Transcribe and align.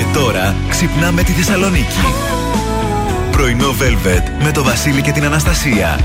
Και 0.00 0.06
τώρα 0.14 0.54
ξυπνάμε 0.68 1.22
τη 1.22 1.32
Θεσσαλονίκη. 1.32 2.00
Πρωινό 3.30 3.70
Velvet 3.70 4.44
με 4.44 4.50
το 4.52 4.62
Βασίλη 4.62 5.02
και 5.02 5.12
την 5.12 5.24
Αναστασία. 5.24 5.98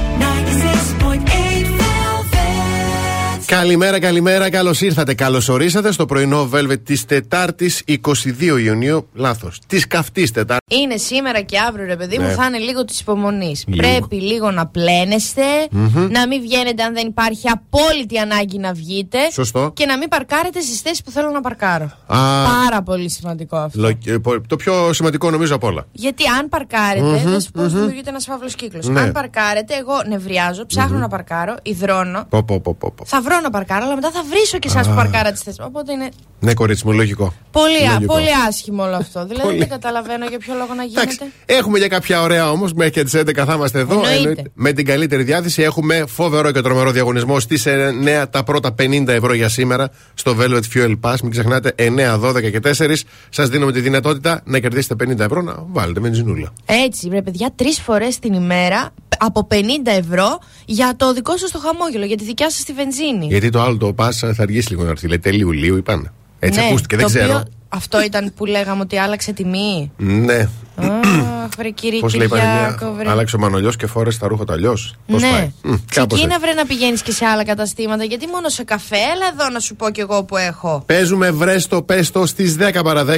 Καλημέρα, 3.60 4.00
καλημέρα, 4.00 4.50
καλώς 4.50 4.82
ήρθατε. 4.82 5.14
Καλώ 5.14 5.48
ορίσατε 5.50 5.92
στο 5.92 6.06
πρωινό 6.06 6.50
Velvet 6.54 6.80
της 6.84 7.06
Τετάρτης 7.06 7.84
22 7.88 8.58
Ιουνίου. 8.64 9.08
Λάθος. 9.14 9.60
Της 9.68 9.88
καυτής 9.88 10.32
Τετάρτης. 10.32 10.78
Είναι 10.78 10.98
σήμερα 10.98 11.42
και 11.42 11.60
αύριο, 11.60 11.86
ρε 11.86 11.96
παιδί 11.96 12.18
μου, 12.20 12.30
θα 12.30 12.46
είναι 12.46 12.58
λίγο 12.58 12.86
της 12.86 13.00
υπομονής. 13.00 13.66
Πρέπει 13.76 14.16
λίγο 14.16 14.52
να 14.52 14.68
πλενεστε 14.68 15.42
να 16.10 16.28
μην 16.28 16.42
βγαίνετε 16.42 16.84
αν 16.84 16.94
δεν 16.94 17.08
υπάρχει 17.08 17.50
απόλυτη 17.50 18.18
ανάγκη 18.18 18.58
να 18.58 18.74
βγείτε. 18.74 19.18
Σωστό. 19.32 19.72
Και 19.74 19.86
να 19.86 19.98
μην 19.98 20.08
παρκάρετε 20.08 20.60
στις 20.62 20.82
θέσεις 20.82 21.02
που 21.02 21.12
θέλω 21.12 21.30
να 21.30 21.42
παρκάρω. 21.42 21.86
Α. 21.86 22.18
Πάρα 22.64 22.82
πολύ 22.84 23.10
σημαντικό 23.10 23.58
αυτό. 23.58 23.88
Ε, 23.88 24.20
το 24.48 24.56
πιο 24.56 24.94
σημαντικό 24.94 25.32
νομίζω 25.32 25.56
απ' 25.56 25.64
όλα. 25.64 25.86
Γιατί 25.92 26.24
αν 26.40 26.50
παρκάρετε, 26.50 27.18
θα 27.18 27.40
σου 27.40 27.52
πω 27.52 27.64
mm 27.64 27.68
δημιουργείται 27.68 28.10
ένας 28.10 28.26
φαύλος 28.26 28.56
κύκλος. 28.56 28.88
Ναι. 28.88 29.00
Αν 29.00 29.12
παρκάρετε, 29.12 29.74
εγώ 29.76 29.94
νευριάζω, 30.08 30.66
ψάχνω 30.66 30.98
να 30.98 31.08
παρκάρω, 31.08 31.56
υδρώνω. 31.62 32.26
Πω, 32.30 32.44
πω, 32.44 32.60
πω, 32.60 32.76
πω, 32.80 32.94
πω. 32.96 33.06
Θα 33.06 33.22
βρω 33.22 33.44
να 33.46 33.50
παρκάρω, 33.58 33.86
αλλά 33.86 33.96
μετά 33.96 34.12
θα 34.12 34.22
βρίσω 34.30 34.58
και 34.58 34.68
εσάς 34.68 34.88
που 34.88 34.94
παρκάρα 34.96 35.32
τις 35.32 35.42
θέσεις. 35.42 35.60
Οπότε 35.66 35.92
είναι 35.92 36.10
Ναι, 36.40 36.54
κορίτσι 36.54 36.88
μου, 36.88 36.94
λογικό. 36.94 37.34
πολύ, 37.52 37.78
α- 37.88 37.94
Λογικό. 37.94 38.14
πολύ 38.14 38.28
άσχημο 38.48 38.84
όλο 38.84 38.96
αυτό. 38.96 39.26
Δηλαδή 39.30 39.48
Πολύ. 39.48 39.58
δεν 39.58 39.70
καταλαβαίνω 39.70 40.26
για 40.26 40.38
ποιο 40.40 40.54
λόγο 40.54 40.74
να 40.74 40.84
γίνεται. 40.84 41.02
Εντάξει, 41.02 41.20
έχουμε 41.46 41.78
για 41.78 41.88
κάποια 41.88 42.22
ωραία 42.22 42.52
όμως. 42.52 42.74
Μέχρι 42.74 42.92
και 42.94 43.04
τις 43.04 43.14
11 43.16 43.46
θα 43.46 43.54
είμαστε 43.54 43.80
εδώ. 43.80 44.02
Εννοείται. 44.18 44.42
Με 44.54 44.72
την 44.72 44.86
καλύτερη 44.86 45.24
διάθεση 45.24 45.62
έχουμε 45.62 46.04
φοβερό 46.08 46.52
και 46.52 46.62
τρομερό 46.62 46.92
διαγωνισμό 46.92 47.40
στις 47.40 47.66
9 47.68 48.26
τα 48.30 48.44
πρώτα 48.44 48.76
50 48.82 49.08
ευρώ 49.08 49.34
για 49.34 49.50
σήμερα 49.50 49.90
στο 50.14 50.36
Velvet 50.40 50.62
Fuel 50.74 50.94
Pass. 51.02 51.16
Μην 51.22 51.32
ξεχνάτε 51.32 51.74
9, 51.78 52.20
12 52.20 52.52
και 52.52 52.60
4. 52.60 53.04
Σας 53.30 53.50
δίνουμε 53.50 53.72
τη 53.72 53.80
δυνατότητα 53.80 54.42
να 54.46 54.60
κερδίσετε 54.60 55.06
50 55.08 55.20
ευρώ 55.20 55.42
να 55.42 55.56
βάλετε 55.72 56.00
βενζινούλα. 56.00 56.54
Έτσι, 56.66 57.10
ρε 57.10 57.22
παιδιά, 57.22 57.50
τρεις 57.56 57.80
φορές 57.80 58.20
την 58.20 58.34
ημέρα 58.34 58.90
από 59.20 59.48
50 59.52 59.56
ευρώ 59.86 60.40
για 60.66 60.94
το 60.98 61.14
δικό 61.14 61.38
σας 61.38 61.52
το 61.52 61.60
χαμόγελο, 61.60 62.06
για 62.06 62.18
τη 62.18 62.24
δικιά 62.24 62.50
σας 62.50 62.64
τη 62.64 62.74
βενζίνη. 62.74 63.26
Γιατί 63.26 63.50
το 63.50 63.62
άλλο 63.62 63.78
το 63.78 63.94
Pass 63.98 64.10
θα 64.12 64.36
αργήσει 64.40 64.70
λίγο 64.70 64.84
να 64.84 64.90
έρθει. 64.90 65.08
Λέει 65.08 65.20
τέλειου 65.20 65.52
Ιουλίου, 65.52 65.78
είπαν. 65.78 66.12
Έτσι 66.40 66.60
Ναι, 66.60 66.66
ακούστηκε, 66.66 66.96
δεν 66.96 67.06
το 67.06 67.12
ξέρω. 67.12 67.26
οποίο- 67.26 67.44
αυτό 67.76 68.04
ήταν 68.04 68.34
που 68.36 68.46
λέγαμε 68.46 68.82
ότι 68.82 68.98
άλλαξε 68.98 69.32
τιμή; 69.34 69.92
Ναι. 69.98 70.48
Αχ, 70.76 71.50
βρε 71.58 71.70
κύριε 71.70 72.00
Πώς 72.00 72.16
λέει 72.16 72.28
η 72.28 72.30
Κυριάκο, 72.30 72.76
παροιμία, 72.80 72.92
βρε. 72.98 73.10
Άλλαξε 73.10 73.36
ο 73.36 73.40
Μανολιός 73.40 73.76
και 73.76 73.88
φόρεσε 73.88 74.20
τα 74.20 74.28
ρούχα 74.28 74.44
του 74.44 74.54
αλλιώς. 74.54 74.96
Πώς 75.08 75.22
ναι. 75.22 75.30
πάει; 75.30 75.52
Μμ, 75.64 75.70
κάπως 75.70 75.86
Ξεκίνα 76.08 76.36
έτσι. 76.36 76.40
βρε 76.40 76.54
να 76.54 76.66
πηγαίνεις 76.66 77.02
και 77.02 77.12
σε 77.12 77.26
άλλα 77.26 77.44
καταστήματα. 77.44 78.04
Γιατί 78.04 78.28
μόνο 78.28 78.50
σε 78.50 78.64
καφέ, 78.64 78.96
έλα 78.96 79.28
εδώ 79.34 79.50
να 79.50 79.60
σου 79.60 79.76
πω 79.76 79.90
κι 79.90 80.00
εγώ 80.00 80.24
που 80.24 80.38
έχω. 80.38 80.84
Παίζουμε 80.86 81.32
βρέστο 81.32 81.82
πέστο 81.82 82.26
στις 82.26 82.58
10 82.60 82.80
παρα 82.84 83.06
10. 83.06 83.18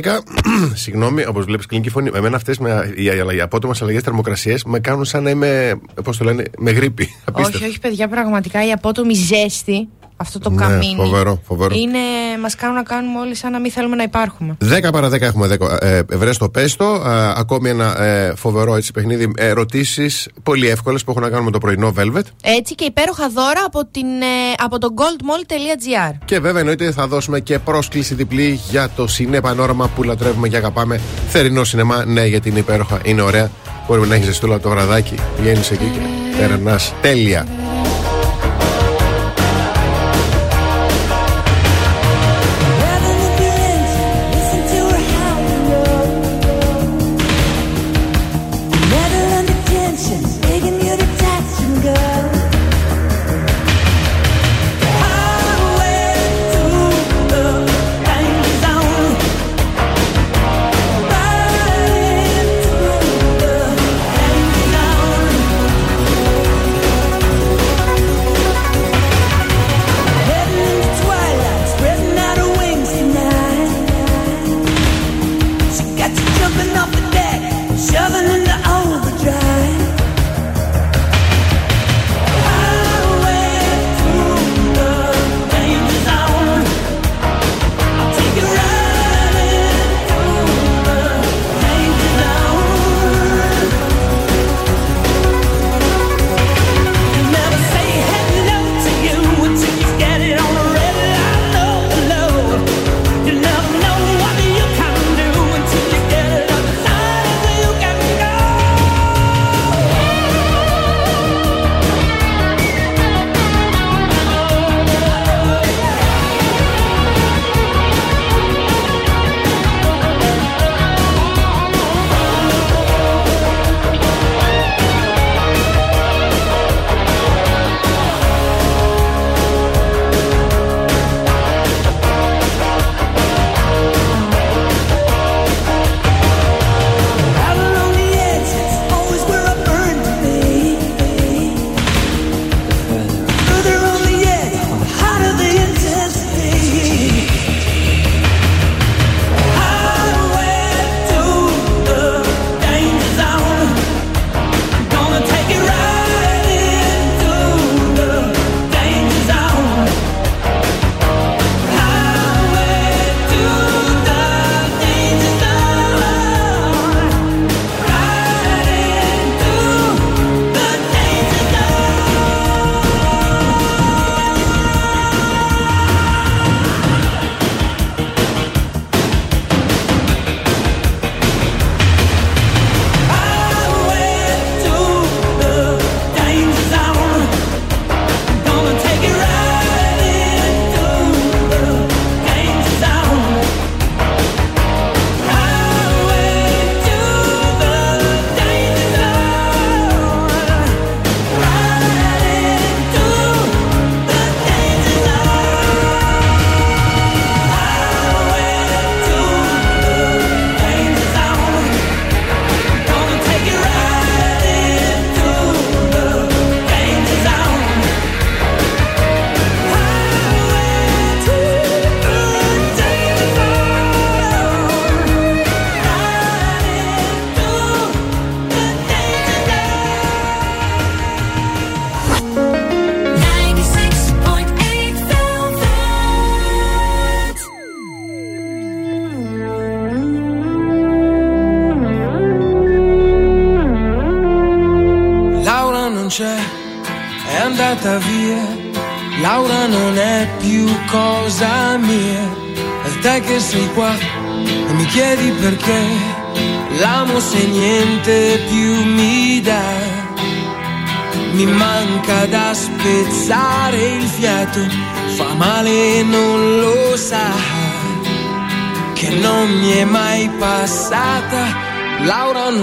Συγγνώμη, 0.73 1.25
όπως 1.25 1.45
βλέπεις 1.45 1.65
κλινική 1.65 1.89
φωνή. 1.89 2.11
Εμένα 2.13 2.35
αυτές 2.35 2.57
οι, 2.95 3.03
οι 3.35 3.41
απότομες 3.41 3.81
αλλαγές 3.81 4.01
θερμοκρασία 4.01 4.59
με 4.65 4.79
κάνουν 4.79 5.05
σαν 5.05 5.23
να 5.23 5.29
είμαι. 5.29 5.79
Πώς 6.03 6.17
το 6.17 6.23
λένε, 6.23 6.43
με 6.57 6.71
γρήπη. 6.71 7.15
Απίστευτο. 7.25 7.57
Όχι, 7.57 7.67
όχι, 7.67 7.79
παιδιά, 7.79 8.07
πραγματικά 8.07 8.67
η 8.67 8.71
απότομη 8.71 9.13
ζέστη, 9.13 9.89
αυτό 10.17 10.39
το 10.39 10.49
Ναι, 10.49 10.55
καμίνι. 10.65 10.95
φοβερό, 10.97 11.41
φοβερό. 11.47 11.75
Είναι, 11.75 11.97
μας 12.41 12.55
κάνουν 12.55 12.75
να 12.75 12.83
κάνουμε 12.83 13.19
όλοι 13.19 13.35
σαν 13.35 13.51
να 13.51 13.59
μην 13.59 13.71
θέλουμε 13.71 13.95
να 13.95 14.03
υπάρχουμε. 14.03 14.57
10 14.85 14.89
παρα 14.91 15.09
10 15.09 15.21
έχουμε 15.21 15.47
10, 15.59 15.77
ε, 15.79 16.01
βρέστο 16.13 16.49
πέστο. 16.49 16.85
Ε, 17.05 17.33
ακόμη 17.39 17.69
ένα 17.69 18.01
ε, 18.03 18.33
φοβερό 18.35 18.75
έτσι 18.75 18.91
παιχνίδι. 18.91 19.31
Ερωτήσεις 19.37 20.27
πολύ 20.43 20.67
εύκολες 20.69 21.03
που 21.03 21.11
έχουν 21.11 21.23
να 21.23 21.29
κάνουν 21.29 21.45
με 21.45 21.51
το 21.51 21.57
πρωινό 21.57 21.93
Velvet. 21.97 22.21
Έτσι 22.43 22.75
και 22.75 22.83
υπέροχα 22.85 23.29
δώρα 23.29 23.63
από, 23.65 23.85
την, 23.91 24.05
ε, 24.21 24.63
από 24.63 24.77
το 24.79 24.87
goldmall.gr. 24.97 26.15
Και 26.25 26.39
βέβαια 26.39 26.59
εννοείται 26.59 26.91
θα 26.91 27.07
δώσουμε 27.07 27.39
και 27.39 27.59
πρόσκληση 27.59 28.13
διπλή 28.13 28.59
για 28.69 28.89
το 28.95 29.07
Σινέ 29.07 29.41
Πανόραμα 29.41 29.87
που 29.95 30.03
λατρεύουμε 30.03 30.47
και 30.47 30.57
αγαπάμε. 30.57 30.99
Θερινό 31.29 31.63
σινεμά, 31.63 32.05
ναι, 32.05 32.25
γιατί 32.25 32.49
είναι 32.49 32.59
υπέροχα, 32.59 32.99
είναι 33.03 33.21
ωραία. 33.21 33.51
Μπορούμε 33.87 34.07
να 34.07 34.13
έχεις 34.15 34.25
ζεστούλα 34.27 34.53
από 34.53 34.63
το 34.63 34.69
βραδάκι. 34.69 35.15
Βγαίνεις 35.39 35.71
εκεί 35.71 35.91
και 35.93 35.99
περνάς 36.37 36.93
τέλεια. 37.01 37.45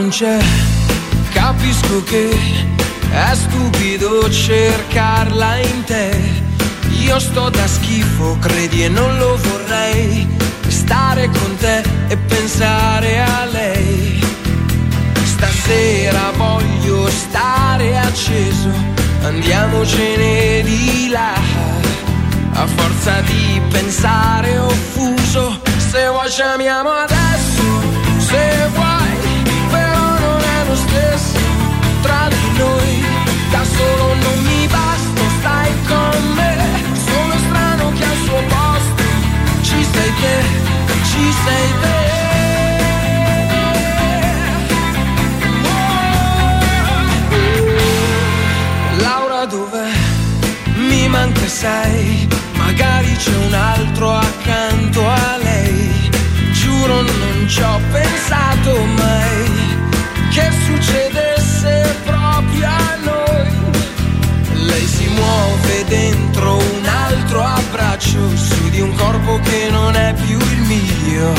Non 0.04 0.12
c'è, 0.12 0.38
capisco 1.32 2.02
che 2.02 2.28
è 3.10 3.34
stupido 3.34 4.30
cercarla 4.30 5.56
in 5.56 5.84
te. 5.84 6.20
Io 7.04 7.18
sto 7.18 7.48
da 7.48 7.66
schifo, 7.66 8.36
credi 8.38 8.84
e 8.84 8.88
non 8.88 9.16
lo 9.16 9.38
vorrei. 9.38 10.28
Stare 10.68 11.28
con 11.28 11.56
te 11.56 11.82
e 12.08 12.16
pensare 12.18 13.22
a 13.22 13.46
lei. 13.46 14.22
Stasera 15.24 16.32
voglio 16.36 17.08
stare 17.08 17.96
acceso, 17.96 18.68
andiamocene 19.22 20.62
di 20.64 21.08
là. 21.08 21.32
A 22.52 22.66
forza 22.66 23.20
di 23.22 23.60
pensare 23.70 24.58
offuso, 24.58 25.60
se 25.90 26.06
vuoi 26.08 26.28
chiamiamo 26.28 26.90
adesso, 26.90 27.53
tra 32.02 32.28
noi 32.56 33.02
da 33.50 33.64
solo 33.64 34.14
non 34.14 34.42
mi 34.42 34.66
basta, 34.66 35.22
stai 35.38 35.72
con 35.86 36.32
me. 36.34 36.56
Sono 36.92 37.34
strano 37.46 37.92
che 37.92 38.04
al 38.04 38.16
suo 38.24 38.42
posto 38.54 39.02
ci 39.62 39.86
sei 39.92 40.12
te, 40.22 40.36
ci 41.10 41.32
sei 41.44 41.68
te. 41.82 42.02
Laura 49.02 49.44
dov'è? 49.46 49.90
Mi 50.76 51.08
manca 51.08 51.46
sei, 51.46 52.28
magari 52.56 53.12
c'è 53.16 53.36
un 53.46 53.54
altro 53.54 54.14
accanto 54.14 55.08
a 55.08 55.36
lei. 55.42 56.10
Giuro 56.52 57.02
non 57.02 57.46
ci 57.48 57.60
ho 57.62 57.80
pensato 57.90 58.84
mai 58.96 59.63
dentro 65.88 66.56
un 66.56 66.86
altro 66.86 67.42
abbraccio 67.42 68.36
su 68.36 68.68
di 68.70 68.80
un 68.80 68.94
corpo 68.94 69.38
che 69.42 69.68
non 69.70 69.94
è 69.94 70.14
più 70.14 70.38
il 70.38 70.60
mio. 70.62 71.32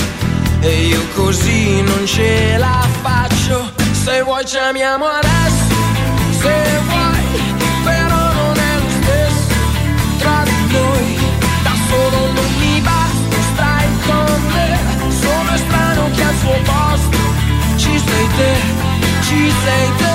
E 0.62 0.88
io 0.88 1.02
così 1.14 1.82
non 1.82 2.06
ce 2.06 2.58
la 2.58 2.86
faccio. 3.02 3.72
Se 3.92 4.22
vuoi 4.22 4.44
chiamiamo 4.44 5.06
adesso 5.06 5.76
se 6.40 6.80
vuoi 6.88 7.24
però 7.84 8.34
non 8.34 8.58
è 8.58 8.78
lo 8.78 8.90
stesso. 9.02 9.56
Tra 10.20 10.44
di 10.44 10.74
noi 10.74 11.18
da 11.64 11.74
solo 11.90 12.32
non 12.34 12.52
mi 12.60 12.82
basta 12.82 13.38
stai 13.54 13.88
con 14.06 14.42
me. 14.54 14.80
Sono 15.22 15.58
strano 15.58 16.10
che 16.16 16.24
al 16.24 16.36
suo 16.38 16.58
posto 16.64 17.18
ci 17.78 18.00
sei 18.06 18.28
te 18.38 18.86
ci 19.28 19.52
sei 19.64 19.96
te 19.98 20.15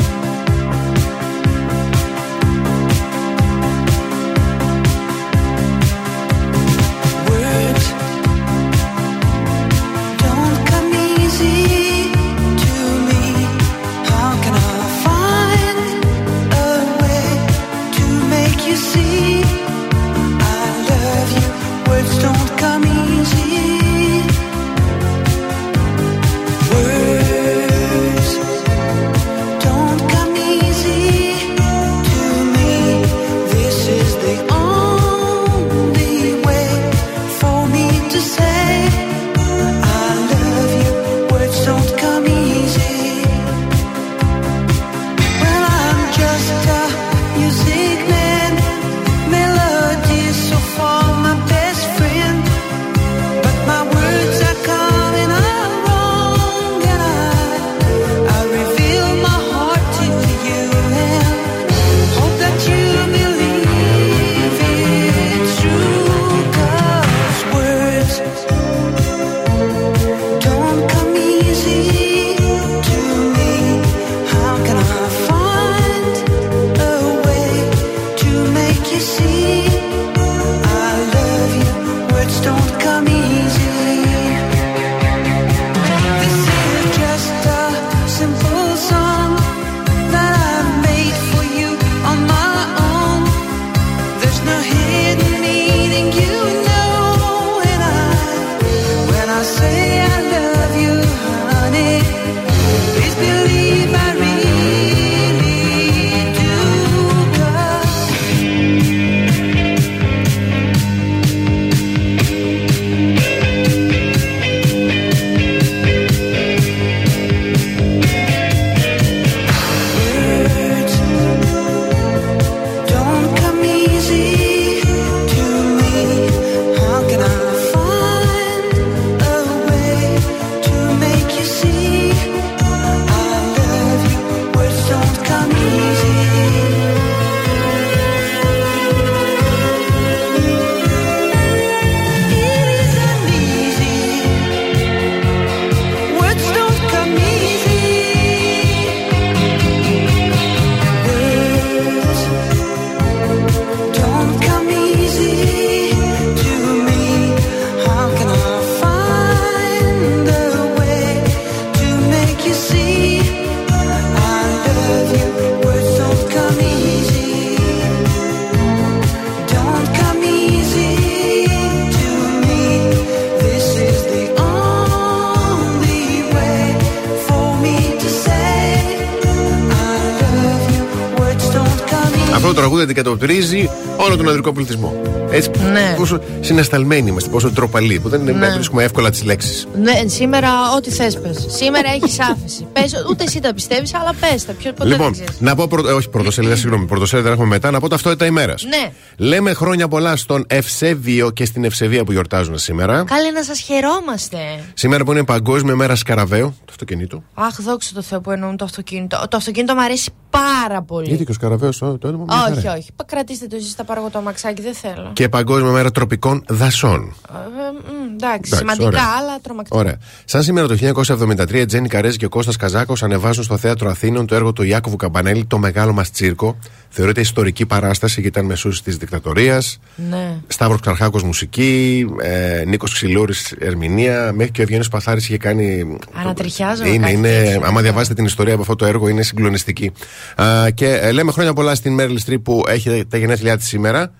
Τραγούδι 182.85 182.99
αντικατοπτρίζει 183.01 183.69
όλο 183.97 184.17
τον 184.17 184.27
ανδρικό 184.27 184.51
πληθυσμό. 184.53 185.01
Έτσι, 185.31 185.49
Ναι. 185.71 185.93
πόσο 185.97 186.19
συνασταλμένοι 186.41 187.09
είμαστε, 187.09 187.29
πόσο 187.29 187.51
τροπαλοί, 187.51 187.99
που 187.99 188.09
δεν 188.09 188.21
Ναι. 188.23 188.49
βρίσκουμε 188.53 188.83
εύκολα 188.83 189.09
τις 189.09 189.23
λέξεις. 189.23 189.67
Ναι, 189.81 189.93
σήμερα 190.05 190.49
ό,τι 190.77 190.91
θες 190.91 191.19
πες. 191.19 191.45
Σήμερα 191.49 191.89
έχεις 191.89 192.19
άφηση. 192.19 192.67
Πες, 192.73 192.93
ούτε 193.09 193.23
εσύ 193.23 193.39
τα 193.39 193.53
πιστεύεις, 193.53 193.93
αλλά 193.93 194.13
πες 194.19 194.45
τα. 194.45 194.53
Ποιο 194.53 194.73
ποτέ 194.73 194.89
Λοιπόν, 194.89 195.03
δεν 195.05 195.11
ξέρεις. 195.13 195.39
να 195.41 195.55
πω. 195.55 195.67
Πρω... 195.67 195.87
ε, 195.89 195.91
όχι, 195.91 196.09
πρωτοσέλιδα, 196.09 196.55
συγγνώμη. 196.61 196.85
Πρωτοσέλιδα 196.85 197.29
έχουμε 197.31 197.45
μετά. 197.47 197.71
Να 197.71 197.79
πω 197.79 197.87
ταυτότητα 197.87 198.25
ημέρας. 198.25 198.63
Ναι. 198.63 198.91
Λέμε 199.27 199.53
χρόνια 199.53 199.87
πολλά 199.87 200.15
στον 200.15 200.43
Ευσέβιο 200.47 201.31
και 201.31 201.45
στην 201.45 201.63
Ευσεβία 201.63 202.03
που 202.03 202.11
γιορτάζουν 202.11 202.57
σήμερα. 202.57 203.03
Καλέ 203.03 203.31
να 203.31 203.43
σας 203.43 203.59
χαιρόμαστε. 203.59 204.37
Σήμερα 204.73 205.03
που 205.03 205.11
είναι 205.11 205.23
Παγκόσμια 205.23 205.75
Μέρα 205.75 205.95
Σκαραβαίου, 205.95 206.55
το 206.65 206.69
αυτοκίνητο. 206.69 207.23
Αχ, 207.33 207.55
δόξα 207.61 207.91
τω 207.93 208.01
Θεώ 208.01 208.21
που 208.21 208.31
εννοούν 208.31 208.57
το 208.57 208.65
αυτοκίνητο. 208.65 209.25
Το 209.29 209.37
αυτοκίνητο 209.37 209.73
μου 209.73 209.81
αρέσει 209.83 210.11
πάρα 210.41 210.81
πολύ. 210.81 211.07
Γιατί 211.07 211.25
και 211.25 211.31
ο 211.31 211.33
Σκαραβαίο 211.33 211.69
το, 211.79 211.97
το 211.97 212.07
έντομα 212.07 212.25
μια 212.27 212.45
όχι, 212.51 212.61
χαρά. 212.61 212.77
όχι. 212.77 212.89
Πα, 212.95 213.03
Κρατήστε 213.03 213.47
το 213.47 213.55
εσείς, 213.55 213.73
θα 213.73 213.83
πάρω 213.83 213.99
εγώ 213.99 214.09
το 214.09 214.17
αμαξάκι, 214.17 214.61
δεν 214.61 214.73
θέλω. 214.73 215.09
Και 215.13 215.29
Παγκόσμια 215.29 215.71
Μέρα 215.71 215.91
Τροπικών 215.91 216.43
Δασών. 216.47 217.15
Ε, 217.33 217.37
ε, 217.37 217.71
μ, 217.71 218.13
εντάξει, 218.13 218.23
Εντάξει, 218.23 218.55
σημαντικά, 218.55 218.85
ωραία. 218.87 219.03
αλλά 219.19 219.39
τρομακτικά. 219.41 219.77
Ωραία. 219.79 219.97
Σαν 220.25 220.43
σήμερα 220.43 220.67
το 220.67 220.75
1973, 220.75 221.53
η 221.53 221.65
Τζένι 221.65 221.87
Καρέζη 221.87 222.17
και 222.17 222.25
ο 222.25 222.29
Κώστας 222.29 222.55
Καζάκος 222.55 223.03
ανεβάζουν 223.03 223.43
στο 223.43 223.57
θέατρο 223.57 223.89
Αθήνων 223.89 224.25
το 224.27 224.35
έργο 224.35 224.53
του 224.53 224.63
Ιάκωβου 224.63 224.95
Καμπανέλη, 224.95 225.45
Το 225.45 225.57
Μεγάλο 225.57 225.93
Μας 225.93 226.11
Τσίρκο. 226.11 226.57
Θεωρείται 226.89 227.21
ιστορική 227.21 227.65
παράσταση 227.65 228.21
γιατί 228.21 228.37
ήταν 228.39 228.49
μεσούση 228.49 228.83
της 228.83 228.97
δικτατορίας. 228.97 229.79
Ναι. 230.09 230.30
Σταύρος 230.61 230.81
Καρχάκος 230.81 231.23
μουσική, 231.23 232.05
ε, 232.21 232.63
Νίκος 232.65 232.93
Ξυλούρης 232.93 233.51
ερμηνεία, 233.59 234.31
μέχρι 234.35 234.51
και 234.51 234.59
ο 234.59 234.63
Ευγένιο 234.63 234.85
Παθάρης 234.91 235.25
είχε 235.25 235.37
κάνει. 235.37 235.97
Ανατριχιάζω 236.13 236.85
Είναι, 236.85 236.97
κάτι 236.97 237.13
είναι, 237.13 237.27
τέτοιο. 237.43 237.61
άμα 237.65 237.81
διαβάσετε 237.81 238.13
την 238.13 238.25
ιστορία 238.25 238.53
από 238.53 238.61
αυτό 238.61 238.75
το 238.75 238.85
έργο, 238.85 239.07
είναι 239.07 239.21
συγκλονιστική. 239.21 239.91
Α, 240.35 240.69
και 240.69 240.85
ε, 240.93 241.11
λέμε 241.11 241.31
χρόνια 241.31 241.53
πολλά 241.53 241.75
στην 241.75 241.93
Μέρλ 241.93 242.15
Στρίπ 242.15 242.43
που 242.43 242.63
έχει 242.67 243.05
τα 243.07 243.17
γενέθλιά 243.17 243.57
της 243.57 243.67
σήμερα. 243.67 244.11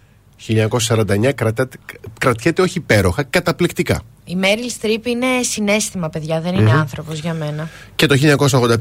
1949 0.48 1.32
κρατάτε, 1.36 1.78
κρατιέται 2.20 2.62
όχι 2.62 2.78
υπέροχα, 2.78 3.24
καταπληκτικά. 3.24 4.02
Η 4.26 4.36
Μέριλ 4.36 4.70
Στρίπ 4.70 5.06
είναι 5.06 5.26
συνέστημα, 5.42 6.10
παιδιά, 6.10 6.42
δεν 6.42 6.56
είναι 6.56 6.72
άνθρωπος 6.72 7.20
για 7.20 7.34
μένα. 7.34 7.70
Και 7.96 8.06
το 8.06 8.16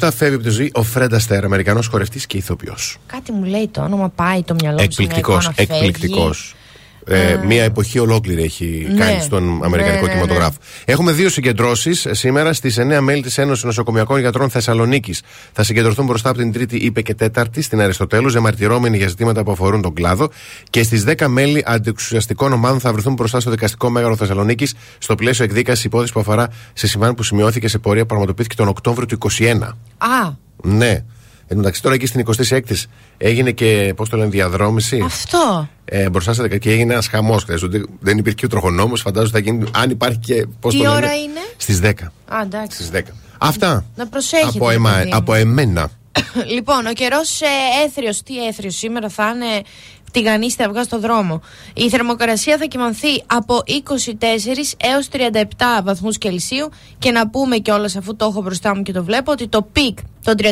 1987 0.01 0.09
φεύγει 0.15 0.35
από 0.35 0.45
τη 0.45 0.51
ζωή 0.51 0.71
ο 0.75 0.83
Φρέντα 0.83 1.17
Αστέρ, 1.17 1.45
Αμερικανός 1.45 1.87
χορευτής 1.87 2.27
και 2.27 2.37
ηθοποιός. 2.37 2.97
Κάτι 3.07 3.33
μου 3.33 3.45
λέει 3.45 3.69
το 3.69 3.81
όνομα, 3.83 4.09
πάει 4.09 4.43
το 4.43 4.55
μυαλό 4.55 4.77
μου. 4.83 4.91
σε 4.91 5.03
μια 5.03 5.09
Εκπληκτικός, 5.11 5.45
εικόνα, 5.47 5.55
φεύγει. 5.67 5.87
εκπληκτικός. 5.87 6.55
Ε, 7.13 7.41
μία 7.47 7.65
εποχή 7.65 7.99
ολόκληρη 7.99 8.43
έχει 8.43 8.87
Ναι, 8.91 9.05
κάνει 9.05 9.21
στον 9.21 9.65
Αμερικανικό 9.65 10.01
ναι, 10.01 10.07
ναι, 10.07 10.13
κινηματογράφο. 10.19 10.59
Έχουμε 10.85 11.13
δύο 11.13 11.29
συγκεντρώσεις 11.29 12.07
σήμερα 12.11 12.53
στις 12.53 12.79
9 12.81 12.99
μέλη 13.01 13.23
της 13.23 13.39
Ένωσης 13.39 13.65
Νοσοκομιακών 13.65 14.21
Γιατρών 14.21 14.51
Θεσσαλονίκης. 14.51 15.23
Θα 15.53 15.63
συγκεντρωθούν 15.63 16.07
μπροστά 16.07 16.29
από 16.29 16.39
την 16.39 16.53
Τρίτη, 16.53 16.77
είπε 16.77 17.03
και 17.03 17.15
Τέταρτη, 17.15 17.63
στην 17.63 17.81
Αριστοτέλους, 17.81 18.33
ζεμαρτυρώμενοι 18.33 18.97
για 18.97 19.09
ζητήματα 19.09 19.43
που 19.43 19.51
αφορούν 19.51 19.83
τον 19.83 19.95
κλάδο. 19.95 20.29
Και 20.71 20.83
στις 20.83 21.05
10 21.05 21.27
μέλη 21.29 21.63
αντιεξουσιαστικών 21.67 22.53
ομάδων 22.53 22.81
θα 22.81 22.93
βρεθούν 22.93 23.13
μπροστά 23.13 23.41
στο 23.41 23.51
Δικαστικό 23.51 23.91
Μέγαρο 23.91 24.17
Θεσσαλονίκης 24.17 24.75
στο 24.99 25.15
πλαίσιο 25.15 25.45
εκδίκασης 25.45 25.85
υπόθεσης 25.85 26.13
που 26.13 26.21
αφορά 26.21 26.49
σε 26.73 26.87
συμβάν 26.87 27.15
που 27.15 27.23
σημειώθηκε 27.23 27.69
σε 27.69 27.79
πορεία 27.79 28.03
που 28.03 28.09
πραγματοποιήθηκε 28.09 28.55
τον 28.55 28.69
Οκτώβριο 28.69 29.07
του 29.07 29.19
2021. 29.39 29.77
Α, 29.99 30.33
Ναι. 30.63 31.05
Εν 31.53 31.57
τω 31.57 31.63
μεταξύ 31.63 31.83
τώρα 31.83 31.95
εκεί 31.95 32.07
στην 32.07 32.25
26η 32.27 32.75
έγινε 33.19 33.51
και, 33.51 33.93
πώς 33.97 34.09
το 34.09 34.17
λένε, 34.17 34.29
διαδρόμηση. 34.31 35.01
αυτό. 35.05 35.69
Ε, 35.85 36.11
μπροστά 36.11 36.33
στα 36.33 36.59
και 36.59 36.71
έγινε 36.71 36.93
ένας 36.93 37.07
χαμός. 37.09 37.45
Δεν 38.01 38.19
υπήρχε 38.19 38.35
και 38.39 38.45
ο 38.45 38.49
τροχονόμος. 38.49 38.97
Φαντάζομαι 38.97 39.31
θα 39.33 39.39
γίνει. 39.39 39.65
Αν 39.77 39.91
υπάρχει 39.91 40.19
και. 40.19 40.47
Πώς 40.61 40.73
Τι 40.73 40.79
το 40.79 40.85
λένε, 40.85 40.97
ώρα 40.97 41.15
είναι; 41.15 41.41
Στις 41.57 41.81
10. 41.83 41.91
Α, 42.29 42.41
εντάξει. 42.43 42.77
Στις 42.83 42.91
10. 43.01 43.01
Αυτά. 43.39 43.85
Να 43.97 44.07
προσέχετε, 44.07 44.49
Από, 44.55 44.69
ρε 44.69 44.75
εμα- 44.75 44.93
παιδί 44.93 45.09
μου. 45.09 45.17
από 45.17 45.35
εμένα. 45.35 45.91
λοιπόν, 46.55 46.87
ο 46.87 46.93
καιρός 46.93 47.41
ε, 47.41 47.47
αίθριος, 47.87 48.23
τι 48.23 48.47
αίθριος 48.47 48.77
σήμερα 48.77 49.09
θα 49.09 49.33
είναι 49.35 49.63
τηγανίστε 50.13 50.65
αυγά 50.65 50.83
στο 50.83 51.01
δρόμο. 51.01 51.43
Η 51.75 51.89
θερμοκρασία 51.89 52.57
θα 52.59 52.65
κοιμανθεί 52.65 53.23
από 53.27 53.63
24 53.67 54.75
έως 54.77 55.09
37 55.13 55.83
βαθμούς 55.85 56.19
Κελσίου 56.19 56.69
και 56.99 57.11
να 57.11 57.29
πούμε 57.31 57.57
κιόλας 57.57 57.97
αφού 57.97 58.17
το 58.17 58.25
έχω 58.25 58.43
μπροστά 58.43 58.77
μου 58.77 58.83
και 58.83 58.93
το 58.93 59.05
βλέπω 59.05 59.33
ότι 59.33 59.49
το 59.49 59.63
peak 59.63 59.99
το 60.25 60.33
37 60.37 60.43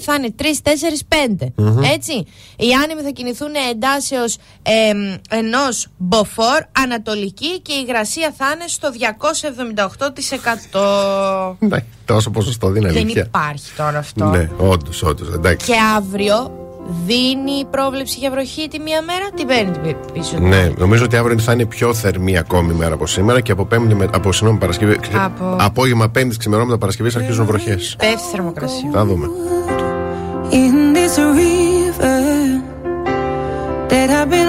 θα 0.00 0.14
είναι 0.14 0.34
3, 0.38 0.42
4, 0.42 0.68
5. 1.08 1.52
Έτσι. 1.94 2.12
Οι 2.56 2.72
άνεμοι 2.84 3.00
θα 3.02 3.10
κινηθούν 3.10 3.48
εντάσεως 3.70 4.36
ε, 4.62 4.92
ενός 5.30 5.86
μποφόρ 5.96 6.58
ανατολική 6.72 7.60
και 7.60 7.72
η 7.72 7.84
υγρασία 7.86 8.34
θα 8.36 8.46
είναι 8.54 8.64
στο 8.66 8.88
278%. 10.70 11.56
Ναι, 11.58 11.78
τόσο 12.04 12.30
ποσοστό 12.30 12.68
δεν 12.70 12.82
είναι 12.82 12.92
Δεν 12.92 13.02
αλήθεια. 13.02 13.22
υπάρχει 13.22 13.72
τώρα 13.76 13.98
αυτό. 13.98 14.24
Ναι, 14.24 14.50
όντως, 14.56 15.02
όντως. 15.02 15.28
Εντάξει. 15.34 15.66
Και 15.66 15.76
αύριο 15.96 16.65
δίνει 17.06 17.64
πρόβλεψη 17.70 18.18
για 18.18 18.30
βροχή 18.30 18.68
τη 18.68 18.80
μία 18.80 19.02
μέρα, 19.02 19.30
την 19.36 19.46
παίρνει 19.46 19.70
την 19.70 19.82
πι- 19.82 20.12
πίσω. 20.12 20.38
Ναι, 20.38 20.70
νομίζω 20.78 21.04
ότι 21.04 21.16
αύριο 21.16 21.38
θα 21.38 21.52
είναι 21.52 21.64
πιο 21.64 21.94
θερμή 21.94 22.38
ακόμη 22.38 22.72
μέρα 22.74 22.94
από 22.94 23.06
σήμερα 23.06 23.40
και 23.40 23.52
από, 23.52 23.64
πέμπτη, 23.64 23.94
με- 23.94 24.08
από 24.14 24.32
συγγνώμη, 24.32 24.58
Παρασκευή. 24.58 24.98
Από- 25.24 25.56
Απόγευμα 25.60 26.08
Πέμπτης 26.08 26.36
ξημερώματα 26.36 26.78
Παρασκευής 26.78 27.16
αρχίζουν 27.16 27.46
βροχές. 27.46 27.96
Πέφτει 27.98 28.14
η 28.14 28.30
θερμοκρασία. 28.30 28.90
Θα 28.92 29.04
δούμε. 29.04 29.26
in 30.50 30.96
this 30.96 31.14
river 31.38 32.22
that 33.90 34.08
I've 34.18 34.30
been 34.30 34.48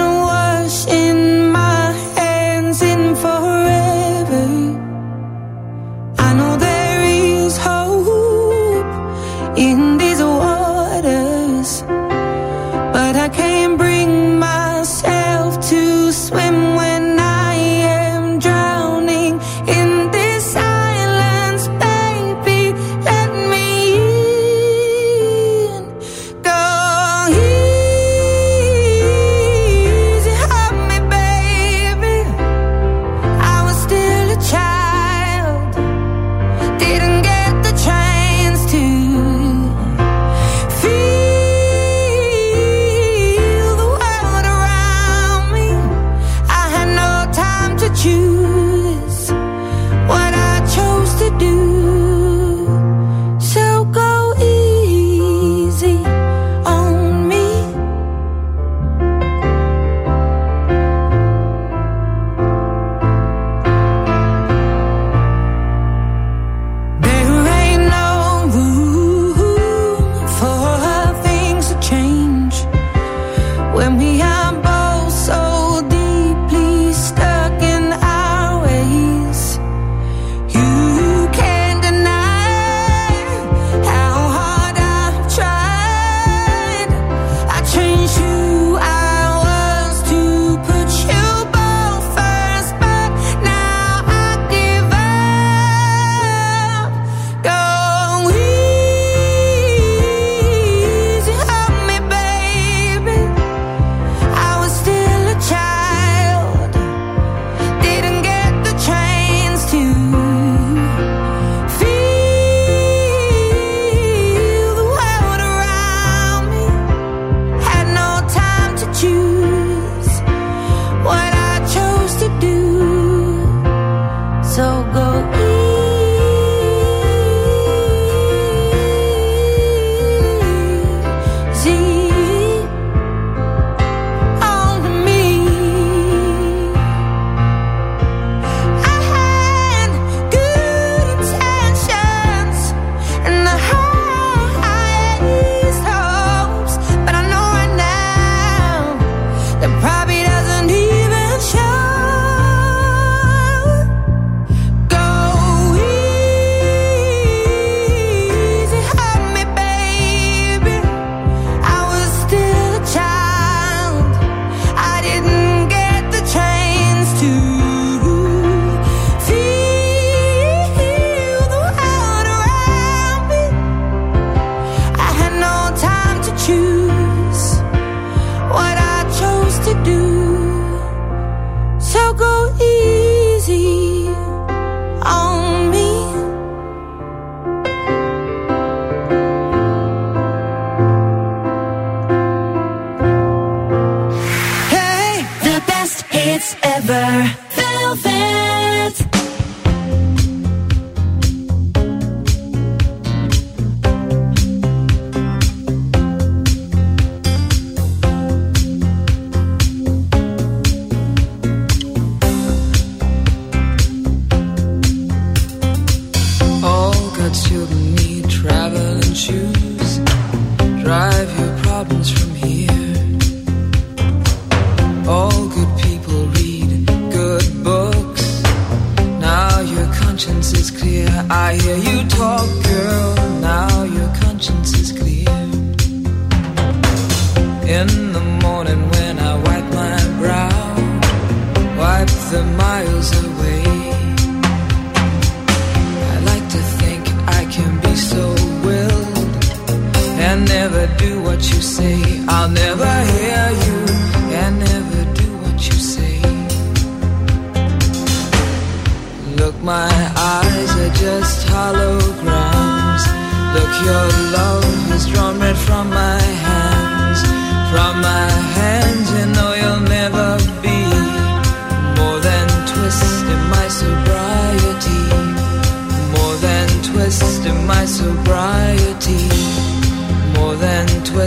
you 251.54 251.62
say. 251.62 252.07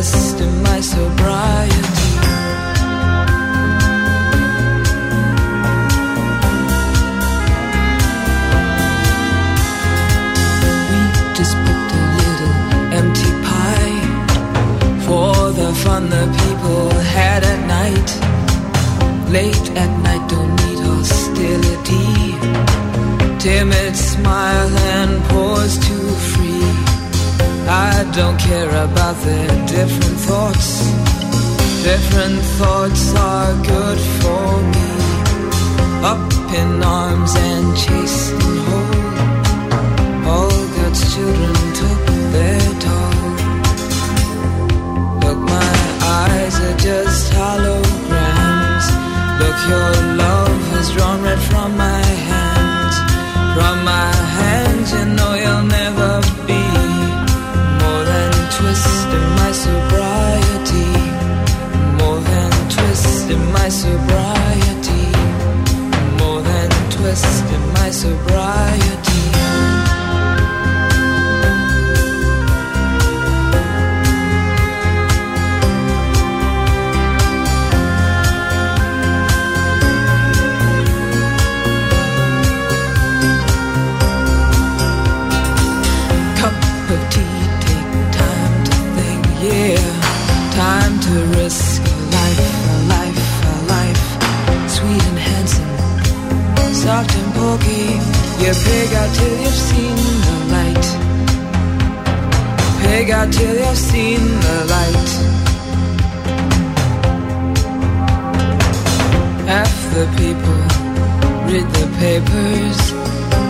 dressed 0.01 0.41
in 0.41 0.63
my 0.63 0.81
sobriety. 0.81 1.75
We 10.89 11.01
just 11.39 11.55
booked 11.65 11.93
a 11.93 12.05
little 12.19 12.55
empty 12.99 13.31
pie 13.47 13.99
for 15.05 15.33
the 15.59 15.69
fun 15.83 16.09
the 16.09 16.25
people 16.41 16.89
had 17.17 17.43
at 17.43 17.61
night. 17.77 18.09
Late 19.29 19.67
at 19.83 19.91
night, 20.07 20.23
don't 20.29 20.55
need 20.63 20.79
hostility. 20.89 22.09
Timid 23.39 23.95
smile 23.95 24.90
don't 28.13 28.37
care 28.37 28.69
about 28.69 29.15
their 29.23 29.47
different 29.67 30.17
thoughts. 30.27 30.83
Different 31.83 32.41
thoughts 32.59 33.13
are 33.15 33.53
good 33.63 33.99
for 34.19 34.61
me. 34.73 34.89
Up 36.03 36.33
in 36.53 36.83
arms 36.83 37.33
and 37.35 37.77
chasing 37.77 38.57
home. 38.67 40.27
All 40.27 40.65
God's 40.75 41.15
children 41.15 41.55
took 41.79 42.05
their 42.35 42.67
toll. 42.83 43.31
Look, 45.23 45.39
my 45.39 45.73
eyes 46.03 46.55
are 46.59 46.77
just 46.77 47.31
holograms. 47.31 48.87
Look, 49.39 49.57
your 49.69 50.10
You 98.41 98.53
pig 98.53 98.93
out 98.95 99.15
till 99.15 99.35
you've 99.43 99.61
seen 99.69 99.95
the 100.27 100.37
light. 100.55 100.87
Pig 102.81 103.11
out 103.11 103.31
till 103.31 103.55
you've 103.63 103.77
seen 103.77 104.21
the 104.45 104.57
light. 104.73 105.09
Half 109.47 109.75
the 109.93 110.05
people 110.21 110.61
read 111.51 111.67
the 111.77 111.87
papers, 112.01 112.79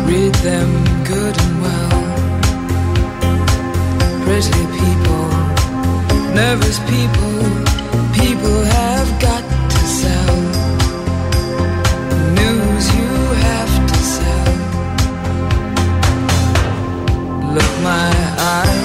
read 0.10 0.34
them 0.50 0.70
good 1.06 1.36
and 1.44 1.62
well. 1.64 2.02
Pretty 4.26 4.66
people, 4.80 5.26
nervous 6.36 6.80
people 6.92 7.61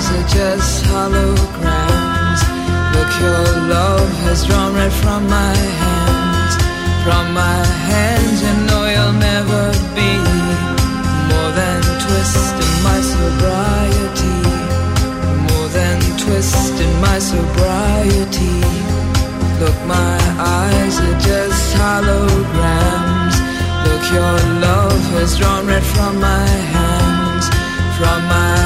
walls 0.06 0.18
are 0.18 0.28
just 0.28 0.84
holograms. 0.84 2.40
Look, 2.94 3.20
your 3.20 3.44
love 3.68 4.10
has 4.24 4.46
drawn 4.46 4.74
right 4.74 4.92
from 4.92 5.28
my 5.28 5.56
hands. 5.82 6.54
From 7.04 7.34
my 7.34 7.64
hands, 7.90 8.42
you 8.42 8.54
know 8.66 8.82
you'll 8.94 9.18
never 9.18 9.62
be 9.94 10.12
more 11.30 11.50
than 11.60 11.80
twist 12.04 12.54
in 12.64 12.74
my 12.82 13.00
sobriety. 13.14 14.38
More 15.48 15.68
than 15.68 16.00
twist 16.18 16.80
in 16.80 17.00
my 17.00 17.18
sobriety. 17.18 18.56
Look, 19.60 19.78
my 19.86 20.18
eyes 20.38 21.00
are 21.00 21.18
just 21.20 21.76
holograms. 21.76 23.36
Look, 23.84 24.04
your 24.12 24.36
love 24.66 25.02
has 25.16 25.38
drawn 25.38 25.66
red 25.66 25.82
right 25.82 25.84
from 25.84 26.20
my 26.20 26.46
hands, 26.74 27.48
from 27.98 28.20
my 28.28 28.65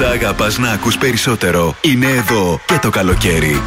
όσα 0.00 0.10
αγαπάς 0.10 0.58
να 0.58 0.70
ακούς 0.70 0.98
περισσότερο 0.98 1.76
είναι 1.80 2.06
εδώ 2.06 2.60
και 2.66 2.78
το 2.80 2.90
καλοκαίρι. 2.90 3.62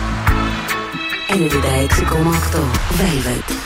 96,8 1.29 2.59
Velvet. 2.99 3.60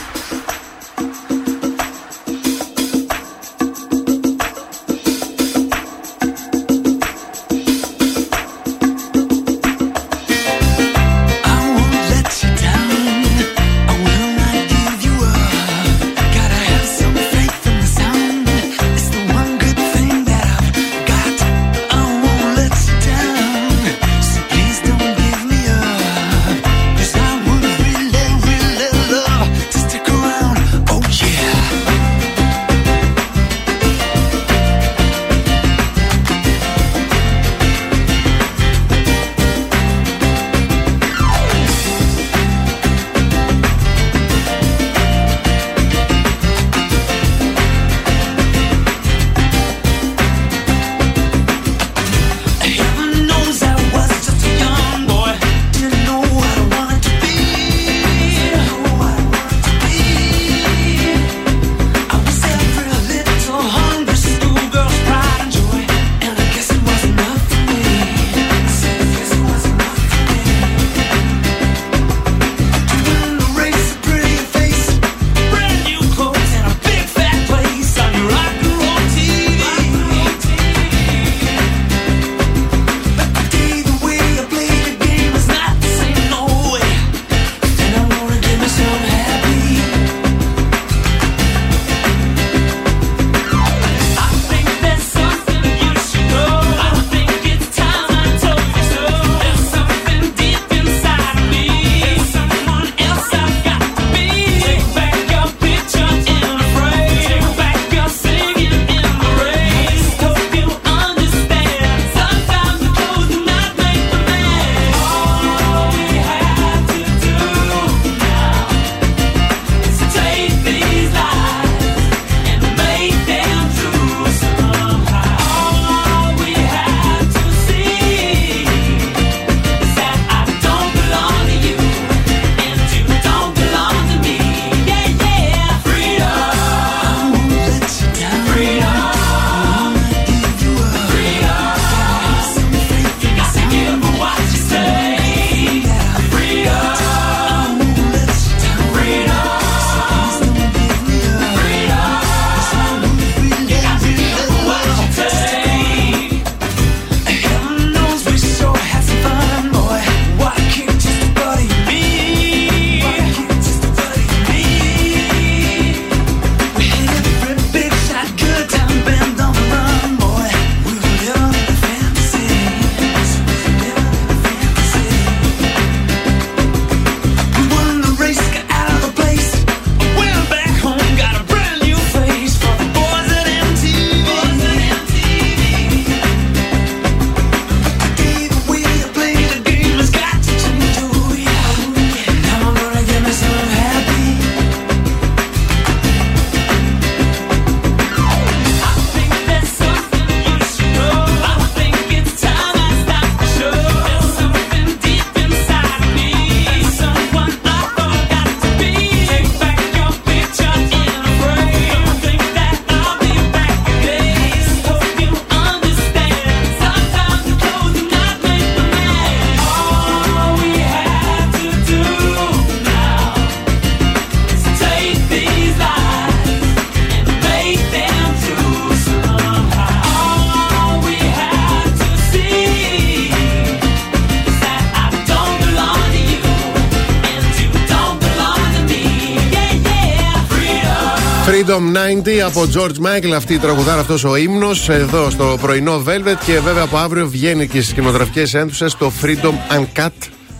Από 242.55 242.69
George 242.73 243.05
Michael. 243.05 243.31
Αυτή 243.35 243.53
η 243.53 243.57
τραγουδάρα, 243.57 243.99
αυτός 243.99 244.23
ο 244.23 244.35
ύμνος 244.35 244.89
εδώ 244.89 245.29
στο 245.29 245.57
πρωινό 245.61 246.03
Velvet. 246.07 246.37
Και 246.45 246.59
βέβαια 246.59 246.83
από 246.83 246.97
αύριο 246.97 247.27
βγαίνει 247.27 247.67
και 247.67 247.81
στις 247.81 247.93
κινηματογραφικές 247.93 248.53
αίθουσες 248.53 248.95
το 248.95 249.11
Freedom 249.21 249.53
Uncut. 249.77 250.09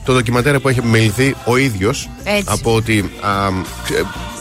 Το 0.05 0.13
ντοκιματέρ 0.13 0.59
που 0.59 0.69
έχει 0.69 0.79
επιμεληθεί 0.79 1.35
ο 1.45 1.57
ίδιος. 1.57 2.09
Από 2.45 2.75
ότι 2.75 3.11
α, 3.21 3.49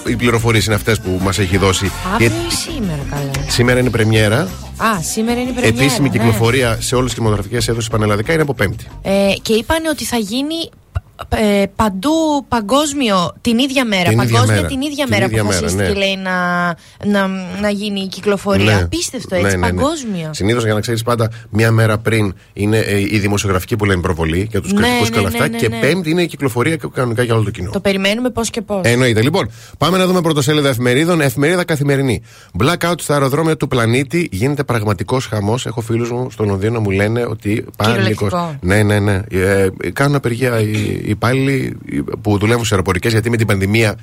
οι 0.06 0.16
πληροφορίες 0.16 0.66
είναι 0.66 0.74
αυτές 0.74 1.00
που 1.00 1.20
μας 1.22 1.38
έχει 1.38 1.56
δώσει. 1.56 1.90
Αύριο 2.12 2.28
ή 2.28 2.54
σήμερα, 2.54 3.00
καλά. 3.10 3.30
Σήμερα 3.48 3.78
είναι 3.78 3.90
πρεμιέρα. 3.90 4.40
Α, 4.76 5.02
σήμερα 5.12 5.40
είναι 5.40 5.50
η 5.50 5.52
πρεμιέρα. 5.52 5.84
Επίσημη 5.84 6.08
ναι. 6.08 6.18
κυκλοφορία 6.18 6.78
σε 6.80 6.94
όλες 6.94 7.06
τις 7.06 7.14
κινηματογραφικές 7.14 7.68
αίθουσες 7.68 7.90
πανελλαδικά 7.90 8.32
είναι 8.32 8.42
από 8.42 8.54
Πέμπτη. 8.54 8.86
Ε, 9.02 9.10
και 9.42 9.52
είπαν 9.52 9.84
ότι 9.90 10.04
θα 10.04 10.16
γίνει 10.16 10.70
ε, 11.37 11.66
παντού 11.77 12.11
παγκόσμιο 12.49 13.33
την 13.40 13.59
ίδια 13.59 13.85
μέρα. 13.85 14.03
Την 14.09 14.18
ίδια 14.20 14.25
παγκόσμια 14.33 14.55
μέρα. 14.57 14.68
την 14.68 14.81
ίδια 14.81 15.05
Την 15.05 15.12
μέρα 15.14 15.25
ίδια 15.25 15.40
που 15.42 15.47
μέρα, 15.47 15.59
αποφασίστηκε 15.59 15.88
ναι. 15.92 16.05
λέει 16.05 16.16
να, 16.16 16.66
να, 17.07 17.27
να 17.61 17.68
γίνει 17.70 18.01
η 18.01 18.07
κυκλοφορία. 18.09 18.79
Απίστευτο 18.85 19.35
έτσι, 19.35 19.59
παγκόσμιο. 19.59 20.31
Συνήθως 20.31 20.64
για 20.64 20.75
να 20.75 20.81
ξέρεις 20.81 21.03
πάντα, 21.03 21.31
μία 21.51 21.70
μέρα 21.70 21.99
πριν 21.99 22.35
είναι 22.53 22.79
ε, 22.79 23.01
η 23.01 23.18
δημοσιογραφική 23.18 23.77
που 23.77 23.85
λένε 23.85 24.01
προβολή 24.01 24.47
για 24.51 24.61
τους 24.61 24.73
Ναι, 24.73 24.81
κριτικούς 24.81 25.11
και 25.11 25.18
όλα 25.18 25.31
ναι, 25.31 25.37
αυτά. 25.38 25.49
ναι, 25.49 25.59
και 25.59 25.68
ναι. 25.68 25.79
Πέμπτη 25.81 26.11
είναι 26.11 26.23
η 26.23 26.27
κυκλοφορία 26.27 26.77
και 26.77 26.87
κανονικά 26.94 27.23
για 27.23 27.35
όλο 27.35 27.44
το 27.44 27.51
κοινό. 27.51 27.70
Το 27.70 27.81
περιμένουμε 27.81 28.31
πώς 28.31 28.51
και 28.51 28.61
πώς. 28.62 28.81
Εννοείται. 28.85 29.23
Λοιπόν, 29.23 29.51
πάμε 29.79 29.99
να 29.99 30.07
δούμε 30.07 30.20
πρωτοσέλιδα 30.20 30.68
εφημερίδων. 30.68 31.20
Εφημερίδα 31.20 31.64
καθημερινή. 31.64 32.23
Blackout 32.62 32.94
στα 33.01 33.12
αεροδρόμια 33.14 33.57
του 33.57 33.68
πλανήτη 33.68 34.29
γίνεται 34.33 34.64
πραγματικός 34.64 35.27
χαμός. 35.27 35.66
Έχω 35.66 35.81
φίλους 35.81 36.11
μου 36.11 36.31
στο 36.31 36.44
Λονδίνο 36.44 36.81
μου 36.81 36.90
λένε 36.90 37.27
ότι 37.29 37.64
Κυριολεκτικό. 37.77 38.27
πανικό. 38.29 38.59
Ναι, 38.61 38.83
ναι, 38.83 38.99
ναι. 38.99 39.20
Ε, 39.31 39.68
κάνουν 39.92 40.14
απεργία 40.14 40.61
οι, 40.61 41.01
οι 41.05 41.14
υπάλληλοι 41.24 41.76
που 42.22 42.38
δουλεύουν 42.38 42.64
σε 42.64 42.74
αεροπορικές 42.74 43.12
γιατί 43.12 43.30
με 43.30 43.37
την 43.37 43.46
πανδημία 43.46 43.96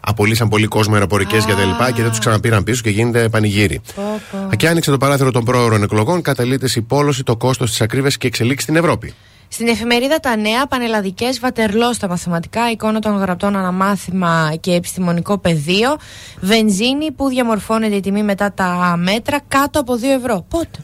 απολύσαν 0.00 0.48
πολύ 0.48 0.66
κόσμο 0.66 0.94
αεροπορικές 0.94 1.44
και 1.44 1.52
τα 1.52 1.64
λοιπά 1.64 1.90
και 1.90 2.00
δεν 2.02 2.10
τους 2.10 2.18
ξαναπήραν 2.18 2.64
πίσω 2.64 2.82
και 2.82 2.90
γίνεται 2.90 3.28
πανηγύρι. 3.28 3.80
Πω, 3.94 4.20
πω. 4.30 4.56
Και 4.56 4.68
άνοιξε 4.68 4.90
το 4.90 4.96
παράθυρο 4.96 5.30
των 5.30 5.44
πρόωρων 5.44 5.82
εκλογών, 5.82 6.22
καταλείται 6.22 6.68
η 6.74 6.80
πόλωση, 6.80 7.22
το 7.22 7.36
κόστος 7.36 7.70
της 7.70 7.80
ακρίβειας 7.80 8.16
και 8.16 8.26
εξελίξεις 8.26 8.62
στην 8.62 8.76
Ευρώπη. 8.76 9.14
Στην 9.48 9.68
εφημερίδα 9.68 10.20
Τα 10.20 10.36
Νέα, 10.36 10.66
πανελλαδικές 10.66 11.40
βατερλό 11.40 11.92
στα 11.92 12.08
μαθηματικά, 12.08 12.70
εικόνα 12.70 12.98
των 12.98 13.16
γραπτών 13.16 13.56
αναμάθημα 13.56 14.54
και 14.60 14.72
επιστημονικό 14.72 15.38
πεδίο. 15.38 15.96
Βενζίνη 16.40 17.12
που 17.12 17.28
διαμορφώνεται 17.28 17.94
η 17.94 18.00
τιμή 18.00 18.22
μετά 18.22 18.52
τα 18.52 18.94
μέτρα 18.98 19.40
κάτω 19.48 19.80
από 19.80 19.94
2 19.94 20.02
ευρώ. 20.18 20.46
Πότε; 20.48 20.78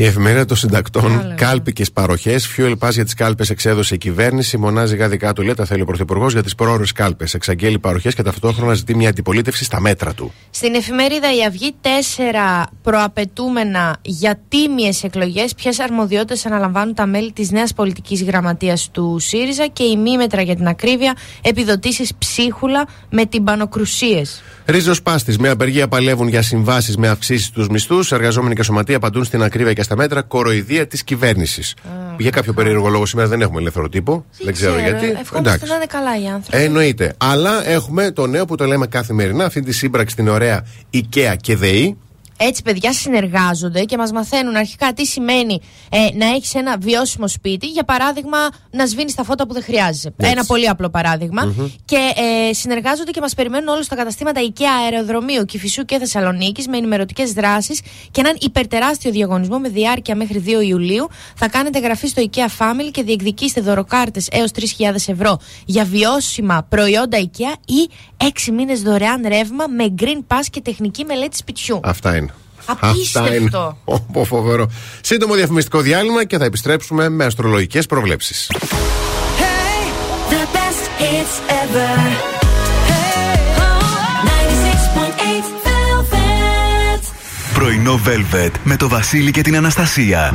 Η 0.00 0.04
εφημερίδα 0.04 0.44
των 0.44 0.56
συντακτών, 0.56 1.18
Καλά. 1.18 1.34
κάλπικες 1.34 1.92
παροχές, 1.92 2.54
fuel 2.56 2.74
pass 2.78 2.90
για 2.90 3.04
τις 3.04 3.14
κάλπες 3.14 3.50
εξέδωσε 3.50 3.94
η 3.94 3.98
κυβέρνηση. 3.98 4.56
Μονάζει 4.58 4.96
γαδικά 4.96 5.32
του 5.32 5.42
λέει 5.42 5.54
τα 5.54 5.64
θέλει 5.64 5.82
ο 5.82 5.84
Πρωθυπουργός 5.84 6.32
για 6.32 6.42
τις 6.42 6.54
πρόορε 6.54 6.84
κάλπες. 6.94 7.34
Εξαγγέλει 7.34 7.78
παροχές 7.78 8.14
και 8.14 8.22
ταυτόχρονα 8.22 8.74
ζητεί 8.74 8.96
μια 8.96 9.08
αντιπολίτευση 9.08 9.64
στα 9.64 9.80
μέτρα 9.80 10.14
του. 10.14 10.32
Στην 10.50 10.74
εφημερίδα 10.74 11.34
Η 11.36 11.44
Αυγή, 11.46 11.74
τέσσερα 11.80 12.66
προαπαιτούμενα 12.82 13.96
για 14.02 14.40
τίμιες 14.48 15.04
εκλογές. 15.04 15.54
Ποιες 15.54 15.80
αρμοδιότητες 15.80 16.46
αναλαμβάνουν 16.46 16.94
τα 16.94 17.06
μέλη 17.06 17.32
της 17.32 17.50
νέας 17.50 17.74
πολιτικής 17.74 18.22
γραμματείας 18.22 18.88
του 18.92 19.16
ΣΥΡΙΖΑ 19.18 19.66
και 19.66 19.82
η 19.82 19.96
μήμετρα 19.96 20.42
για 20.42 20.56
την 20.56 20.68
ακρίβεια, 20.68 21.16
επιδοτήσεις 21.42 22.14
ψίχουλα 22.18 22.86
με 23.10 23.26
τυμπανοκρουσίες. 23.26 24.42
Ρίζος 24.70 25.02
Πάστης. 25.02 25.38
Με 25.38 25.48
απεργία 25.48 25.88
παλεύουν 25.88 26.28
για 26.28 26.42
συμβάσεις 26.42 26.96
με 26.96 27.08
αυξήσεις 27.08 27.46
στους 27.46 27.68
μισθούς. 27.68 28.12
Εργαζόμενοι 28.12 28.54
και 28.54 28.62
σωματεία 28.62 28.96
απαντούν 28.96 29.24
στην 29.24 29.42
ακρίβεια 29.42 29.72
και 29.72 29.82
στα 29.82 29.96
μέτρα. 29.96 30.22
Κοροϊδία 30.22 30.86
της 30.86 31.04
κυβέρνησης. 31.04 31.74
Για 32.18 32.30
κάποιο 32.30 32.52
περίεργο 32.52 32.88
λόγο 32.88 33.06
σήμερα 33.06 33.28
δεν 33.28 33.40
έχουμε 33.40 33.60
ελεύθερο 33.60 33.88
τύπο. 33.88 34.24
Δεν, 34.42 34.52
ξέρω, 34.52 34.78
γιατί. 34.78 35.06
Ευχόμαστε 35.20 35.66
να 35.66 35.74
είναι 35.74 35.86
καλά 35.86 36.20
οι 36.22 36.26
άνθρωποι. 36.26 36.64
Εννοείται. 36.64 37.14
Αλλά 37.16 37.68
έχουμε 37.68 38.10
το 38.10 38.26
νέο 38.26 38.44
που 38.44 38.54
το 38.54 38.64
λέμε 38.64 38.86
καθημερινά, 38.86 39.44
αυτή 39.44 39.62
τη 39.62 39.72
σύμπραξη 39.72 40.16
την 40.16 40.28
ωραία 40.28 40.66
IKEA 40.94 41.34
και 41.40 41.56
ΔΕΗ. 41.56 41.96
Έτσι, 42.42 42.62
παιδιά 42.62 42.92
συνεργάζονται 42.92 43.84
και 43.84 43.96
μας 43.96 44.12
μαθαίνουν 44.12 44.56
αρχικά 44.56 44.92
τι 44.92 45.06
σημαίνει 45.06 45.60
ε, 45.90 45.98
να 46.16 46.26
έχεις 46.26 46.54
ένα 46.54 46.76
βιώσιμο 46.78 47.28
σπίτι. 47.28 47.66
Για 47.66 47.84
παράδειγμα, 47.84 48.38
να 48.70 48.86
σβήνεις 48.86 49.14
τα 49.14 49.24
φώτα 49.24 49.46
που 49.46 49.52
δεν 49.52 49.62
χρειάζεσαι. 49.62 50.12
Έτσι. 50.16 50.32
Ένα 50.32 50.44
πολύ 50.44 50.68
απλό 50.68 50.90
παράδειγμα. 50.90 51.54
Και 51.84 52.12
ε, 52.48 52.52
συνεργάζονται 52.52 53.10
και 53.10 53.20
μας 53.20 53.34
περιμένουν 53.34 53.68
όλου 53.68 53.82
στα 53.82 53.96
καταστήματα 53.96 54.40
IKEA 54.40 54.64
αεροδρομίου 54.84 55.44
Κυφισού 55.44 55.84
και 55.84 55.98
Θεσσαλονίκης 55.98 56.68
με 56.68 56.76
ενημερωτικές 56.76 57.32
δράσεις 57.32 57.80
και 58.10 58.20
έναν 58.20 58.36
υπερτεράστιο 58.40 59.10
διαγωνισμό 59.10 59.58
με 59.58 59.68
διάρκεια 59.68 60.16
μέχρι 60.16 60.44
2 60.46 60.64
Ιουλίου. 60.66 61.08
Θα 61.34 61.48
κάνετε 61.48 61.78
γραφή 61.78 62.06
στο 62.06 62.22
IKEA 62.30 62.64
Family 62.64 62.90
και 62.90 63.02
διεκδικήστε 63.02 63.60
δωροκάρτες 63.60 64.28
έως 64.30 64.50
3.000 64.78 64.94
ευρώ 65.06 65.38
για 65.64 65.84
βιώσιμα 65.84 66.66
προϊόντα 66.68 67.18
IKEA 67.20 67.54
ή 67.66 67.90
6 68.46 68.52
μήνες 68.52 68.82
δωρεάν 68.82 69.22
ρεύμα 69.28 69.66
με 69.66 69.94
Green 69.98 70.34
Pass 70.34 70.44
και 70.50 70.60
τεχνική 70.60 71.04
μελέτη 71.04 71.36
σπιτιού. 71.36 71.80
Αυτά 71.82 72.16
είναι. 72.16 72.29
Απίστευτο. 72.64 73.20
Αυτά 73.20 73.34
είναι. 73.34 73.50
Ω, 74.14 74.24
φοβερό. 74.24 74.70
Σύντομο 75.00 75.34
διαφημιστικό 75.34 75.80
διάλειμμα 75.80 76.24
και 76.24 76.38
θα 76.38 76.44
επιστρέψουμε 76.44 77.08
με 77.08 77.24
αστρολογικές 77.24 77.86
προβλέψεις. 77.86 78.50
The 80.30 80.44
best 80.56 80.84
hits 81.00 81.34
ever. 81.62 81.96
Oh, 83.58 83.80
96.8 84.26 85.46
Velvet. 85.66 87.02
Πρωινό 87.54 88.00
Velvet 88.06 88.50
με 88.64 88.76
το 88.76 88.88
Βασίλη 88.88 89.30
και 89.30 89.42
την 89.42 89.56
Αναστασία. 89.56 90.34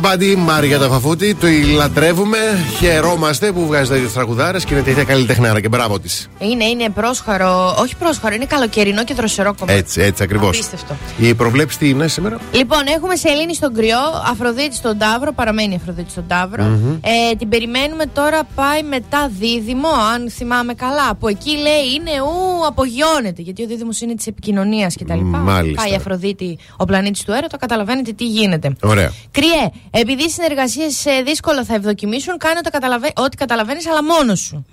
Κοκουμπάντι, 0.00 0.36
Μάρια 0.36 0.78
τα 0.78 0.88
Φαφούτη, 0.88 1.34
το 1.34 1.46
λατρεύουμε. 1.76 2.38
Χαιρόμαστε 2.78 3.52
που 3.52 3.66
βγάζει 3.66 3.90
τέτοιες 3.90 4.12
τραγουδάρες 4.12 4.64
και 4.64 4.74
είναι 4.74 4.82
τέτοια 4.82 5.04
καλλιτεχνάρα 5.04 5.60
και 5.60 5.68
μπράβο 5.68 6.00
της. 6.00 6.28
Είναι, 6.38 6.64
είναι 6.64 6.88
πρόσχαρο, 6.88 7.74
όχι 7.78 7.96
πρόσχαρο, 7.96 8.34
είναι 8.34 8.44
καλοκαιρινό 8.44 9.04
και 9.04 9.14
δροσερό 9.14 9.54
κομμάτι. 9.58 9.78
Έτσι, 9.78 10.00
έτσι 10.00 10.22
ακριβώς. 10.22 10.56
Απίστευτο. 10.56 10.96
Η 11.18 11.34
προβλέψη 11.34 11.78
τι 11.78 11.88
είναι 11.88 12.08
σήμερα; 12.08 12.38
Λοιπόν, 12.52 12.78
έχουμε 12.96 13.16
Σελήνη 13.16 13.54
στον 13.54 13.74
κρυό, 13.74 13.98
Αφροδίτη 14.30 14.74
στον 14.74 14.98
Ταύρο, 14.98 15.32
παραμένει 15.32 15.74
Αφροδίτη 15.74 16.10
στον 16.10 16.24
ταυρο 16.28 16.64
Ε, 17.00 17.34
την 17.38 17.48
περιμένουμε 17.48 18.06
τώρα, 18.06 18.40
πάει 18.54 18.82
μετά 18.82 19.30
Δίδυμο, 19.38 19.88
αν 20.14 20.30
θυμάμαι 20.30 20.74
καλά. 20.74 21.08
Από 21.10 21.28
εκεί 21.28 21.50
λέει 21.50 21.84
είναι 21.96 22.10
ου, 22.22 22.47
απογειώνεται. 22.66 23.42
Γιατί 23.42 23.62
ο 23.62 23.66
Δίδυμος 23.66 24.00
είναι 24.00 24.14
της 24.14 24.26
επικοινωνίας 24.26 24.96
κτλ. 24.96 25.18
Μάλιστα. 25.20 25.82
Πάει 25.82 25.92
η 25.92 25.94
Αφροδίτη, 25.94 26.58
ο 26.76 26.84
πλανήτης 26.84 27.22
του 27.24 27.32
έρωτα, 27.32 27.56
καταλαβαίνετε 27.56 28.12
τι 28.12 28.26
γίνεται. 28.26 28.76
Ωραία. 28.82 29.12
Κρυέ, 29.30 29.70
επειδή 29.90 30.22
οι 30.24 30.30
συνεργασίες 30.30 31.04
δύσκολα 31.24 31.64
θα 31.64 31.74
ευδοκιμήσουν, 31.74 32.38
κάνε 32.38 32.58
ό,τι 32.58 32.70
καταλαβα- 32.70 33.12
ό,τι 33.16 33.36
καταλαβαίνεις, 33.36 33.86
αλλά 33.86 34.04
μόνος 34.04 34.40
σου. 34.40 34.66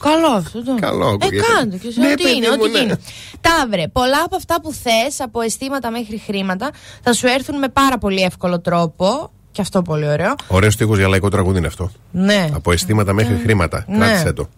Καλό 0.00 0.26
αυτό. 0.26 0.64
Το. 0.64 0.74
Καλό 0.80 1.06
Ε, 1.08 1.12
ακούγεται. 1.12 1.44
κάντε 1.54 1.76
και 1.76 1.90
σε 1.90 2.00
Ναι, 2.00 2.10
ό,τι 2.12 2.22
παιδί 2.22 2.36
είναι, 2.36 2.48
μου, 2.48 2.56
ό,τι 2.60 2.70
ναι. 2.70 2.78
γίνει. 2.78 2.92
Ταύρε, 3.40 3.88
πολλά 3.88 4.22
από 4.24 4.36
αυτά 4.36 4.60
που 4.60 4.72
θες, 4.72 5.20
από 5.20 5.40
αισθήματα 5.40 5.90
μέχρι 5.90 6.18
χρήματα, 6.26 6.70
θα 7.02 7.12
σου 7.12 7.26
έρθουν 7.26 7.58
με 7.58 7.68
πάρα 7.68 7.98
πολύ 7.98 8.20
εύκολο 8.22 8.60
τρόπο. 8.60 9.30
Και 9.52 9.60
αυτό 9.60 9.82
πολύ 9.82 10.08
ωραίο. 10.08 10.34
Ωραίος 10.46 10.76
τείχος 10.76 10.98
για 10.98 11.08
λαϊκό 11.08 11.28
τραγούδι 11.28 11.58
είναι 11.58 11.66
αυτό. 11.66 11.90
Ναι. 12.12 12.48
Από 12.54 12.72
αισθήματα 12.72 13.12
μέχρι 13.12 13.36
χρήματα. 13.42 13.84
Ναι. 13.88 13.96
Κράτησε 13.98 14.32
το. 14.32 14.48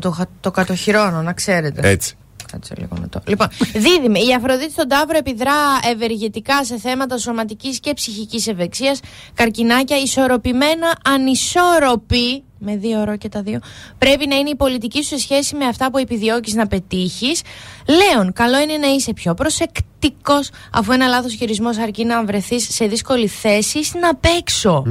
Το, 0.00 0.26
το 0.40 0.50
κατοχυρώνω, 0.50 1.22
να 1.22 1.32
ξέρετε. 1.32 1.88
Έτσι. 1.88 2.16
Κάτσε 2.52 2.74
λίγο 2.78 2.96
να 3.00 3.08
το. 3.08 3.20
Λοιπόν, 3.26 3.48
δίδυμη. 3.74 4.20
Η 4.26 4.34
Αφροδίτη 4.34 4.72
στον 4.72 4.88
Ταύρο 4.88 5.18
επιδρά 5.18 5.52
ευεργετικά 5.92 6.64
σε 6.64 6.78
θέματα 6.78 7.18
σωματικής 7.18 7.80
και 7.80 7.92
ψυχικής 7.94 8.46
ευεξίας. 8.46 9.00
Καρκινάκια 9.34 9.98
ισορροπημένα, 9.98 10.96
ανισόρροπη. 11.04 12.44
Με 12.58 12.76
δύο 12.76 13.04
ρο 13.04 13.16
και 13.16 13.28
τα 13.28 13.42
δύο. 13.42 13.58
Πρέπει 13.98 14.26
να 14.26 14.36
είναι 14.36 14.50
η 14.50 14.56
πολιτική 14.56 15.02
σου 15.02 15.08
σε 15.08 15.18
σχέση 15.18 15.56
με 15.56 15.64
αυτά 15.64 15.90
που 15.90 15.98
επιδιώκεις 15.98 16.54
να 16.54 16.66
πετύχεις. 16.66 17.42
Λέων, 17.86 18.32
καλό 18.32 18.60
είναι 18.60 18.76
να 18.76 18.86
είσαι 18.86 19.12
πιο 19.12 19.34
προσεκτικός, 19.34 20.50
αφού 20.72 20.92
ένα 20.92 21.06
λάθος 21.06 21.34
χειρισμός 21.34 21.78
αρκεί 21.78 22.04
να 22.04 22.24
βρεθείς 22.24 22.74
σε 22.74 22.86
δύσκολη 22.86 23.26
θέση 23.26 23.84
στην 23.84 24.04
απέξω. 24.04 24.82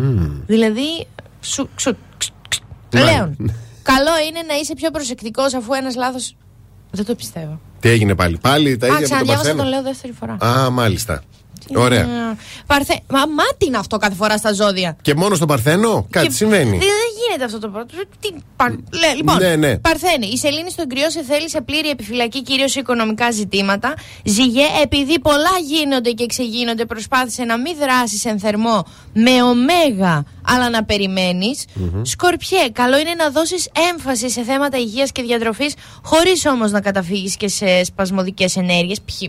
Δηλαδή, 0.46 1.08
σου, 1.42 1.70
σου, 1.76 1.98
ξ, 2.18 2.28
ξ, 2.48 2.60
Ναι. 2.94 3.04
Λέων, 3.04 3.36
καλό 3.84 4.12
είναι 4.28 4.42
να 4.48 4.54
είσαι 4.56 4.74
πιο 4.74 4.92
προσεκτικός, 4.92 5.54
αφού 5.54 5.74
ένας 5.74 5.96
λάθο. 5.96 6.18
Δεν 6.92 7.06
το 7.06 7.16
πιστεύω. 7.16 7.60
Τι 7.80 7.90
έγινε 7.90 8.16
πάλι; 8.16 8.38
Πάλι 8.42 8.78
τα 8.78 8.86
Α, 8.88 8.90
ίδια 8.90 9.00
με 9.00 9.08
τον 9.08 9.10
ξαναδιάβασα 9.10 9.48
τον 9.50 9.58
Παρθένο. 9.58 9.70
λέω 9.70 9.82
δεύτερη 9.92 10.14
φορά. 10.14 10.38
Α, 10.46 10.70
μάλιστα. 10.70 11.24
Ωραία. 11.76 12.02
Ε, 12.02 12.38
Παρθε... 12.68 13.00
Μα 13.10 13.20
μάτι 13.28 13.66
είναι 13.66 13.78
αυτό 13.78 13.98
κάθε 13.98 14.16
φορά 14.16 14.38
στα 14.38 14.54
ζώδια; 14.54 14.98
Και 15.02 15.16
μόνο 15.16 15.36
στον 15.36 15.48
Παρθένο; 15.48 16.08
Κάτι 16.10 16.28
Και- 16.28 16.34
συμβαίνει. 16.34 16.70
Δεν, 16.70 16.80
δεν 16.80 17.12
γίνεται 17.28 17.44
αυτό 17.46 17.60
το 17.60 17.68
πρώτο. 17.70 17.94
Τι, 18.20 18.30
πα... 18.56 18.70
Λέ, 18.70 19.14
λοιπόν, 19.16 19.38
Ναι, 19.38 19.56
ναι. 19.56 19.78
Παρθένη, 19.78 20.28
η 20.28 20.38
Σελήνη 20.38 20.72
στον 20.72 20.88
κρυό 20.88 21.10
σε 21.10 21.24
θέλει 21.24 21.50
σε 21.50 21.62
πλήρη 21.62 21.90
επιφυλακή 21.90 22.42
κυρίως 22.42 22.72
σε 22.72 22.80
οικονομικά 22.80 23.32
ζητήματα. 23.32 23.94
Ζυγέ, 24.24 24.66
επειδή 24.84 25.20
πολλά 25.20 25.58
γίνονται 25.68 26.12
και 26.12 26.26
ξεγίνονται, 26.26 26.86
προσπάθησε 26.86 27.44
να 27.44 27.58
μην 27.60 27.76
δράσεις 27.80 28.26
εν 28.26 28.40
θερμό 28.40 28.86
με 29.14 29.44
ωμέγα, 29.44 30.24
αλλά 30.48 30.70
να 30.70 30.84
περιμένεις. 30.84 31.66
Σκορπιέ, 32.02 32.70
καλό 32.72 32.98
είναι 33.00 33.14
να 33.18 33.30
δώσεις 33.30 33.70
έμφαση 33.92 34.30
σε 34.30 34.44
θέματα 34.44 34.78
υγείας 34.78 35.12
και 35.12 35.22
διατροφής, 35.22 35.74
χωρίς 36.04 36.46
όμως 36.46 36.72
να 36.72 36.82
καταφύγεις 36.82 37.38
και 37.38 37.48
σε 37.48 37.84
σπασμωδικές 37.84 38.56
ενέργειες. 38.56 39.02
Π.χ. 39.02 39.22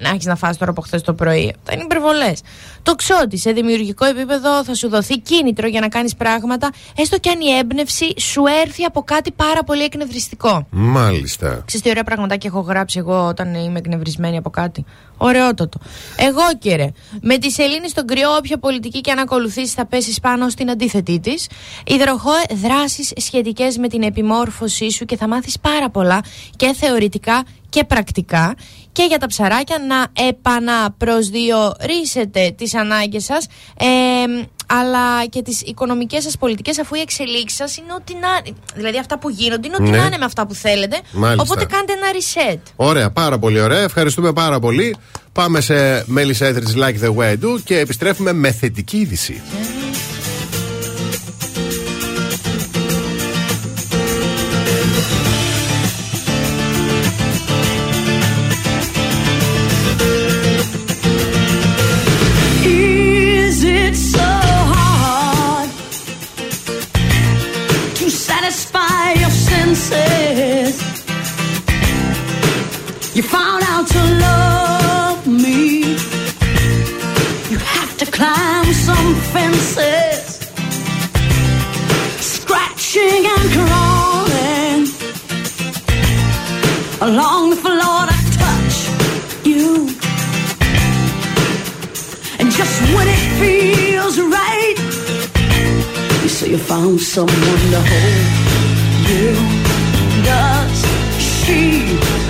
να 0.00 0.08
έχεις 0.08 0.24
να 0.24 0.36
φας 0.36 0.56
τώρα 0.56 0.70
από 0.70 0.80
χθες 0.80 1.02
το 1.02 1.14
πρωί. 1.14 1.54
Αυτά 1.58 1.72
είναι 1.72 1.82
υπερβολές. 1.82 2.40
Το 2.82 2.94
ξότι 2.94 3.38
σε 3.38 3.52
δημιουργικό 3.52 4.04
επίπεδο 4.04 4.64
θα 4.64 4.74
σου 4.74 4.88
δοθεί 4.88 5.18
κίνητρο 5.18 5.66
για 5.66 5.80
να 5.80 5.88
κάνεις 5.88 6.14
πράγματα, 6.14 6.70
έστω 6.96 7.18
και 7.18 7.30
αν 7.30 7.40
η 7.40 7.58
έμπνευση 7.58 8.20
σου 8.20 8.42
έρθει 8.64 8.84
από 8.84 9.02
κάτι 9.02 9.32
πάρα 9.32 9.62
πολύ 9.64 9.82
εκνευριστικό. 9.82 10.66
Μάλιστα. 10.70 11.62
Ξέρεις 11.66 11.84
τι 11.84 11.90
ωραία 11.90 12.04
πραγματάκια 12.04 12.50
έχω 12.52 12.60
γράψει 12.60 12.98
εγώ 12.98 13.26
όταν 13.26 13.54
είμαι 13.54 13.78
εκνευρισμένη 13.78 14.36
από 14.36 14.50
κάτι; 14.50 14.84
Ωραιότατο. 15.22 15.78
Εγώ 16.16 16.42
κύριε, 16.58 16.92
με 17.20 17.38
τη 17.38 17.50
σελήνη 17.50 17.88
στον 17.88 18.06
κρυό, 18.06 18.30
όποια 18.38 18.58
πολιτική 18.58 19.00
και 19.00 19.10
αν 19.10 19.18
ακολουθήσει 19.18 19.74
θα 19.74 19.86
πέσεις 19.86 20.20
πάνω 20.20 20.48
στην 20.48 20.70
αντίθετή 20.70 21.20
της. 21.20 21.48
Υδροχό, 21.86 22.32
δράσεις 22.50 23.12
σχετικές 23.16 23.76
με 23.76 23.88
την 23.88 24.02
επιμόρφωσή 24.02 24.90
σου 24.90 25.04
και 25.04 25.16
θα 25.16 25.28
μάθεις 25.28 25.58
πάρα 25.58 25.90
πολλά 25.90 26.24
και 26.56 26.72
θεωρητικά 26.72 27.44
και 27.68 27.84
πρακτικά. 27.84 28.54
Και 28.92 29.04
για 29.08 29.18
τα 29.18 29.26
ψαράκια 29.26 29.76
να 29.78 30.06
επαναπροσδιορίσετε 30.26 32.54
τις 32.56 32.74
ανάγκες 32.74 33.24
σας 33.24 33.46
ε, 33.78 33.86
αλλά 34.72 35.26
και 35.26 35.42
τις 35.42 35.60
οικονομικές 35.62 36.22
σας 36.22 36.36
πολιτικές 36.38 36.78
αφού 36.78 36.94
οι 36.94 37.00
εξελίξεις 37.00 37.58
σας 37.58 37.76
είναι 37.76 37.92
ό,τι 37.92 38.14
να 38.14 38.28
δηλαδή 38.74 38.98
αυτά 38.98 39.18
που 39.18 39.30
γίνονται 39.30 39.66
είναι 39.66 39.76
ό,τι 39.80 39.90
Ναι. 39.90 39.96
να 39.96 40.04
είναι 40.06 40.16
με 40.18 40.24
αυτά 40.24 40.46
που 40.46 40.54
θέλετε 40.54 41.00
Μάλιστα. 41.12 41.42
οπότε 41.42 41.64
κάντε 41.64 41.92
ένα 41.92 42.06
reset 42.12 42.60
Ωραία, 42.76 43.10
πάρα 43.10 43.38
πολύ 43.38 43.60
ωραία. 43.60 43.80
Ευχαριστούμε 43.82 44.32
πάρα 44.32 44.58
πολύ. 44.60 44.96
Πάμε 45.32 45.60
σε 45.60 46.04
Μέλισσα 46.06 46.46
Έθριτ 46.46 46.68
Like 46.74 47.04
the 47.04 47.14
Way 47.16 47.32
I 47.32 47.44
Do 47.44 47.60
και 47.64 47.78
επιστρέφουμε 47.78 48.32
με 48.32 48.52
θετική 48.52 48.96
είδηση. 48.96 49.42
Is 49.42 49.79
You 73.20 73.28
found 73.28 73.62
out 73.64 73.86
to 73.86 74.02
love 74.26 75.26
me. 75.26 75.80
You 77.50 77.58
have 77.58 77.94
to 77.98 78.06
climb 78.10 78.72
some 78.72 79.14
fences, 79.34 80.48
scratching 82.18 83.22
and 83.34 83.44
crawling 83.56 84.80
along 87.02 87.50
the 87.50 87.56
floor 87.56 88.00
to 88.08 88.16
touch 88.40 88.76
you. 89.44 89.66
And 92.38 92.50
just 92.50 92.80
when 92.94 93.06
it 93.06 93.22
feels 93.38 94.18
right, 94.18 94.76
you 96.22 96.28
say 96.30 96.48
you 96.52 96.56
found 96.56 96.98
someone 97.02 97.62
to 97.74 97.80
hold 97.90 98.26
you. 99.10 99.34
Does 100.24 100.80
she 101.20 102.29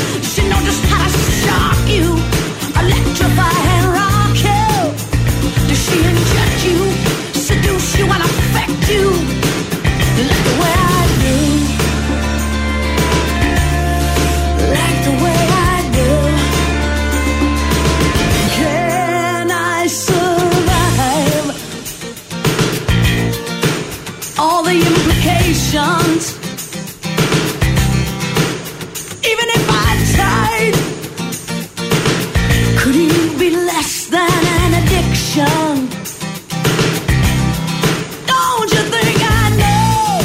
electrify 3.21 3.70
less 33.81 34.05
than 34.07 34.41
an 34.57 34.71
addiction? 34.81 35.73
Don't 38.31 38.69
you 38.75 38.83
think 38.93 39.17
I 39.39 39.43
know? 39.61 40.21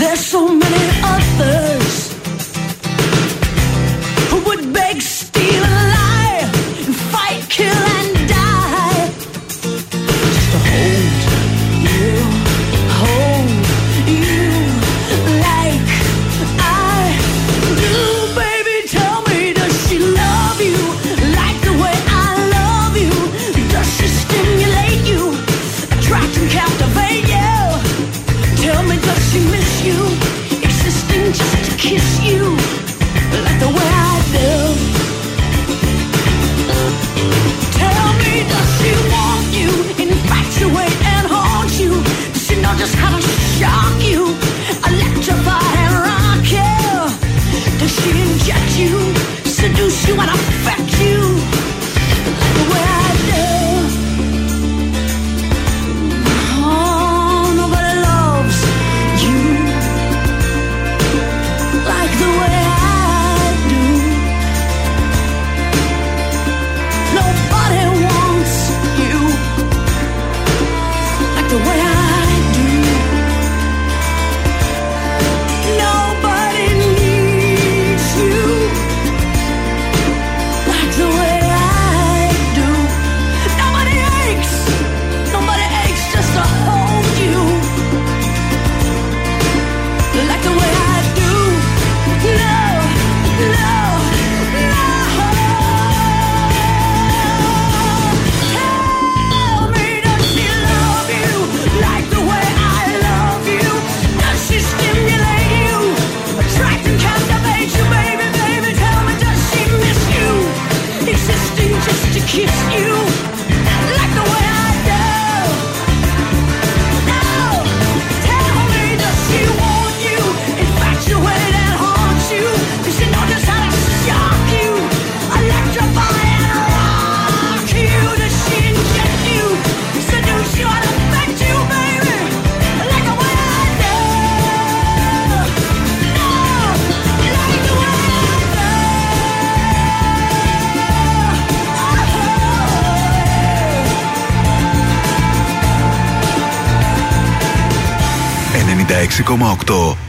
There's 0.00 0.24
so 0.34 0.42
many 0.48 0.84
others 1.14 1.77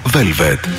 Velvet. 0.03 0.78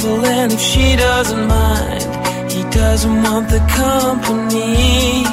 trouble, 0.00 0.24
and 0.24 0.52
if 0.52 0.60
she 0.60 0.96
doesn't 0.96 1.46
mind, 1.46 2.02
he 2.50 2.62
doesn't 2.70 3.22
want 3.22 3.48
the 3.48 3.60
company. 3.68 5.24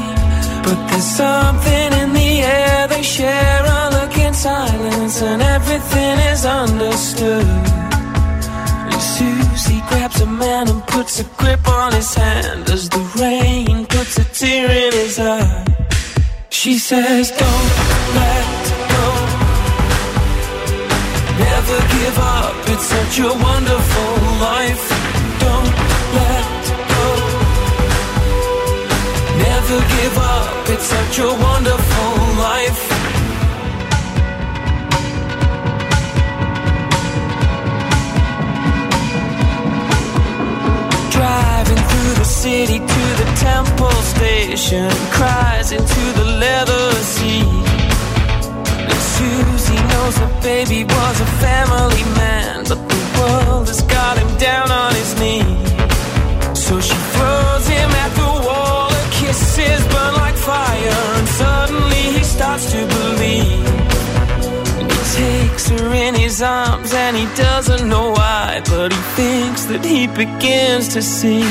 But 0.63 0.87
there's 0.89 1.03
something 1.03 1.93
in 2.01 2.13
the 2.13 2.41
air, 2.41 2.87
they 2.87 3.03
share 3.03 3.63
a 3.63 3.89
look 3.91 4.17
in 4.17 4.33
silence, 4.33 5.21
and 5.21 5.41
everything 5.41 6.19
is 6.31 6.45
understood. 6.45 7.47
Susie 9.17 9.81
grabs 9.89 10.21
a 10.21 10.25
man 10.25 10.67
and 10.69 10.85
puts 10.87 11.19
a 11.19 11.23
grip 11.37 11.67
on 11.67 11.91
his 11.93 12.13
hand 12.13 12.69
as 12.69 12.89
the 12.89 13.03
rain 13.19 13.85
puts 13.87 14.17
a 14.17 14.25
tear 14.25 14.69
in 14.69 14.91
his 14.93 15.19
eye. 15.19 15.65
She 16.49 16.77
says, 16.77 17.31
Don't 17.31 17.71
let 18.17 18.63
go. 18.93 19.07
Never 21.45 21.77
give 21.95 22.17
up, 22.19 22.55
it's 22.71 22.83
such 22.83 23.19
a 23.19 23.29
wonderful 23.43 24.16
never 29.69 29.87
give 29.87 30.17
up. 30.17 30.69
It's 30.69 30.85
such 30.85 31.19
a 31.19 31.27
wonderful 31.27 32.13
life. 32.39 32.83
Driving 41.11 41.83
through 41.89 42.13
the 42.15 42.25
city 42.25 42.79
to 42.79 43.03
the 43.21 43.27
temple 43.39 44.01
station, 44.15 44.89
cries 45.11 45.71
into 45.71 46.03
the 46.19 46.25
leather 46.39 46.91
seat. 47.03 47.45
And 48.89 48.99
Susie 49.15 49.81
knows 49.91 50.17
her 50.17 50.41
baby 50.41 50.83
was 50.83 51.21
a 51.21 51.29
family 51.43 52.03
man, 52.15 52.63
but 52.69 52.81
the 52.87 53.19
world 53.19 53.67
has 53.67 53.81
got 53.81 54.17
him 54.17 54.37
down 54.37 54.71
on 54.71 54.93
his 54.95 55.19
knee. 55.19 55.43
So 56.53 56.79
she 56.79 56.95
throws 57.13 57.67
him 57.67 57.89
at 57.91 58.16
fire, 60.47 61.03
and 61.17 61.27
suddenly 61.27 62.03
he 62.15 62.23
starts 62.23 62.71
to 62.71 62.79
believe. 62.97 63.67
And 64.79 64.89
he 64.95 65.01
takes 65.23 65.67
her 65.73 65.87
in 66.05 66.13
his 66.15 66.41
arms, 66.41 66.93
and 66.93 67.17
he 67.21 67.25
doesn't 67.35 67.83
know 67.89 68.11
why, 68.11 68.61
but 68.71 68.89
he 68.93 69.01
thinks 69.19 69.65
that 69.71 69.83
he 69.83 70.07
begins 70.07 70.85
to 70.95 71.01
see. 71.01 71.43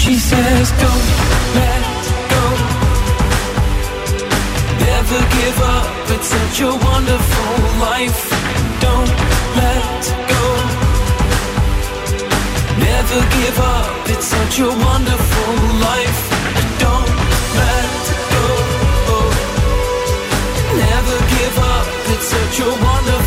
She 0.00 0.14
says, 0.30 0.64
Don't 0.84 1.06
let 1.58 1.82
go. 2.34 2.44
Never 4.88 5.20
give 5.38 5.58
up, 5.76 5.88
it's 6.14 6.30
such 6.36 6.58
a 6.70 6.72
wonderful 6.90 7.54
life. 7.88 8.20
Don't 8.86 9.12
let 9.62 10.02
go. 10.34 10.44
Never 12.88 13.20
give 13.38 13.58
up, 13.76 13.92
it's 14.12 14.28
such 14.36 14.56
a 14.68 14.70
wonderful 14.88 15.52
life. 15.90 16.27
You're 22.56 22.66
wonderful. 22.70 23.17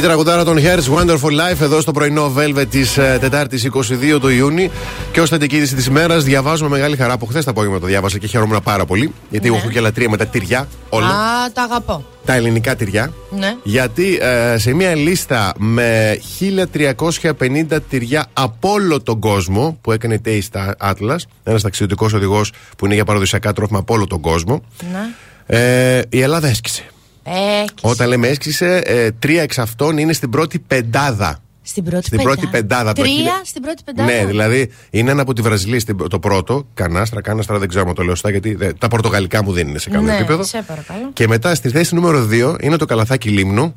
Η 0.00 0.02
τραγουδάρα 0.02 0.44
των 0.44 0.56
Hairs 0.58 0.98
Wonderful 0.98 1.30
Life 1.30 1.60
εδώ 1.60 1.80
στο 1.80 1.92
πρωινό 1.92 2.32
Velvet 2.36 2.66
της 2.70 2.92
Τετάρτης 2.94 3.68
22 4.14 4.18
του 4.20 4.28
Ιούνιου. 4.28 4.70
Και 5.12 5.20
ως 5.20 5.28
θετική 5.28 5.56
είδηση 5.56 5.74
της 5.74 5.86
ημέρας 5.86 6.24
διαβάζουμε 6.24 6.68
μεγάλη 6.68 6.96
χαρά 6.96 7.18
που 7.18 7.26
χθες 7.26 7.44
το 7.44 7.50
απόγευμα 7.50 7.78
το 7.78 7.86
διάβασα 7.86 8.18
και 8.18 8.26
χαιρόμουν 8.26 8.60
πάρα 8.62 8.84
πολύ. 8.84 9.12
Γιατί 9.30 9.50
Ναι. 9.50 9.56
έχω 9.56 9.68
και 9.68 9.80
λατρεία 9.80 10.08
με 10.10 10.16
τα 10.16 10.26
τυριά 10.26 10.68
όλα. 10.88 11.06
Α, 11.06 11.52
τα 11.52 11.62
αγαπώ. 11.62 12.04
Τα 12.24 12.34
ελληνικά 12.34 12.76
τυριά. 12.76 13.12
Ναι. 13.30 13.54
Γιατί 13.62 14.18
ε, 14.20 14.58
σε 14.58 14.72
μια 14.74 14.94
λίστα 14.94 15.52
με 15.58 16.18
1350 16.40 17.78
τυριά 17.88 18.26
από 18.32 18.70
όλο 18.70 19.02
τον 19.02 19.18
κόσμο 19.20 19.78
που 19.80 19.92
έκανε 19.92 20.20
Taste 20.24 20.66
Atlas, 20.90 21.16
ένας 21.44 21.62
ταξιδιωτικός 21.62 22.12
οδηγός 22.12 22.52
που 22.78 22.84
είναι 22.84 22.94
για 22.94 23.04
παραδοσιακά 23.04 23.52
τρόφιμα 23.52 23.78
από 23.78 23.94
όλο 23.94 24.06
τον 24.06 24.20
κόσμο, 24.20 24.62
Ναι. 24.92 25.56
ε, 25.58 26.02
η 26.08 26.20
Ελλάδα 26.20 26.48
έσκησε. 26.48 26.84
Έχει. 27.30 27.68
Όταν 27.80 28.08
λέμε 28.08 28.28
έσκησε, 28.28 28.76
ε, 28.84 29.10
τρία 29.10 29.42
εξ 29.42 29.58
αυτών 29.58 29.98
είναι 29.98 30.12
στην 30.12 30.30
πρώτη 30.30 30.58
πεντάδα. 30.58 31.42
Στην 31.62 31.84
πρώτη 31.84 32.06
Στην 32.06 32.18
πεντάδα. 32.18 32.34
πρώτη 32.40 32.50
πεντάδα. 32.52 32.92
το 32.92 33.02
Τρία 33.02 33.14
χίλια- 33.14 33.40
στην 33.44 33.62
πρώτη 33.62 33.82
πεντάδα. 33.84 34.12
Ναι, 34.12 34.24
δηλαδή 34.26 34.70
είναι 34.90 35.10
ένα 35.10 35.22
από 35.22 35.32
τη 35.32 35.42
Βραζιλία 35.42 35.80
στην- 35.80 36.08
το 36.08 36.18
πρώτο. 36.18 36.66
Κανάστρα, 36.74 37.20
κάναστρα, 37.20 37.58
δεν 37.58 37.68
ξέρω 37.68 37.88
αν 37.88 37.94
το 37.94 38.02
λέω 38.02 38.10
σωστά 38.14 38.30
γιατί 38.30 38.54
δεν- 38.54 38.78
τα 38.78 38.88
πορτογαλικά 38.88 39.42
μου 39.44 39.52
δεν 39.52 39.68
είναι 39.68 39.78
σε 39.78 39.90
κανένα 39.90 40.12
Ναι, 40.12 40.18
επίπεδο. 40.18 40.42
σε 40.44 40.64
παρακαλώ. 40.66 41.10
Και 41.12 41.28
μετά 41.28 41.54
στη 41.54 41.68
θέση 41.70 41.94
νούμερο 41.94 42.24
2 42.26 42.56
είναι 42.60 42.76
το 42.76 42.84
καλαθάκι 42.84 43.28
λίμνου. 43.28 43.74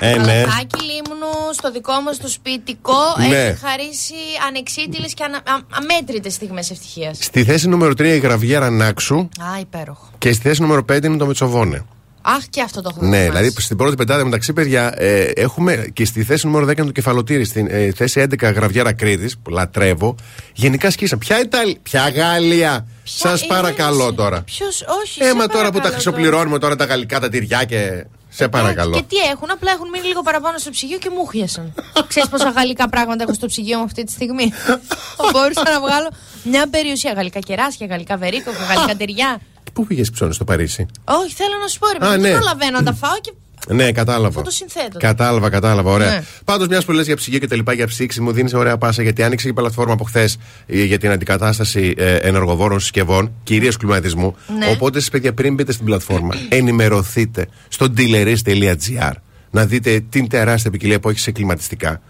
Ε, 0.00 0.08
Ε, 0.10 0.14
το 0.14 0.20
ναι. 0.20 0.24
καλαθάκι 0.26 0.80
λίμνου 0.84 1.52
στο 1.52 1.70
δικό 1.72 2.00
μας 2.04 2.18
το 2.18 2.28
σπιτικό 2.28 2.92
Ναι. 3.28 3.36
έχει 3.36 3.58
χαρίσει 3.66 4.14
ανεξίτηλες 4.48 5.14
και 5.14 5.24
ανα, 5.24 5.36
α, 5.36 5.42
αμέτρητες 5.70 6.32
στιγμές 6.34 6.70
ευτυχίας. 6.70 7.18
Στη 7.20 7.44
θέση 7.44 7.68
νούμερο 7.68 7.94
3 7.94 8.14
η 8.14 8.18
γραβιέρα 8.18 8.70
Νάξου. 8.70 9.16
Α, 9.18 9.58
υπέροχο. 9.60 10.08
Και 10.18 10.32
στη 10.32 10.42
θέση 10.48 10.60
νούμερο 10.62 10.82
5 10.84 11.06
είναι 11.06 11.16
το 11.16 11.26
Μετσοβόνε. 11.26 11.84
Αχ, 12.28 12.44
και 12.50 12.60
αυτό 12.62 12.82
το 12.82 12.88
έχουμε 12.92 13.08
Ναι, 13.08 13.16
δοκιμάσει. 13.16 13.40
δηλαδή 13.42 13.60
στην 13.62 13.76
πρώτη 13.76 13.96
πεντάδα 13.96 14.24
μεταξύ, 14.24 14.52
παιδιά, 14.52 14.94
ε, 14.96 15.20
έχουμε 15.20 15.86
και 15.92 16.04
στη 16.04 16.22
θέση 16.24 16.46
νούμερο 16.46 16.64
10 16.66 16.76
είναι 16.76 16.86
το 16.86 16.92
κεφαλοτήρι. 16.92 17.44
Στην 17.44 17.66
ε, 17.70 17.92
θέση 17.96 18.26
11 18.30 18.52
γραβιέρα 18.54 18.92
Κρήτης, 18.92 19.36
που 19.38 19.50
λατρεύω. 19.50 20.14
Γενικά 20.54 20.90
σκίσα. 20.90 21.16
Ποια 21.16 21.40
Ιταλία, 21.40 21.76
ποια 21.82 22.08
Γαλλία. 22.08 22.86
Ποια- 23.04 23.30
Σας 23.30 23.42
ε, 23.42 23.46
παρακαλώ 23.46 24.04
δεν- 24.04 24.14
τώρα. 24.14 24.42
Ποιος, 24.42 24.84
όχι, 25.02 25.22
Έμα 25.24 25.42
σε 25.42 25.48
τώρα 25.48 25.48
που 25.48 25.56
τα 25.58 25.62
παρακαλώ 25.70 25.92
χρυσοπληρώνουμε 25.92 26.58
τώρα 26.58 26.76
τα 26.76 26.84
γαλλικά 26.84 27.20
τα 27.20 27.28
τυριά 27.28 27.64
και. 27.64 28.04
Σε 28.28 28.48
τώρα. 28.48 28.62
παρακαλώ. 28.62 28.96
Και 28.96 29.02
τι 29.08 29.16
έχουν, 29.16 29.50
απλά 29.50 29.70
έχουν 29.72 29.88
μείνει 29.88 30.06
λίγο 30.06 30.22
παραπάνω 30.22 30.58
στο 30.58 30.70
ψυγείο 30.70 30.98
και 30.98 31.10
μου 31.10 31.30
χιάσαν. 31.30 31.74
Ξέρεις 32.08 32.28
πόσα 32.28 32.50
γαλλικά 32.50 32.88
πράγματα 32.88 33.22
έχω 33.22 33.34
στο 33.34 33.46
ψυγείο 33.46 33.78
μου 33.78 33.84
αυτή 33.84 34.04
τη 34.04 34.12
στιγμή; 34.12 34.52
Θα 35.18 35.24
μπορούσα 35.32 35.62
να 35.72 35.80
βγάλω 35.80 36.08
μια 36.44 36.68
περιουσία. 36.70 37.12
Γαλλικά 37.12 37.38
κεράσια, 37.40 37.86
γαλλικά 37.86 38.16
βερίκοκα, 38.16 38.56
γαλλικά 38.74 38.94
τυριά. 38.96 39.40
Πού 39.76 39.86
πήγες 39.86 40.10
ψώνεις 40.10 40.34
στο 40.34 40.44
Παρίσι; 40.44 40.86
Όχι, 41.04 41.34
θέλω 41.34 41.56
να 41.62 41.68
σου 41.68 41.78
πω, 41.78 41.86
ρε, 41.98 42.06
Α, 42.06 42.10
παιδί, 42.10 42.22
ναι. 42.22 42.28
δεν 42.28 42.38
προλαβαίνω 42.38 42.78
να 42.78 42.82
τα 42.82 42.94
φάω 42.94 43.20
και 43.20 43.32
Ναι, 43.74 43.92
κατάλαβα. 43.92 44.30
Φωτοσυνθέτω. 44.30 44.98
Κατάλαβα, 44.98 45.50
κατάλαβα. 45.50 45.90
Ωραία. 45.90 46.10
Ναι. 46.10 46.24
Πάντως, 46.44 46.68
μιας 46.68 46.84
που 46.84 46.92
λες 46.92 47.06
για 47.06 47.16
ψυγείο 47.16 47.38
και 47.38 47.46
τα 47.46 47.56
λοιπά, 47.56 47.72
για 47.72 47.86
ψήξη, 47.86 48.20
μου 48.20 48.32
δίνεις 48.32 48.54
ωραία 48.54 48.76
πάσα 48.78 49.02
γιατί 49.02 49.22
άνοιξε 49.22 49.48
η 49.48 49.52
πλατφόρμα 49.52 49.92
από 49.92 50.04
χθες 50.04 50.38
για 50.66 50.98
την 50.98 51.10
αντικατάσταση 51.10 51.94
ε, 51.96 52.16
ενεργοβόρων 52.16 52.80
συσκευών, 52.80 53.32
κυρίως 53.42 53.76
κλιματισμού. 53.76 54.36
Ναι. 54.58 54.66
Οπότε, 54.70 54.98
εσείς, 54.98 55.10
παιδιά, 55.10 55.32
πριν 55.34 55.54
μπείτε 55.54 55.72
στην 55.72 55.84
πλατφόρμα, 55.84 56.34
ενημερωθείτε 56.48 57.46
στο 57.68 57.86
dealeris.gr 57.96 59.12
να 59.50 59.66
δείτε 59.66 60.00
την 60.10 60.28
τεράστια 60.28 60.70
ποικιλία 60.70 61.00
που 61.00 61.08
έχει 61.08 61.18
σε 61.18 61.30
κλιματιστικά. 61.30 62.00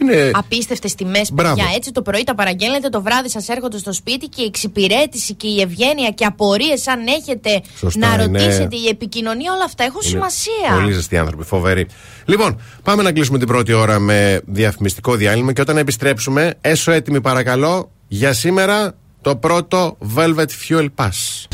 Είναι... 0.00 0.30
Απίστευτες 0.34 0.94
τιμές, 0.94 1.32
Μπράβο. 1.32 1.54
παιδιά. 1.54 1.70
Έτσι 1.76 1.92
το 1.92 2.02
πρωί 2.02 2.24
τα 2.24 2.34
παραγγέλνετε, 2.34 2.88
το 2.88 3.02
βράδυ 3.02 3.28
σας 3.30 3.48
έρχονται 3.48 3.78
στο 3.78 3.92
σπίτι 3.92 4.26
και 4.26 4.42
η 4.42 4.44
εξυπηρέτηση 4.44 5.34
και 5.34 5.46
η 5.46 5.60
ευγένεια 5.60 6.10
και 6.10 6.24
απορίες, 6.24 6.86
αν 6.88 7.00
έχετε 7.06 7.60
Σωστά, 7.78 8.16
να 8.16 8.22
είναι- 8.22 8.38
ρωτήσετε, 8.40 8.76
η 8.76 8.88
επικοινωνία, 8.88 9.52
όλα 9.52 9.64
αυτά 9.64 9.84
έχουν 9.84 10.00
Είναι 10.02 10.10
σημασία. 10.10 10.74
Πολύ 10.74 10.92
ζεστοί 10.92 11.16
άνθρωποι, 11.16 11.44
φοβεροί. 11.44 11.86
Λοιπόν, 12.24 12.60
πάμε 12.82 13.02
να 13.02 13.12
κλείσουμε 13.12 13.38
την 13.38 13.46
πρώτη 13.46 13.72
ώρα 13.72 13.98
με 13.98 14.40
διαφημιστικό 14.46 15.14
διάλειμμα 15.14 15.52
και 15.52 15.60
όταν 15.60 15.76
επιστρέψουμε, 15.76 16.54
έσω 16.60 16.92
έτοιμοι 16.92 17.20
παρακαλώ 17.20 17.90
για 18.08 18.32
σήμερα 18.32 18.94
το 19.20 19.36
πρώτο 19.36 19.96
Velvet 20.16 20.46
Fuel 20.68 20.86
Pass. 20.96 21.46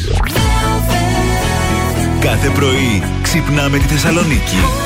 Κάθε 2.21 2.49
πρωί 2.51 3.03
ξυπνάμε 3.23 3.79
τη 3.79 3.85
Θεσσαλονίκη. 3.85 4.86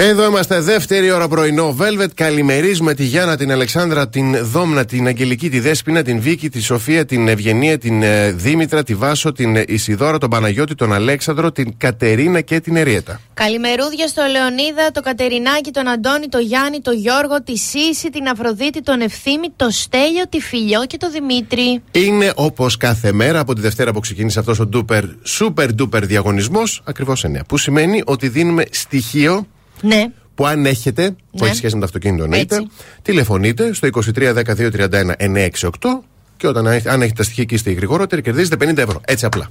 96.8 0.00 0.02
Velvet. 0.02 0.08
Εδώ 0.08 0.24
είμαστε, 0.24 0.60
δεύτερη 0.60 1.10
ώρα 1.10 1.28
πρωινό. 1.28 1.76
Velvet, 1.78 2.08
καλημερίζουμε 2.14 2.94
τη 2.94 3.04
Γιάννα, 3.04 3.36
την 3.36 3.52
Αλεξάνδρα, 3.52 4.08
την 4.08 4.46
Δόμνα, 4.46 4.84
την 4.84 5.06
Αγγελική, 5.06 5.50
τη 5.50 5.60
Δέσπινα, 5.60 6.02
την 6.02 6.20
Βίκη, 6.20 6.48
τη 6.50 6.60
Σοφία, 6.62 7.04
την 7.04 7.28
Ευγενία, 7.28 7.78
την 7.78 8.02
ε, 8.02 8.30
Δήμητρα, 8.30 8.82
τη 8.82 8.94
Βάσο, 8.94 9.32
την 9.32 9.56
ε, 9.56 9.64
Ισιδώρα, 9.66 10.18
τον 10.18 10.30
Παναγιώτη, 10.30 10.74
τον 10.74 10.92
Αλέξανδρο, 10.92 11.52
την 11.52 11.74
Κατερίνα 11.76 12.40
και 12.40 12.60
την 12.60 12.76
Εριέτα. 12.76 13.20
Καλημερούδια 13.34 14.06
στο 14.06 14.22
Λεωνίδα, 14.30 14.90
το 14.92 15.00
Κατερινάκη, 15.00 15.70
τον 15.70 15.88
Αντώνη, 15.88 16.28
τον 16.28 16.40
Γιάννη, 16.40 16.80
τον 16.80 16.94
Γιώργο, 16.94 17.42
τη 17.42 17.56
Σύση, 17.56 18.10
την 18.10 18.28
Αφροδίτη, 18.28 18.82
τον 18.82 19.00
Ευθύμη, 19.00 19.48
το 19.56 19.70
Στέλιο, 19.70 20.28
τη 20.28 20.40
Φιλιό 20.40 20.86
και 20.86 20.96
το 20.96 21.10
Δημήτρη. 21.10 21.82
Είναι 21.90 22.32
όπως 22.34 22.76
κάθε 22.76 23.12
μέρα 23.12 23.38
από 23.38 23.54
τη 23.54 23.60
Δευτέρα 23.60 23.92
που 23.92 24.00
ξεκίνησε 24.00 24.38
αυτός 24.38 24.60
ο 24.60 24.66
ντούπερ, 24.66 25.04
super 25.38 25.68
duper 25.80 26.02
διαγωνισμός, 26.02 26.82
ακριβώς 26.84 27.24
9. 27.24 27.40
Που 27.48 27.58
σημαίνει 27.58 28.02
ότι 28.04 28.28
δίνουμε 28.28 28.64
στοιχείο 28.70 29.46
Ναι. 29.82 30.06
που 30.34 30.46
αν 30.46 30.66
έχετε, 30.66 31.10
που 31.10 31.16
Ναι. 31.40 31.46
έχει 31.46 31.56
σχέση 31.56 31.74
με 31.74 31.80
το 31.80 31.86
αυτοκίνητο 31.86 32.22
εννοείται, 32.24 32.54
Έτσι. 32.54 32.68
τηλεφωνείτε 33.02 33.72
στο 33.72 33.86
23 33.86 34.32
12 34.34 34.54
31 34.54 35.14
968 35.18 36.02
και 36.36 36.46
όταν 36.46 36.66
αν 36.66 36.72
έχετε- 36.72 36.92
αν 36.92 37.00
έχετε 37.00 37.16
τα 37.16 37.22
στοιχεία 37.22 37.44
και 37.44 37.54
είστε 37.54 37.70
οι 37.70 37.74
γρηγορότεροι, 37.74 38.22
κερδίζετε 38.22 38.56
50 38.56 38.78
ευρώ. 38.82 39.00
Έτσι 39.04 39.24
απλά. 39.24 39.50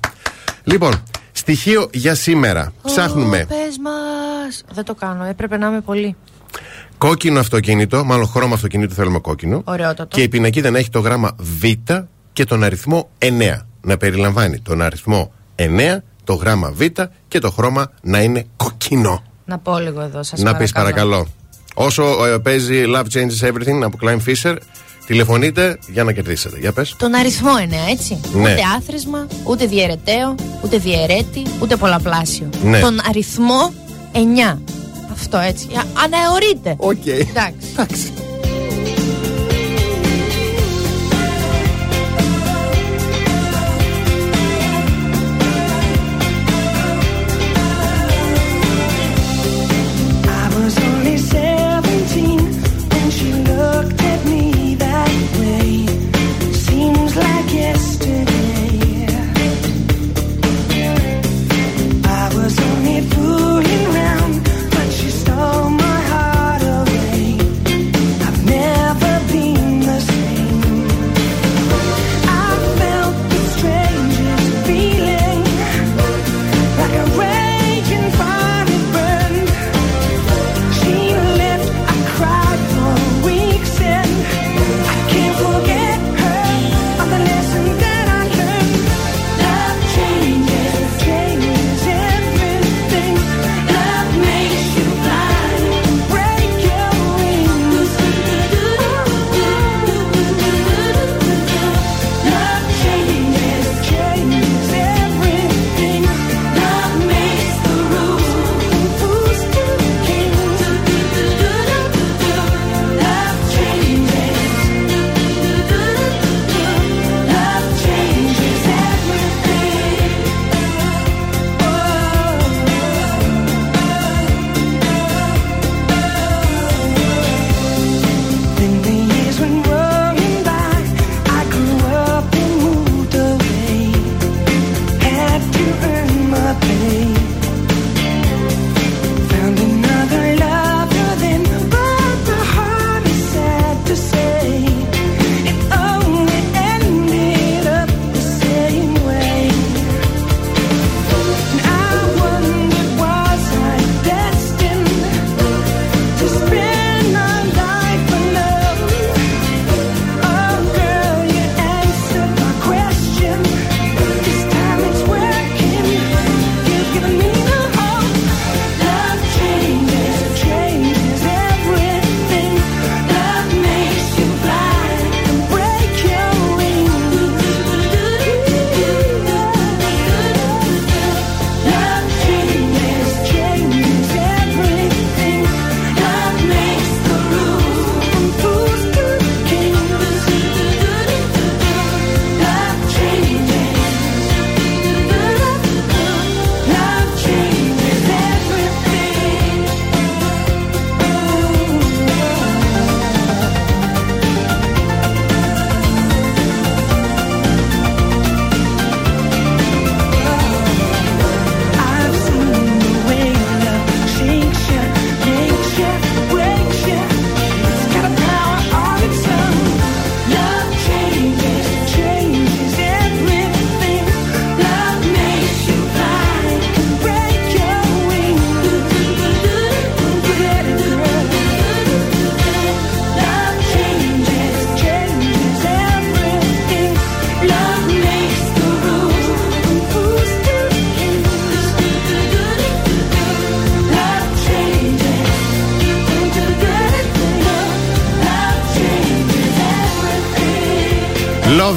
Λοιπόν, 0.64 1.04
στοιχείο 1.32 1.90
για 1.94 2.16
σήμερα. 2.16 2.74
Ψάχνουμε 2.84 3.38
Πες 3.48 3.78
μας. 3.84 4.64
Δεν 4.74 4.84
το 4.84 4.96
κάνω, 4.96 5.24
έπρεπε 5.24 5.58
να 5.58 5.68
είμαι 5.68 5.82
πολύ. 5.82 6.16
κόκκινο 6.98 7.40
αυτοκίνητο, 7.40 8.04
μάλλον 8.06 8.28
χρώμα 8.28 8.54
αυτοκίνητο 8.56 8.94
θέλουμε 8.94 9.20
κόκκινο. 9.20 9.62
Ωραιότατο. 9.66 10.16
Και 10.16 10.22
η 10.22 10.28
πινακίδα 10.30 10.70
να 10.70 10.78
έχει 10.78 10.90
το 10.90 11.00
γράμμα 11.00 11.36
Β 11.40 11.64
και 12.34 12.44
τον 12.46 12.64
αριθμό 12.64 13.10
9. 13.20 13.68
Να 13.82 13.98
περιλαμβάνει 13.98 14.60
τον 14.60 14.82
αριθμό 14.82 15.32
9, 15.56 16.04
το 16.24 16.34
γράμμα 16.34 16.72
Β 16.72 16.82
και 17.28 17.40
το 17.40 17.52
χρώμα 17.52 17.92
να 18.02 18.22
είναι 18.22 18.46
κοκκινό. 18.58 19.24
Να 19.50 19.58
πω 19.58 19.78
λίγο 19.80 20.02
εδώ, 20.02 20.24
σας 20.24 20.40
Να 20.40 20.56
πεις 20.56 20.72
παρακαλώ. 20.72 21.28
Όσο 21.74 22.26
ε, 22.26 22.38
παίζει 22.38 22.84
Love 22.96 23.04
Changes 23.14 23.48
Everything 23.48 23.82
από 23.84 23.98
Climie 24.04 24.18
Fisher, 24.28 24.56
τηλεφωνείτε 25.06 25.78
για 25.92 26.04
να 26.04 26.12
κερδίσετε. 26.12 26.58
Για 26.60 26.72
πες. 26.72 26.96
Τον 26.98 27.14
αριθμό 27.16 27.52
9, 27.58 27.92
έτσι. 27.92 28.20
Ναι. 28.34 28.40
Ούτε 28.42 28.62
άθροισμα, 28.78 29.28
ούτε 29.44 29.66
διαιρετέο, 29.66 30.36
ούτε 30.64 30.78
διαιρέτη, 30.78 31.44
ούτε 31.62 31.76
πολλαπλάσιο. 31.76 32.50
Ναι. 32.64 32.80
Τον 32.80 33.00
αριθμό 33.10 33.74
9. 34.14 34.60
Αυτό 35.12 35.38
έτσι. 35.38 35.68
Α- 35.76 36.04
Αναεωρείται. 36.04 36.76
Οκ. 36.78 37.06
Εντάξει. 37.06 37.68
Εντάξει. 37.72 38.14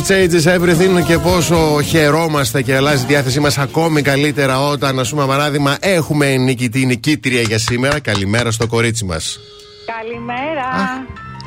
Love 0.03 0.11
Changes 0.11 0.57
Everything 0.57 1.05
και 1.07 1.19
πόσο 1.19 1.83
χαιρόμαστε 1.83 2.63
και 2.63 2.77
αλλάζει 2.77 3.03
η 3.03 3.07
διάθεσή 3.07 3.41
μας 3.41 3.59
ακόμη 3.59 4.03
καλύτερα 4.03 4.61
όταν, 4.61 4.99
ας 4.99 5.11
πούμε, 5.11 5.27
παράδειγμα, 5.27 5.77
έχουμε 5.81 6.37
νικητή 6.37 6.87
νικήτρια 6.87 7.41
για 7.41 7.59
σήμερα. 7.59 8.01
Καλημέρα 8.01 8.51
στο 8.51 8.67
κορίτσι 8.67 9.05
μας. 9.05 9.39
Καλημέρα. 9.87 10.69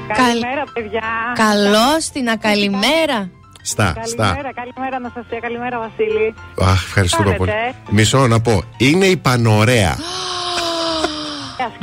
Καλημέρα, 0.08 0.64
παιδιά. 0.74 1.01
Καλώς 1.36 2.10
την 2.10 2.30
ακαλημέρα. 2.30 3.30
Στα, 3.62 3.84
καλημέρα, 3.84 4.08
στα. 4.08 4.24
Καλημέρα, 4.24 4.53
καλημέρα 4.53 5.39
καλημέρα 5.41 5.80
Βασίλη. 5.80 6.34
Αχ, 6.62 6.84
ευχαριστούμε 6.84 7.36
πολύ. 7.36 7.51
Μισό 7.89 8.28
να 8.28 8.41
πω, 8.41 8.64
είναι 8.78 9.06
η 9.06 9.18
Πανωρέα. 9.18 9.95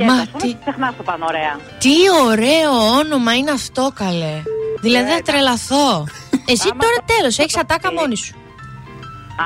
Μα 0.06 0.26
τι... 0.40 0.54
Το 0.96 1.02
Πανωρέα. 1.04 1.58
Τι 1.78 1.94
ωραίο 2.26 2.70
όνομα 3.00 3.34
είναι 3.34 3.50
αυτό, 3.50 3.90
καλέ. 3.94 4.42
Δηλαδή 4.80 5.10
ε, 5.10 5.14
θα 5.14 5.22
τρελαθώ. 5.22 6.04
Εσύ 6.52 6.68
Άμα 6.72 6.80
τώρα 6.84 6.96
το... 6.96 7.04
τέλος, 7.16 7.38
έχεις 7.38 7.56
ατάκα 7.56 7.92
μόνη 7.92 8.16
σου. 8.16 8.34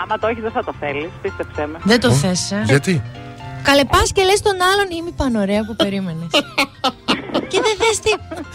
Άμα 0.03 0.19
το 0.19 0.27
έχεις, 0.27 0.43
δεν 0.43 0.53
θα 0.53 0.65
το 0.65 0.75
θέλεις, 0.81 1.11
πίστεψε 1.23 1.67
με. 1.67 1.79
Δεν 1.83 2.01
το 2.01 2.11
θες. 2.13 2.51
Ε. 2.51 2.63
Γιατί; 2.65 3.03
Καλεπάς 3.63 4.13
και 4.13 4.23
λες 4.23 4.41
τον 4.43 4.57
άλλον 4.71 4.89
είμαι 4.99 5.11
πανωρέα 5.17 5.65
που 5.65 5.77
περίμενες. 5.77 6.29
και 7.51 7.61
δεν 7.67 7.75
θες 7.81 7.99
τι. 8.03 8.11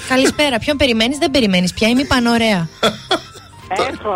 Καλησπέρα. 0.08 0.60
Ποιον 0.60 0.78
περιμένεις, 0.78 1.18
δεν 1.18 1.32
περιμένεις 1.32 1.74
πια. 1.74 1.88
Είμαι 1.88 2.04
πανωρέα. 2.04 2.68
Έχω, 3.74 4.10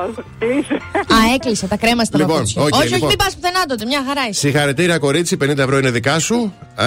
Α, 1.14 1.34
έκλεισε 1.34 1.68
τα 1.68 1.78
κρέμα 1.78 2.04
στα 2.04 2.18
λοιπόν, 2.18 2.38
okay, 2.38 2.42
Όχι, 2.42 2.58
λοιπόν. 2.58 2.82
όχι, 2.82 3.06
μην 3.06 3.16
πας 3.18 3.36
πουθενά 3.36 3.66
τότε. 3.66 3.86
Μια 3.86 4.04
χαρά 4.08 4.28
είσαι. 4.30 4.40
Συγχαρητήρια, 4.40 4.98
κορίτσι. 4.98 5.38
50 5.44 5.58
ευρώ 5.58 5.78
είναι 5.78 5.92
δικά 5.92 6.20
σου. 6.20 6.54
Α, 6.76 6.86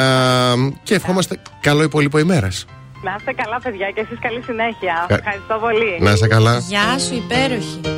και 0.83 0.95
ευχόμαστε 0.95 1.41
καλό 1.61 1.83
υπόλοιπο 1.83 2.19
ημέρας. 2.19 2.65
Να 3.03 3.15
είστε 3.19 3.33
καλά, 3.33 3.61
παιδιά, 3.63 3.91
και 3.91 4.01
εσείς 4.01 4.19
καλή 4.21 4.43
συνέχεια. 4.43 5.07
Ευχαριστώ 5.09 5.59
πολύ. 5.61 5.99
Να 6.01 6.11
είστε 6.11 6.27
καλά. 6.27 6.59
Γεια 6.59 6.99
σου, 6.99 7.15
υπέροχη. 7.15 7.98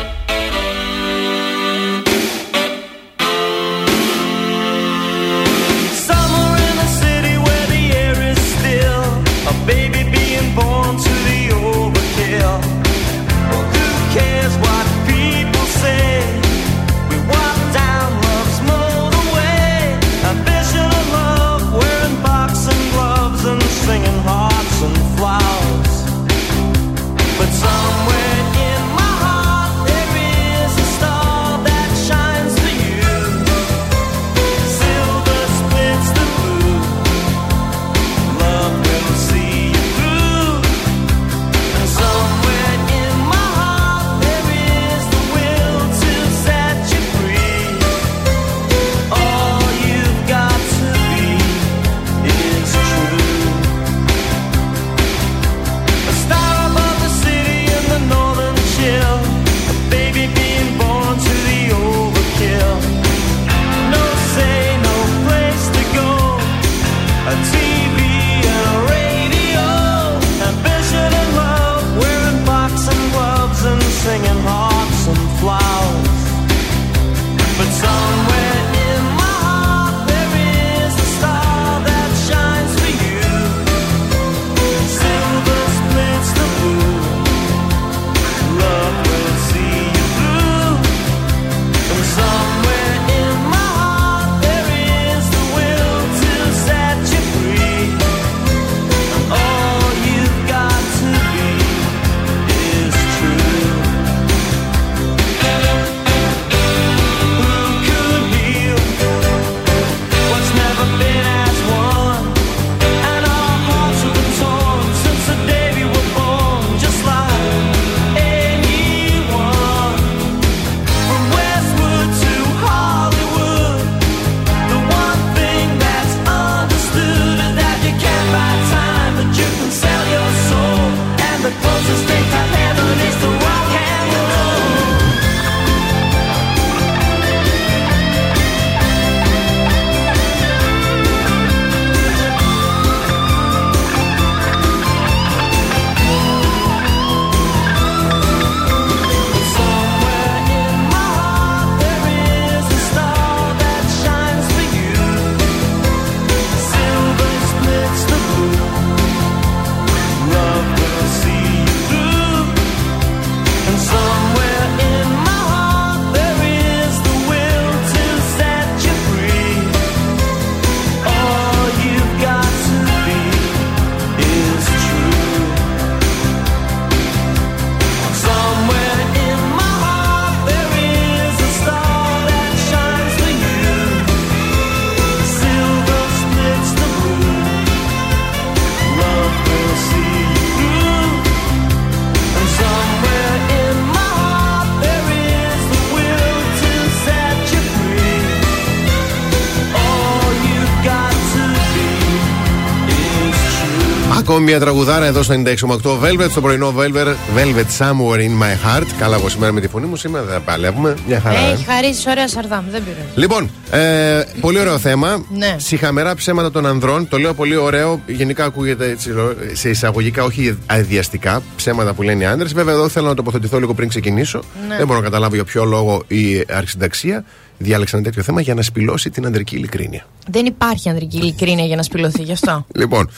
Ακόμη 204.21 204.43
μια 204.43 204.59
τραγουδάρα 204.59 205.05
εδώ 205.05 205.23
στο 205.23 205.33
96,8 205.45 205.99
Velvet, 206.03 206.29
στο 206.29 206.41
πρωινό 206.41 206.73
Velvet, 206.77 207.07
Velvet 207.37 207.65
Somewhere 207.79 208.19
in 208.19 208.41
my 208.41 208.79
heart. 208.79 208.85
Καλά, 208.99 209.15
εγώ 209.15 209.29
σήμερα 209.29 209.51
με 209.51 209.61
τη 209.61 209.67
φωνή 209.67 209.85
μου 209.85 209.95
σήμερα 209.95 210.25
δεν 210.25 210.43
παλεύουμε. 210.43 210.95
Μια 211.07 211.19
χαρά. 211.19 211.37
ε. 211.39 211.51
Έχει 211.51 211.63
χαρίσει 211.65 212.09
ωραία 212.09 212.27
σαρδάμ, 212.27 212.65
δεν 212.71 212.83
πειράζει. 212.83 213.05
Λοιπόν, 213.15 213.49
ε, 213.71 214.21
πολύ 214.41 214.59
ωραίο 214.59 214.77
θέμα. 214.77 215.25
Ναι. 215.29 215.55
Συχαμερά 215.59 216.15
ψέματα 216.15 216.51
των 216.51 216.65
ανδρών. 216.65 217.07
Το 217.07 217.17
λέω 217.17 217.33
πολύ 217.33 217.55
ωραίο. 217.55 218.01
Γενικά 218.07 218.45
ακούγεται 218.45 218.89
έτσι, 218.89 219.11
σε 219.53 219.69
εισαγωγικά, 219.69 220.23
όχι 220.23 220.57
αδιαστικά. 220.65 221.41
Ψέματα 221.55 221.93
που 221.93 222.01
λένε 222.01 222.23
οι 222.23 222.25
άντρε. 222.27 222.47
Βέβαια, 222.47 222.73
εδώ 222.73 222.89
θέλω 222.89 223.07
να 223.07 223.15
τοποθετηθώ 223.15 223.59
λίγο 223.59 223.73
πριν 223.73 223.89
ξεκινήσω. 223.89 224.41
Ναι. 224.67 224.77
Δεν 224.77 224.85
μπορώ 224.87 224.99
να 224.99 225.05
καταλάβω 225.05 225.35
για 225.35 225.43
ποιο 225.43 225.65
λόγο 225.65 226.03
η 226.07 226.45
αρχισυνταξία 226.53 227.23
διάλεξε 227.57 227.95
ένα 227.95 228.05
τέτοιο 228.05 228.23
θέμα 228.23 228.41
για 228.41 228.53
να 228.53 228.61
σπηλώσει 228.61 229.09
την 229.09 229.25
ανδρική 229.25 229.55
ειλικρίνεια. 229.55 230.05
Δεν 230.27 230.45
υπάρχει 230.45 230.89
ανδρική 230.89 231.17
ειλικρίνεια 231.17 231.65
για 231.65 231.75
να 231.75 231.83
σπηλωθεί 231.83 232.21
γι' 232.21 232.31
αυτό. 232.31 232.65
Λοιπόν, 232.75 233.09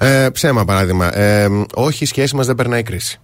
ε, 0.00 0.28
ψέμα 0.32 0.64
παράδειγμα. 0.64 1.18
Ε, 1.18 1.48
όχι, 1.74 2.04
η 2.04 2.06
σχέση 2.06 2.36
μας 2.36 2.46
δεν 2.46 2.54
περνάει 2.54 2.82
κρίση. 2.82 3.20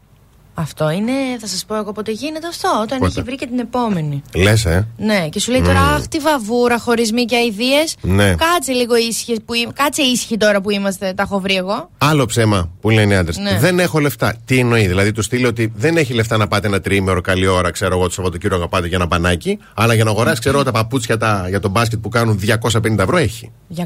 Αυτό 0.58 0.90
είναι, 0.90 1.12
θα 1.40 1.46
σας 1.46 1.64
πω 1.64 1.74
εγώ 1.76 1.92
πότε 1.92 2.10
γίνεται 2.12 2.46
αυτό. 2.46 2.68
Όταν 2.82 2.98
Πότε; 2.98 3.10
έχει 3.10 3.22
βρει 3.22 3.34
και 3.36 3.46
την 3.46 3.58
επόμενη. 3.58 4.22
Λες, 4.34 4.64
ε. 4.64 4.86
Ναι, 4.96 5.28
και 5.28 5.40
σου 5.40 5.50
λέει 5.50 5.62
τώρα, 5.62 5.80
Αχ, 5.80 6.06
τη 6.08 6.18
βαβούρα, 6.18 6.78
χωρισμοί 6.78 7.24
και 7.24 7.36
αειδίε. 7.36 7.78
Ναι. 8.00 8.34
Κάτσε 8.34 8.72
λίγο 8.72 8.96
ήσυχη, 8.96 9.40
που, 9.40 9.54
εί- 9.54 9.68
κάτσε 9.74 10.02
ήσυχη 10.02 10.36
τώρα 10.36 10.60
που 10.60 10.70
είμαστε, 10.70 11.12
τα 11.16 11.22
έχω 11.22 11.40
βρει 11.40 11.54
εγώ. 11.54 11.90
Άλλο 11.98 12.26
ψέμα 12.26 12.68
που 12.80 12.90
λένε 12.90 13.14
οι 13.14 13.16
άντρες. 13.16 13.36
Ναι. 13.38 13.58
Δεν 13.58 13.78
έχω 13.78 13.98
λεφτά. 13.98 14.34
Τι 14.44 14.58
εννοεί, 14.58 14.86
δηλαδή 14.86 15.12
του 15.12 15.22
στείλει 15.22 15.46
ότι 15.46 15.72
δεν 15.76 15.96
έχει 15.96 16.12
λεφτά 16.12 16.36
να 16.36 16.48
πάτε 16.48 16.66
ένα 16.66 16.80
τριήμερο 16.80 17.20
καλή 17.20 17.46
ώρα, 17.46 17.70
ξέρω 17.70 17.96
εγώ, 17.96 18.06
το 18.06 18.12
Σαββατοκύριακο 18.12 18.62
να 18.62 18.68
πάτε 18.68 18.86
για 18.86 18.96
ένα 18.96 19.08
πανάκι, 19.08 19.58
αλλά 19.74 19.94
για 19.94 20.04
να 20.04 20.10
αγοράσει, 20.10 20.40
ξέρω, 20.40 20.62
τα 20.62 20.70
παπούτσια 20.70 21.16
τα, 21.16 21.46
για 21.48 21.60
τον 21.60 21.70
μπάσκετ 21.70 21.98
που 21.98 22.08
κάνουν 22.08 22.40
250 22.72 22.98
ευρώ 22.98 23.16
έχει. 23.16 23.50
250 23.76 23.82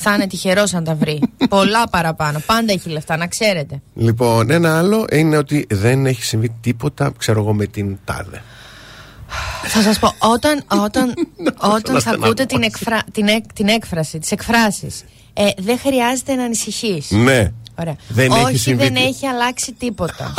θα 0.00 0.14
είναι 0.14 0.26
τυχερός 0.26 0.74
αν 0.74 0.84
τα 0.84 0.94
βρει. 0.94 1.20
Πολλά 1.48 1.88
παραπάνω. 1.88 2.42
Πάντα 2.46 2.72
έχει 2.72 2.88
λεφτά, 2.88 3.16
να 3.16 3.26
ξέρετε. 3.26 3.80
Λοιπόν, 3.94 4.50
ένα 4.50 4.78
άλλο 4.78 5.04
είναι 5.12 5.36
ότι 5.36 5.66
δεν 5.70 6.06
έχει 6.06 6.22
συμβεί 6.22 6.50
τίποτα, 6.60 7.12
ξέρω 7.18 7.40
εγώ, 7.40 7.52
με 7.52 7.66
την 7.66 7.98
τάδε. 8.04 8.42
Θα 9.62 9.82
σας 9.82 9.98
πω, 9.98 10.12
όταν, 10.18 10.62
όταν, 10.84 11.14
όταν 11.46 11.54
θα 11.60 11.78
στεναχωρήσω. 11.80 12.24
ακούτε 12.24 12.44
την, 12.44 12.62
εκφρα, 12.62 12.98
την, 13.12 13.28
εκ- 13.28 13.52
την 13.52 13.68
έκφραση, 13.68 14.18
τις 14.18 14.30
εκφράσεις, 14.30 15.04
ε, 15.32 15.48
δεν 15.58 15.78
χρειάζεται 15.78 16.34
να 16.34 16.44
ανησυχείς. 16.44 17.10
Ναι. 17.10 17.52
Ωραία. 17.80 17.96
Δεν 18.08 18.30
έχει 18.32 18.44
Όχι, 18.44 18.56
συμβεί 18.56 18.82
δεν 18.82 18.94
τι- 18.94 19.02
έχει 19.02 19.26
αλλάξει 19.26 19.72
τίποτα. 19.72 20.34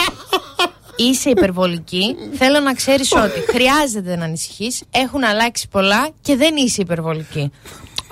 Είσαι 0.95 1.30
υπερβολική. 1.30 2.15
Θέλω 2.38 2.60
να 2.60 2.73
ξέρεις 2.73 3.11
ότι 3.11 3.40
χρειάζεται 3.52 4.15
να 4.15 4.26
ανησυχείς. 4.26 4.81
Έχουν 4.91 5.23
αλλάξει 5.23 5.68
πολλά 5.68 6.10
και 6.22 6.36
δεν 6.36 6.56
είσαι 6.56 6.81
υπερβολική. 6.81 7.52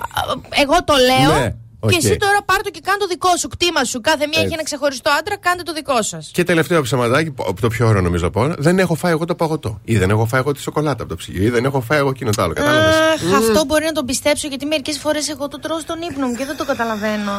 Α, 0.00 0.20
Εγώ 0.62 0.84
το 0.84 0.94
λέω. 1.08 1.38
Ναι, 1.40 1.54
οκ. 1.80 1.90
Και 1.90 1.96
εσύ 1.96 2.16
τώρα 2.16 2.38
πάρ 2.44 2.60
το 2.62 2.70
και 2.70 2.80
κάνε 2.84 2.98
το 2.98 3.06
δικό 3.06 3.36
σου. 3.36 3.48
Κτήμα 3.48 3.84
σου. 3.84 4.00
Κάθε 4.00 4.16
μία 4.18 4.28
έχει 4.32 4.40
Έτσι. 4.40 4.52
ένα 4.54 4.62
ξεχωριστό 4.62 5.10
άντρα. 5.18 5.36
Κάντε 5.36 5.62
το 5.62 5.72
δικό 5.72 6.02
σας. 6.02 6.30
Και 6.32 6.44
τελευταίο 6.44 6.82
ψεματάκι, 6.82 7.30
που- 7.30 7.54
το 7.60 7.68
πιο 7.68 7.86
ωραίο 7.88 8.00
νομίζω 8.02 8.26
από 8.26 8.40
όλα, 8.40 8.54
δεν 8.58 8.78
έχω 8.78 8.94
φάει 8.94 9.12
εγώ 9.12 9.24
το 9.24 9.34
παγωτό. 9.34 9.80
Ή 9.84 9.98
δεν 9.98 10.10
έχω 10.10 10.26
φάει 10.26 10.40
εγώ 10.40 10.52
τη 10.52 10.60
σοκολάτα 10.60 11.00
από 11.02 11.08
το 11.10 11.16
ψυγείο. 11.16 11.42
Ή 11.42 11.50
δεν 11.50 11.64
έχω 11.64 11.80
φάει 11.80 11.98
εγώ 11.98 12.08
εκείνο 12.08 12.30
το 12.30 12.42
άλλο. 12.42 12.52
Κατάλαβες; 12.52 12.94
Αχ, 12.94 13.34
αυτό 13.38 13.64
μπορεί 13.64 13.84
να 13.84 13.92
τον 13.92 14.04
πιστέψω 14.04 14.48
γιατί 14.48 14.66
μερικές 14.66 14.98
φορές 14.98 15.28
εγώ 15.28 15.48
το 15.48 15.58
τρώω 15.58 15.78
στον 15.80 15.96
ύπνο 16.10 16.26
μου 16.26 16.34
και 16.34 16.44
δεν 16.44 16.56
το 16.56 16.64
καταλαβαίνω. 16.64 17.32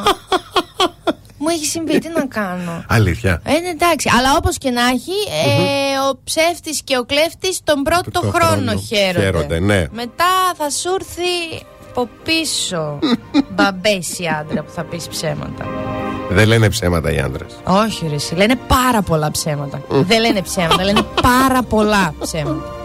μου 1.41 1.47
έχει 1.49 1.65
συμβεί, 1.65 1.99
τι 1.99 2.09
να 2.15 2.25
κάνω; 2.25 2.83
Αλήθεια. 2.87 3.41
Ε, 3.45 3.51
ναι, 3.59 3.69
εντάξει. 3.69 4.09
Αλλά 4.17 4.35
όπως 4.37 4.57
και 4.57 4.69
να 4.69 4.81
έχει, 4.87 5.11
ε, 5.45 6.09
ο 6.09 6.19
ψεύτης 6.23 6.81
και 6.83 6.97
ο 6.97 7.03
κλέφτης 7.05 7.59
τον 7.63 7.81
πρώτο 7.83 8.11
Το 8.11 8.19
χρόνο, 8.19 8.33
χρόνο 8.55 8.75
χαίρονται. 8.87 9.19
χαίρονται, 9.23 9.59
ναι. 9.59 9.85
Μετά 9.91 10.25
θα 10.57 10.69
σου 10.69 10.89
έρθει 10.99 11.65
από 12.01 12.09
πίσω 12.23 12.99
μπαμπέση 13.55 14.25
άντρα 14.39 14.63
που 14.63 14.71
θα 14.71 14.83
πεις 14.83 15.07
ψέματα. 15.07 15.65
Δεν 16.29 16.47
λένε 16.47 16.69
ψέματα 16.69 17.11
οι 17.13 17.19
άντρες. 17.19 17.59
Όχι, 17.63 18.07
ρε, 18.09 18.15
εσύ, 18.15 18.35
λένε 18.35 18.55
πάρα 18.67 19.01
πολλά 19.01 19.31
ψέματα. 19.31 19.81
Δεν 19.89 20.19
λένε 20.19 20.41
ψέματα, 20.41 20.83
λένε 20.83 21.01
πάρα 21.21 21.63
πολλά 21.63 22.13
ψέματα. 22.19 22.78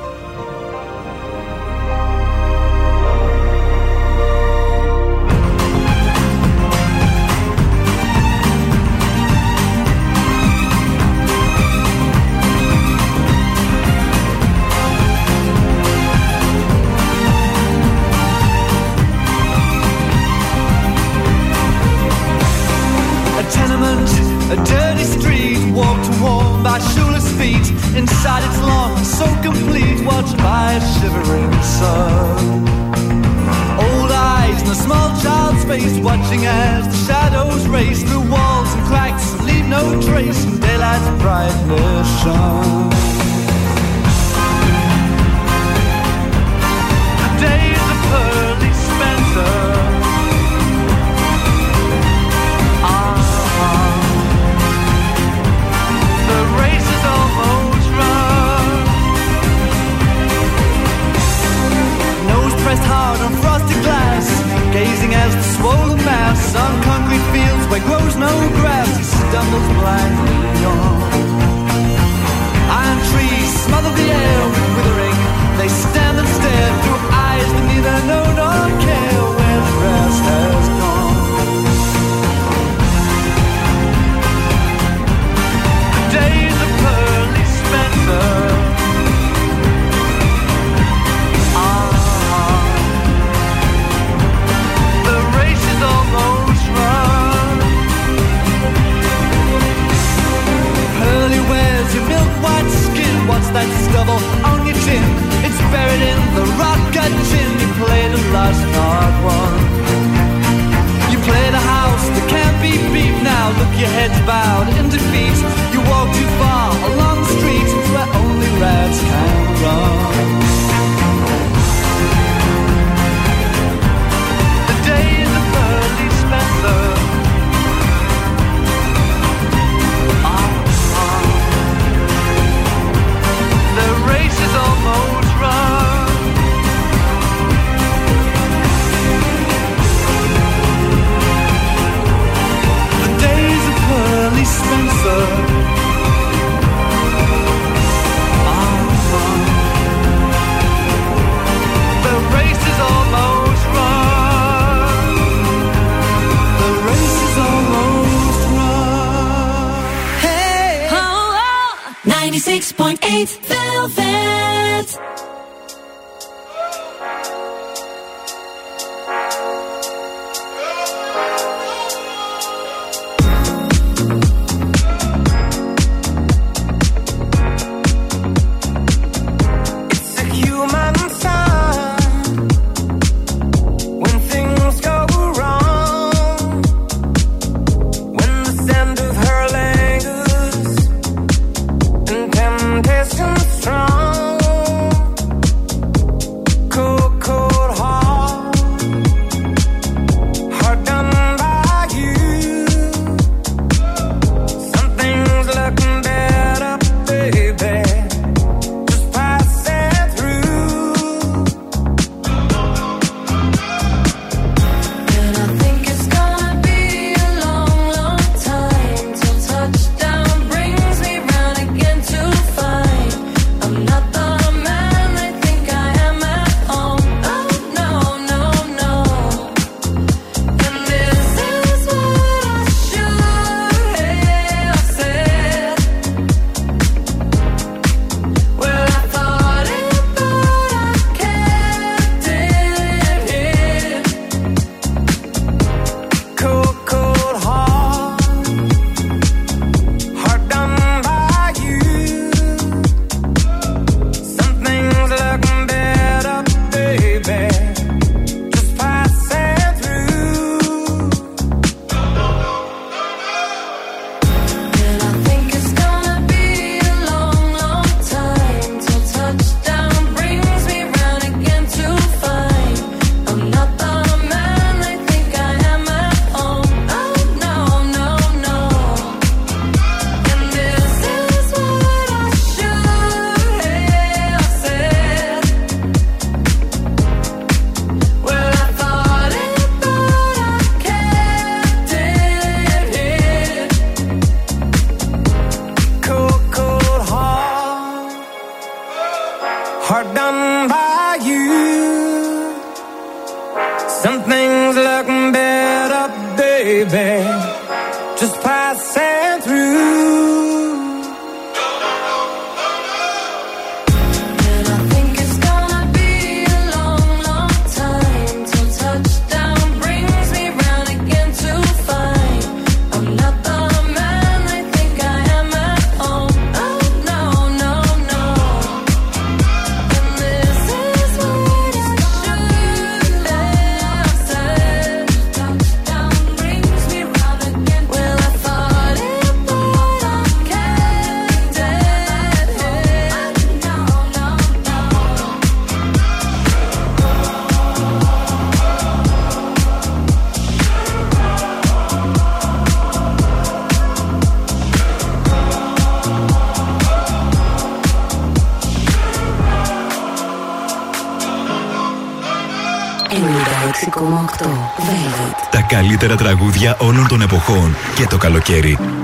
Καλύτερα 365.97 366.17
τραγούδια 366.17 366.77
όλων 366.79 367.09
των 367.09 367.21
εποχών 367.21 367.77
και 367.95 368.07
το 368.07 368.17
καλοκαίρι. 368.17 369.04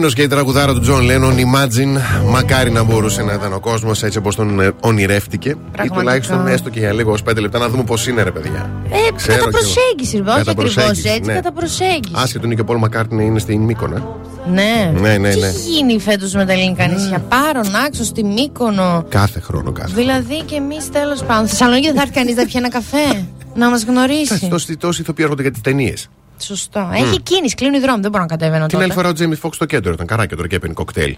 Ύμνο 0.00 0.12
και 0.12 0.22
η 0.22 0.26
τραγουδάρα 0.26 0.72
του 0.72 0.80
Τζον 0.80 1.02
Λένον, 1.02 1.34
Imagine, 1.36 2.00
μακάρι 2.30 2.70
να 2.70 2.82
μπορούσε 2.82 3.22
να 3.22 3.32
ήταν 3.32 3.52
ο 3.52 3.60
κόσμος 3.60 4.02
έτσι 4.02 4.18
όπως 4.18 4.34
τον 4.36 4.60
ε, 4.60 4.70
ονειρεύτηκε. 4.80 5.48
Ή 5.48 5.56
Πραγματικά. 5.72 5.98
τουλάχιστον 6.00 6.46
έστω 6.46 6.70
και 6.70 6.78
για 6.78 6.92
λίγο, 6.92 7.12
ως 7.12 7.22
πέντε 7.22 7.40
λεπτά, 7.40 7.58
να 7.58 7.68
δούμε 7.68 7.82
πώς 7.84 8.06
είναι, 8.06 8.22
ρε 8.22 8.30
παιδιά. 8.30 8.70
Ε, 8.90 9.12
Ξέρω 9.16 9.38
κατά 9.38 9.50
κι 9.50 9.56
εγώ. 9.56 9.72
προσέγγιση, 9.72 10.16
ρε, 10.16 10.22
όχι 10.22 10.38
Κατά 10.38 10.50
ακριβώς 10.50 10.74
προσέγγιση, 10.74 11.08
έτσι, 11.08 11.30
ναι. 11.30 11.34
κατά 11.34 11.52
προσέγγιση. 11.52 12.12
Άσχετο 12.12 12.46
είναι 12.46 12.54
και 12.54 12.60
ο 12.60 12.64
Πολ 12.64 12.78
Μακάρτνι 12.78 13.24
είναι 13.24 13.38
στην 13.38 13.60
Μύκονο. 13.60 14.06
Ναι. 14.52 14.92
Ναι, 15.00 15.16
ναι, 15.16 15.30
Τι 15.30 15.40
ναι. 15.40 15.46
έχει 15.46 15.70
γίνει 15.70 15.98
φέτος 16.00 16.32
με 16.34 16.44
τα 16.46 16.52
ελληνικά 16.52 16.86
νησιά. 16.86 17.18
Πάρο, 17.18 17.68
Νάξο, 17.70 18.04
στη 18.04 18.24
Μύκονο. 18.24 19.04
Κάθε 19.08 19.40
χρόνο, 19.40 19.72
κάθε. 19.72 19.92
Δηλαδή 19.94 20.42
και 20.46 20.54
εμείς 20.54 20.90
τέλος 20.90 21.22
πάντων. 21.24 21.46
Στη 21.46 21.56
Θεσσαλονίκη 21.56 21.86
δεν 21.86 21.94
θα 21.96 22.02
έρθει 22.02 22.14
κανείς 22.14 22.34
να 22.36 22.42
πιει 22.42 22.52
ένα 22.56 22.68
καφέ. 22.70 23.24
Να 23.54 23.70
μας 23.70 23.82
Εντάξει, 23.82 24.00
γνωρίσει. 24.06 24.48
Τόσοι, 24.48 24.76
τόσοι 24.76 25.00
ηθοποιοί 25.00 25.24
έρχονται 25.24 25.42
για 25.42 25.50
τις 25.50 25.60
ταινίες. 25.60 26.08
Σωστό. 26.42 26.90
Έχει 26.94 27.20
κίνηση, 27.20 27.54
κλείνει 27.54 27.76
η 27.76 27.80
δρόμη. 27.80 28.00
Δεν 28.00 28.10
μπορώ 28.10 28.22
να 28.22 28.28
κατέβαινω 28.28 28.66
Την 28.66 28.76
άλλη 28.78 28.86
τότε. 28.86 28.98
φορά 29.00 29.08
ο 29.08 29.12
Τζέιμι 29.12 29.34
Φόξ 29.34 29.56
στο 29.56 29.64
κέντρο 29.66 29.92
ήταν 29.92 30.06
καράκια 30.06 30.36
τώρα 30.36 30.48
και 30.48 30.56
έπαιρνε 30.56 30.74
κοκτέιλ. 30.74 31.16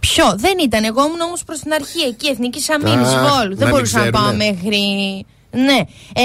Ποιο, 0.00 0.24
δεν 0.36 0.58
ήταν. 0.64 0.84
Εγώ 0.84 1.04
ήμουν 1.06 1.20
όμως 1.20 1.44
προς 1.44 1.58
την 1.58 1.72
αρχή 1.72 2.00
εκεί, 2.08 2.28
Εθνική 2.28 2.60
Αμήνη, 2.72 3.02
Α, 3.02 3.04
Βόλου. 3.04 3.48
να 3.50 3.54
Δεν 3.56 3.58
μην 3.58 3.68
μπορούσα 3.70 4.04
να 4.04 4.10
πάω 4.10 4.22
ξέρουνε. 4.22 4.44
μέχρι. 4.62 4.78
Ναι. 5.50 5.78
Ε, 6.14 6.22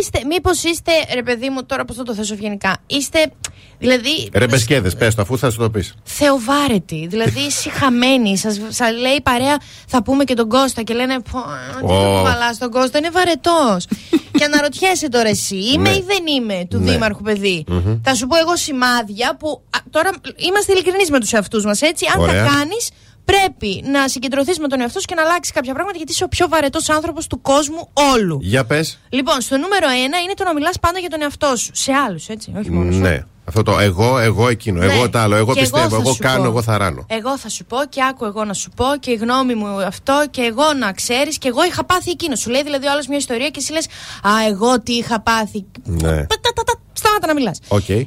είστε, 0.00 0.20
μήπως 0.28 0.62
είστε, 0.64 0.92
ρε 1.14 1.22
παιδί 1.22 1.48
μου, 1.50 1.64
τώρα 1.64 1.84
πώς 1.84 1.96
θα 1.96 2.02
το 2.02 2.14
θέσω 2.14 2.34
ευγενικά. 2.34 2.76
Είστε, 2.86 3.32
δηλαδή. 3.78 4.28
Ρε 4.32 4.46
μπεσκέδες, 4.46 4.94
πες 4.96 5.14
το, 5.14 5.22
αφού 5.22 5.38
θα 5.38 5.50
σου 5.50 5.58
το 5.58 5.70
πεις. 5.70 5.94
Θεοβάρετοι. 6.04 7.06
Δηλαδή, 7.10 7.50
συχαμένοι. 7.60 8.36
Σας 8.38 8.60
σας 8.68 8.90
λέει 9.00 9.12
η 9.12 9.20
παρέα, 9.20 9.56
θα 9.86 10.02
πούμε 10.02 10.24
και 10.24 10.34
τον 10.34 10.48
Κώστα 10.48 10.82
και 10.82 10.94
λένε 10.94 11.14
Πω, 11.32 11.38
τι 11.80 11.86
θα 11.86 11.94
Ω. 11.94 12.16
του 12.18 12.22
βαλά 12.24 12.56
τον 12.58 12.70
Κώστα, 12.70 12.98
είναι 12.98 13.10
βαρετός. 13.10 13.86
και 14.38 14.44
αναρωτιέσαι 14.44 15.08
τώρα 15.08 15.28
εσύ, 15.28 15.56
είμαι 15.56 15.90
Ναι. 15.90 15.96
ή 15.96 16.04
δεν 16.06 16.26
είμαι 16.36 16.66
του 16.70 16.78
Ναι. 16.78 16.90
Δήμαρχου 16.90 17.22
παιδί; 17.22 17.64
Θα 18.02 18.14
σου 18.14 18.26
πω 18.26 18.36
εγώ 18.36 18.56
σημάδια 18.56 19.36
που 19.36 19.62
α, 19.70 19.78
τώρα 19.90 20.10
είμαστε 20.36 20.72
ειλικρινείς 20.72 21.10
με 21.10 21.20
τους 21.20 21.32
εαυτούς 21.32 21.64
μας, 21.64 21.80
έτσι. 21.82 22.06
Αν 22.14 22.20
Ωραία. 22.20 22.44
τα 22.44 22.50
κάνεις, 22.52 22.90
πρέπει 23.32 23.82
να 23.92 24.08
συγκεντρωθείς 24.08 24.58
με 24.58 24.68
τον 24.68 24.80
εαυτό 24.80 24.98
σου 25.00 25.06
και 25.06 25.14
να 25.14 25.22
αλλάξεις 25.22 25.52
κάποια 25.54 25.72
πράγματα 25.72 25.96
γιατί 25.96 26.12
είσαι 26.12 26.24
ο 26.24 26.28
πιο 26.28 26.48
βαρετός 26.48 26.88
άνθρωπος 26.88 27.26
του 27.26 27.40
κόσμου 27.40 27.88
όλου. 28.14 28.38
Για 28.42 28.64
πες. 28.64 28.98
Λοιπόν, 29.08 29.40
στο 29.40 29.56
νούμερο 29.56 29.86
ένα 30.04 30.18
είναι 30.20 30.34
το 30.36 30.44
να 30.44 30.54
μιλάς 30.54 30.78
πάντα 30.80 30.98
για 30.98 31.08
τον 31.08 31.22
εαυτό 31.22 31.56
σου. 31.56 31.70
Σε 31.74 31.92
άλλους, 31.92 32.28
έτσι. 32.28 32.52
Όχι 32.58 32.70
μόνος 32.70 32.94
σου. 32.94 33.00
Ναι. 33.00 33.24
Αυτό 33.44 33.62
το 33.62 33.78
εγώ, 33.78 34.18
εγώ 34.18 34.48
εκείνο. 34.48 34.82
Εγώ 34.82 35.02
Ναι. 35.02 35.08
τ' 35.08 35.16
άλλο. 35.16 35.36
Εγώ 35.36 35.54
Και 35.54 35.60
πιστεύω. 35.60 35.88
θα 35.88 35.96
Εγώ, 35.96 36.12
σου 36.12 36.18
κάνω, 36.18 36.42
πω. 36.42 36.48
εγώ 36.48 36.62
θα 36.62 36.78
ράνω. 36.78 37.06
Εγώ 37.08 37.38
θα 37.38 37.48
σου 37.48 37.64
πω 37.64 37.76
και 37.88 38.02
άκου 38.10 38.24
εγώ 38.24 38.44
να 38.44 38.52
σου 38.52 38.70
πω 38.76 38.84
και 39.00 39.10
η 39.10 39.14
γνώμη 39.14 39.54
μου 39.54 39.66
αυτό 39.66 40.24
και 40.30 40.42
εγώ 40.42 40.72
να 40.78 40.92
ξέρεις 40.92 41.38
και 41.38 41.48
εγώ 41.48 41.64
είχα 41.64 41.84
πάθει 41.84 42.10
εκείνο. 42.10 42.36
Σου 42.36 42.50
λέει 42.50 42.62
δηλαδή 42.62 42.86
ο 42.86 42.90
άλλος 42.90 43.06
μια 43.06 43.18
ιστορία 43.18 43.48
και 43.48 43.58
εσύ 43.58 43.72
λες 43.72 43.86
Α, 44.22 44.30
εγώ 44.48 44.80
τι 44.80 44.92
είχα 44.92 45.20
πάθει. 45.20 45.64
Ναι. 45.84 46.00
Τα, 46.26 46.26
τα, 46.40 46.52
τα, 46.54 46.62
τα, 46.64 46.72
Σταμάτα 46.92 47.26
να 47.26 47.34
μιλάς. 47.34 47.58
Οκ. 47.68 47.88
Ε, 47.88 48.04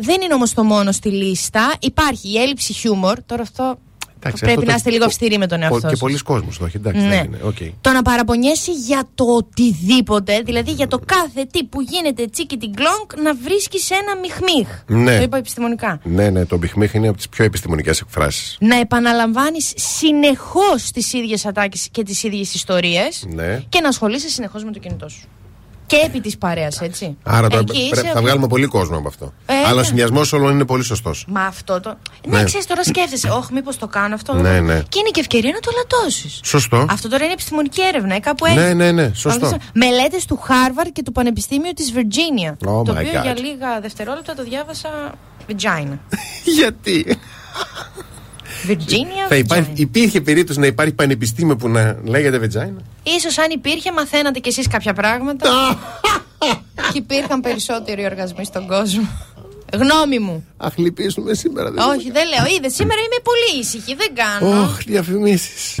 δεν 0.00 0.20
είναι 0.22 0.34
όμως 0.34 0.54
το 0.54 0.62
μόνο 0.64 0.92
στη 0.92 1.08
λίστα. 1.10 1.72
Υπάρχει 1.80 2.28
η 2.32 2.38
έλλειψη 2.40 2.72
χιούμορ. 2.72 3.22
Τώρα 3.26 3.42
αυτό. 3.42 3.78
Εντάξει, 4.24 4.44
πρέπει 4.44 4.58
αυτό 4.58 4.60
να 4.60 4.66
το- 4.72 4.76
είστε 4.76 4.90
λίγο 4.90 5.04
αυστηροί 5.04 5.38
με 5.38 5.46
τον 5.46 5.58
Πο- 5.58 5.64
εαυτό 5.64 5.80
Και 5.80 5.88
σας. 5.88 5.98
πολλοί 5.98 6.18
κόσμος 6.18 6.58
το 6.58 6.64
έχει. 6.64 6.76
Εντάξει, 6.76 7.00
Ναι. 7.00 7.08
δεν 7.08 7.24
είναι. 7.24 7.38
Οκ. 7.42 7.56
Το 7.80 7.90
να 7.90 8.02
παραπονιέσαι 8.02 8.72
για 8.72 9.08
το 9.14 9.24
οτιδήποτε, 9.24 10.40
δηλαδή 10.44 10.70
για 10.70 10.86
το 10.86 10.98
κάθε 11.06 11.44
τι 11.52 11.64
που 11.64 11.80
γίνεται 11.80 12.26
τσίκι 12.26 12.56
την 12.56 12.74
κλονκ, 12.74 13.22
να 13.22 13.34
βρίσκεις 13.34 13.90
ένα 13.90 14.16
μιχμίχ. 14.20 14.68
Ναι. 14.86 15.16
Το 15.16 15.22
είπα 15.22 15.36
επιστημονικά. 15.36 16.00
Ναι, 16.04 16.30
ναι, 16.30 16.46
το 16.46 16.56
μπιχμίχ 16.56 16.94
είναι 16.94 17.08
από 17.08 17.16
τις 17.16 17.28
πιο 17.28 17.44
επιστημονικές 17.44 18.00
εκφράσεις. 18.00 18.56
Να 18.60 18.76
επαναλαμβάνεις 18.76 19.72
συνεχώς 19.76 20.90
τις 20.92 21.12
ίδιες 21.12 21.46
ατάκες 21.46 21.88
και 21.90 22.02
τις 22.02 22.22
ίδιες 22.22 22.54
ιστορίες 22.54 23.26
Ναι. 23.34 23.62
και 23.68 23.80
να 23.80 23.88
ασχολείσαι 23.88 24.28
συνεχώς 24.28 24.64
με 24.64 24.72
το 24.72 24.78
κινητό 24.78 25.08
σου. 25.08 25.28
Και 25.96 26.02
επί 26.06 26.20
της 26.20 26.38
παρέας, 26.38 26.80
έτσι. 26.80 27.16
Άρα 27.22 27.48
τώρα 27.48 27.62
Εκεί 27.68 27.88
πρέ- 27.90 28.04
είσαι- 28.04 28.12
θα 28.14 28.20
βγάλουμε 28.20 28.46
πολύ 28.46 28.66
κόσμο 28.66 28.96
από 28.98 29.08
αυτό. 29.08 29.32
Ε, 29.46 29.54
Αλλά 29.54 29.74
ναι. 29.74 29.80
ο 29.80 29.84
συνδυασμός 29.84 30.32
όλων 30.32 30.52
είναι 30.52 30.64
πολύ 30.64 30.84
σωστός. 30.84 31.24
Μα 31.28 31.40
αυτό 31.44 31.80
το. 31.80 31.96
Ναι, 32.28 32.38
Ναι. 32.38 32.44
ξέρεις 32.44 32.66
τώρα 32.66 32.84
σκέφτεσαι. 32.84 33.28
Όχι, 33.28 33.52
μήπως 33.52 33.76
το 33.78 33.86
κάνω 33.86 34.14
αυτό. 34.14 34.34
Ναι, 34.34 34.60
ναι. 34.60 34.82
Και 34.88 34.98
είναι 34.98 35.08
και 35.10 35.20
ευκαιρία 35.20 35.50
να 35.52 35.58
το 35.60 35.70
λατώσεις. 35.76 36.40
Σωστό. 36.44 36.86
Αυτό 36.90 37.08
τώρα 37.08 37.24
είναι 37.24 37.32
επιστημονική 37.32 37.82
έρευνα, 37.82 38.14
ε, 38.14 38.18
κάπου 38.18 38.44
έχει. 38.46 38.56
Ναι, 38.56 38.72
ναι, 38.74 38.92
ναι, 38.92 39.10
σωστό. 39.14 39.56
Μελέτες 39.74 40.24
του 40.24 40.36
Χάρβαρντ 40.36 40.88
και 40.92 41.02
του 41.02 41.12
Πανεπιστήμιου 41.12 41.72
της 41.76 41.92
Βιρτζίνια. 41.92 42.56
Oh 42.56 42.58
το 42.60 42.80
my 42.80 42.90
οποίο 42.90 43.18
God. 43.20 43.22
για 43.22 43.34
λίγα 43.38 43.80
δευτερόλεπτα 43.80 44.34
το 44.34 44.42
διάβασα 44.42 44.88
Vagina. 45.48 45.98
Γιατί; 46.56 47.06
Virginia, 48.68 49.28
Θα 49.28 49.36
υπάρχει, 49.36 49.70
vagina. 49.74 49.78
υπήρχε 49.78 50.20
περίπτωση 50.20 50.58
να 50.58 50.66
υπάρχει 50.66 50.92
πανεπιστήμιο 50.92 51.56
που 51.56 51.68
να 51.68 51.96
λέγεται 52.04 52.38
Βετζάινα. 52.38 52.80
Ίσως 53.02 53.38
αν 53.38 53.50
υπήρχε, 53.50 53.92
μαθαίνατε 53.92 54.38
κι 54.38 54.48
εσείς 54.48 54.68
κάποια 54.68 54.92
πράγματα. 54.92 55.50
και 56.92 56.98
υπήρχαν 56.98 57.40
περισσότεροι 57.40 58.04
οργασμοί 58.04 58.44
στον 58.44 58.66
κόσμο. 58.66 59.08
Γνώμη 59.72 60.18
μου. 60.18 60.46
Αχ, 60.56 60.76
λυπήσουμε 60.76 61.34
σήμερα. 61.34 61.70
δεν 61.70 61.88
Όχι, 61.88 62.10
δεν 62.10 62.28
λέω. 62.28 62.56
Είδε, 62.56 62.68
σήμερα 62.68 63.00
είμαι 63.00 63.22
πολύ 63.22 63.60
ήσυχη. 63.60 63.94
Δεν 63.94 64.14
κάνω. 64.14 64.60
Ωχ, 64.62 64.78
διαφημίσεις. 64.84 65.80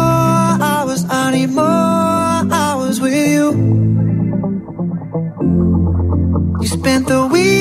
We 6.61 6.67
spent 6.67 7.07
the 7.07 7.25
week 7.25 7.60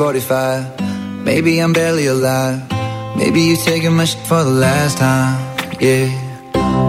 45. 0.00 0.80
Maybe 1.26 1.58
I'm 1.60 1.74
barely 1.74 2.06
alive. 2.06 2.58
Maybe 3.18 3.42
you're 3.42 3.58
taking 3.58 3.92
my 3.92 4.06
shit 4.06 4.26
for 4.26 4.42
the 4.42 4.56
last 4.66 4.96
time. 4.96 5.36
Yeah. 5.78 6.08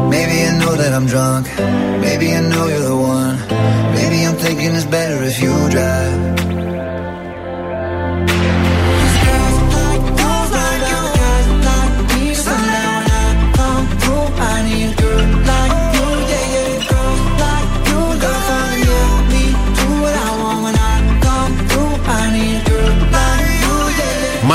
Maybe 0.09 0.35
I 0.47 0.57
know 0.57 0.77
that 0.77 0.93
I'm 0.93 1.07
drunk. 1.07 1.45
Maybe 1.99 2.33
I 2.33 2.39
know 2.39 2.60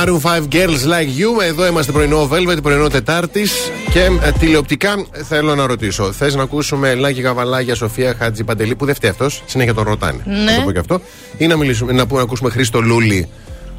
Maroon 0.07 0.21
5 0.21 0.49
Girls 0.51 0.83
Like 0.85 1.21
You. 1.21 1.43
Εδώ 1.47 1.67
είμαστε 1.67 1.93
πρωινό 1.93 2.29
Velvet, 2.33 2.63
πρωινό 2.63 2.89
Τετάρτης. 2.89 3.53
Και 3.93 4.01
ε, 4.01 4.33
τηλεοπτικά 4.39 5.07
θέλω 5.29 5.55
να 5.55 5.67
ρωτήσω. 5.67 6.13
Θες 6.13 6.35
να 6.35 6.43
ακούσουμε 6.43 6.95
Λάκη 6.95 7.21
Γαβαλάγια, 7.21 7.75
Σοφία 7.75 8.15
Χάτζη 8.19 8.45
Παντελή, 8.45 8.75
που 8.77 8.85
δεν 8.85 8.95
φταίει 8.95 9.11
αυτός. 9.11 9.43
Συνέχεια 9.47 9.75
τον 9.75 9.85
ρωτάνε. 9.85 10.23
Ναι. 10.27 10.35
Να 10.51 10.55
το 10.57 10.63
πω 10.63 10.73
και 10.73 10.79
αυτό. 10.79 11.01
Ή 11.39 11.47
να, 11.47 11.57
μιλήσουμε, 11.57 11.93
να, 11.93 12.07
πούμε, 12.07 12.19
να 12.19 12.25
ακούσουμε 12.25 12.51
Χρήστο 12.51 12.81
Λούλη 12.81 13.29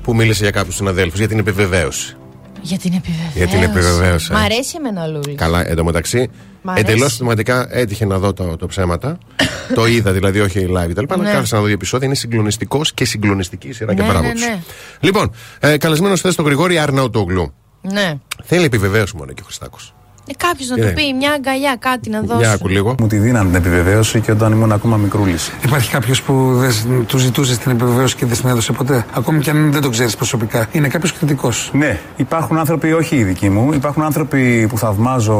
που 0.04 0.16
μίλησε 0.16 0.42
για 0.44 0.52
κάποιους 0.52 0.76
συναδέλφους 0.76 1.20
για 1.20 1.28
την 1.28 1.40
επιβεβαίωση. 1.40 2.16
Για 2.62 2.78
την 2.78 2.94
επιβεβαίωση. 2.94 3.38
Για 3.38 3.48
την 3.48 3.64
επιβεβαίωση. 3.64 4.32
Μ' 4.32 4.36
αρέσει 4.36 4.76
εμένα 4.78 5.04
ο 5.04 5.08
Λούλης. 5.12 5.36
Καλά, 5.36 5.70
εντωμεταξύ. 5.70 6.30
Μ' 6.62 6.70
αρέσει. 6.70 6.86
Εντελώς 6.90 7.10
συστηματικά 7.10 7.68
έτυχε 7.72 8.06
να 8.06 8.18
δω 8.18 8.34
το, 8.34 8.58
το 8.58 8.66
ψέματα. 8.66 9.18
το 9.76 9.86
είδα 9.88 10.12
δηλαδή, 10.12 10.40
όχι 10.40 10.68
live 10.70 10.90
κτλ. 10.90 11.04
Αλλά 11.10 11.24
Ναι. 11.24 11.32
κάθισα 11.32 11.56
να 11.56 11.60
δω 11.62 11.66
δύο 11.68 11.76
επεισόδια. 11.76 12.08
Είναι 12.08 12.16
συγκλονιστικός 12.16 12.94
και 12.94 13.06
συγκλονιστική 13.06 13.68
η 13.68 13.74
σειρά 13.74 13.94
και 13.94 14.02
Ναι, 14.02 14.08
μπράβο 14.08 14.28
ναι, 14.28 14.32
τους. 14.34 14.42
ναι. 14.42 14.60
Λοιπόν, 15.00 15.32
ε, 15.60 15.78
καλεσμένος 15.78 16.20
χθε 16.20 16.34
τον 16.34 16.46
Γρηγόρη 16.46 16.80
Αρναουτόγλου. 16.80 17.54
Ναι. 17.82 18.14
Θέλει 18.44 18.66
επιβεβαίωση 18.66 19.16
μόνο 19.16 19.32
και 19.34 19.42
ο 19.42 19.46
Χριστάκος. 19.46 19.94
Ε, 20.30 20.34
Κάποιος 20.38 20.70
να 20.70 20.76
Είναι. 20.78 20.88
του 20.88 20.94
πει 20.94 21.14
μια 21.14 21.32
αγκαλιά, 21.32 21.76
κάτι 21.80 22.10
να 22.10 22.22
δώσει. 22.22 22.40
Για 22.40 22.52
άκου 22.52 22.68
λίγο. 22.68 22.96
Μου 23.00 23.08
τη 23.08 23.18
δίναν 23.18 23.46
την 23.46 23.56
επιβεβαίωση 23.56 24.20
και 24.20 24.32
όταν 24.32 24.52
ήμουν 24.52 24.72
ακόμα 24.72 24.98
μικρούλης. 24.98 25.52
Υπάρχει 25.66 25.92
κάποιος 25.92 26.22
που 26.22 26.52
δεν 26.58 26.72
σ- 26.72 26.86
του 27.08 27.18
ζητούσε 27.18 27.58
την 27.58 27.72
επιβεβαίωση 27.72 28.16
και 28.16 28.26
δεν 28.26 28.38
την 28.38 28.50
έδωσε 28.50 28.72
ποτέ; 28.74 29.06
Ακόμη 29.14 29.40
και 29.40 29.50
αν 29.50 29.72
δεν 29.72 29.82
το 29.82 29.90
ξέρεις 29.90 30.16
προσωπικά. 30.16 30.68
Είναι 30.72 30.88
κάποιος 30.88 31.14
κριτικός; 31.14 31.70
Ναι, 31.74 32.00
υπάρχουν 32.16 32.58
άνθρωποι, 32.58 32.92
όχι 32.94 33.16
οι 33.16 33.24
δικοί 33.24 33.50
μου, 33.50 33.74
υπάρχουν 33.74 34.04
άνθρωποι 34.04 34.68
που 34.70 34.78
θαυμάζω 34.78 35.38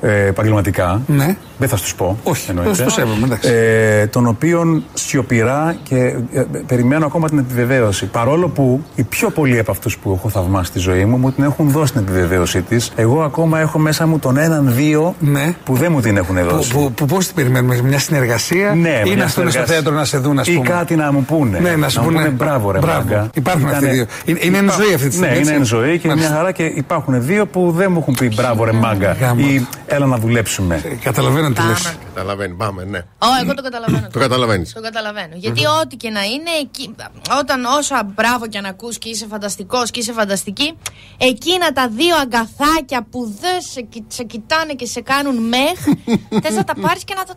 ε, 0.00 0.26
επαγγελματικά. 0.26 1.00
Ναι. 1.06 1.36
Δεν 1.58 1.68
θα 1.68 1.76
τους 1.76 1.94
πω. 1.94 2.18
Όχι, 2.22 2.50
εννοείται. 2.50 2.84
το 2.84 2.90
σέβομαι, 2.90 3.24
εντάξει. 3.26 3.50
Ε, 3.52 4.06
των 4.06 4.26
οποίων 4.26 4.84
σιωπηρά 4.94 5.76
και 5.82 5.96
ε, 6.32 6.44
περιμένω 6.66 7.06
ακόμα 7.06 7.28
την 7.28 7.38
επιβεβαίωση. 7.38 8.06
Παρόλο 8.06 8.48
που 8.48 8.82
οι 8.94 9.02
πιο 9.02 9.30
πολλοί 9.30 9.58
από 9.58 9.70
αυτούς 9.70 9.98
που 9.98 10.12
έχω 10.18 10.28
θαυμάσει 10.28 10.68
στη 10.70 10.78
ζωή 10.78 11.04
μου 11.04 11.16
μου 11.16 11.32
την 11.32 11.44
έχουν 11.44 11.70
δώσει 11.70 11.92
την 11.92 12.00
επιβεβαίωσή 12.00 12.62
της. 12.62 12.92
Εγώ 12.96 13.22
ακόμα 13.22 13.60
έχω 13.60 13.78
μέσα 13.78 14.06
μου 14.06 14.15
τον 14.18 14.36
έναν-δύο 14.36 15.14
Ναι. 15.18 15.54
που 15.64 15.74
δεν 15.76 15.92
μου 15.92 16.00
την 16.00 16.16
έχουν 16.16 16.36
Που, 16.36 16.44
δώσει. 16.54 16.72
που, 16.72 16.92
που 16.92 17.04
πώς 17.06 17.26
την 17.26 17.34
περιμένουμε, 17.34 17.80
μια 17.82 17.98
συνεργασία 17.98 18.74
Ναι, 18.74 18.88
ή 18.88 19.02
μια 19.02 19.02
να 19.02 19.10
έρθουν 19.10 19.28
στο 19.28 19.40
συνεργασία. 19.40 19.64
θέατρο 19.66 19.92
να 19.92 20.04
σε 20.04 20.18
δουν, 20.18 20.38
ας 20.38 20.46
πούμε; 20.48 20.58
Ή 20.58 20.62
κάτι 20.62 20.96
να 20.96 21.12
μου 21.12 21.24
πούνε. 21.24 21.58
Ναι, 21.58 21.76
να 21.76 21.88
σου 21.88 22.00
μου 22.00 22.06
πούνε, 22.06 22.28
μπράβο, 22.28 22.70
ρε 22.70 22.78
μπράβο. 22.78 22.98
μάγκα. 22.98 23.30
Υπάρχουν 23.34 23.68
αυτοί 23.68 23.84
οι 23.86 23.88
δύο. 23.88 24.06
Είναι- 24.24 24.38
είναι 24.42 24.58
εν 24.58 24.64
Υπά- 24.64 24.74
ζωή 24.76 24.94
αυτή 24.94 25.08
τη 25.08 25.14
στιγμή, 25.14 25.28
Ναι, 25.32 25.38
είναι 25.38 25.42
έτσι. 25.48 25.54
εν 25.54 25.64
ζωή 25.64 25.98
και 25.98 26.08
Μάλιστα. 26.08 26.28
μια 26.30 26.38
χαρά 26.38 26.52
και 26.52 26.64
υπάρχουν 26.64 27.22
δύο 27.26 27.46
που 27.46 27.70
δεν 27.76 27.92
μου 27.92 27.98
έχουν 27.98 28.14
πει 28.14 28.28
μπράβο, 28.34 28.64
ρε 28.64 28.72
μάγκα. 28.72 29.12
Γάμο. 29.12 29.46
Ή 29.46 29.66
έλα 29.86 30.06
να 30.06 30.18
δουλέψουμε. 30.18 30.82
Καταλαβαίνω 31.02 31.50
τι 31.50 31.60
λες. 31.68 31.96
Καταλαβαίνει, 32.14 32.54
πάμε, 32.54 32.84
ναι. 32.84 32.98
Ω, 32.98 33.26
εγώ 33.42 33.54
το 33.54 33.62
καταλαβαίνω. 33.62 34.06
Το 34.12 34.18
καταλαβαίνεις. 34.18 34.72
Το 34.72 34.80
καταλαβαίνω. 34.80 35.32
Γιατί 35.34 35.60
ό,τι 35.82 35.96
και 35.96 36.10
να 36.10 36.20
είναι, 36.22 36.50
εκεί, 36.62 36.94
όταν 37.40 37.64
όσα 37.64 38.08
μπράβο 38.14 38.46
και 38.46 38.58
αν 38.58 38.64
ακούς 38.64 38.98
και 38.98 39.08
είσαι 39.08 39.26
φανταστικός 39.30 39.90
και 39.90 40.00
είσαι 40.00 40.12
φανταστική, 40.12 40.76
εκείνα 41.18 41.72
τα 41.72 41.88
δύο 41.88 42.14
αγκαθάκια 42.22 43.06
που 43.10 43.34
δεν 43.40 43.60
σε, 43.72 43.80
κοι- 43.80 44.05
σε 44.06 44.24
κοιτάνε 44.24 44.72
και 44.72 44.86
σε 44.86 45.00
κάνουν 45.00 45.36
μεχ, 45.48 45.78
θες 46.42 46.54
να 46.54 46.64
τα 46.64 46.74
πάρεις 46.80 47.04
και 47.04 47.14
να 47.14 47.24
το. 47.24 47.34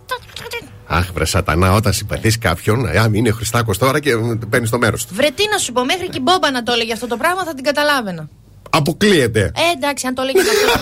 Αχ, 0.91 1.11
βρε 1.13 1.25
σατανά, 1.25 1.73
όταν 1.73 1.93
συμπαθείς 1.93 2.37
κάποιον, 2.37 2.87
αν 2.87 3.13
είναι 3.13 3.31
Χριστάκος 3.31 3.77
τώρα 3.77 3.99
και 3.99 4.11
παίρνεις 4.49 4.69
το 4.69 4.77
μέρος 4.77 5.05
του. 5.05 5.15
Βρε 5.15 5.29
τι 5.29 5.43
να 5.51 5.57
σου 5.57 5.71
πω, 5.71 5.85
μέχρι 5.85 6.09
και 6.09 6.17
η 6.17 6.21
μπόμπα 6.23 6.51
να 6.51 6.63
το 6.63 6.71
έλεγε 6.71 6.93
αυτό 6.93 7.07
το 7.07 7.17
πράγμα 7.17 7.43
θα 7.43 7.53
την 7.53 7.63
καταλάβαινα. 7.63 8.29
Αποκλείεται. 8.69 9.39
Ε, 9.39 9.51
εντάξει, 9.75 10.07
αν 10.07 10.13
το 10.13 10.21
έλεγε 10.21 10.37
το 10.37 10.43
θέμα. 10.43 10.73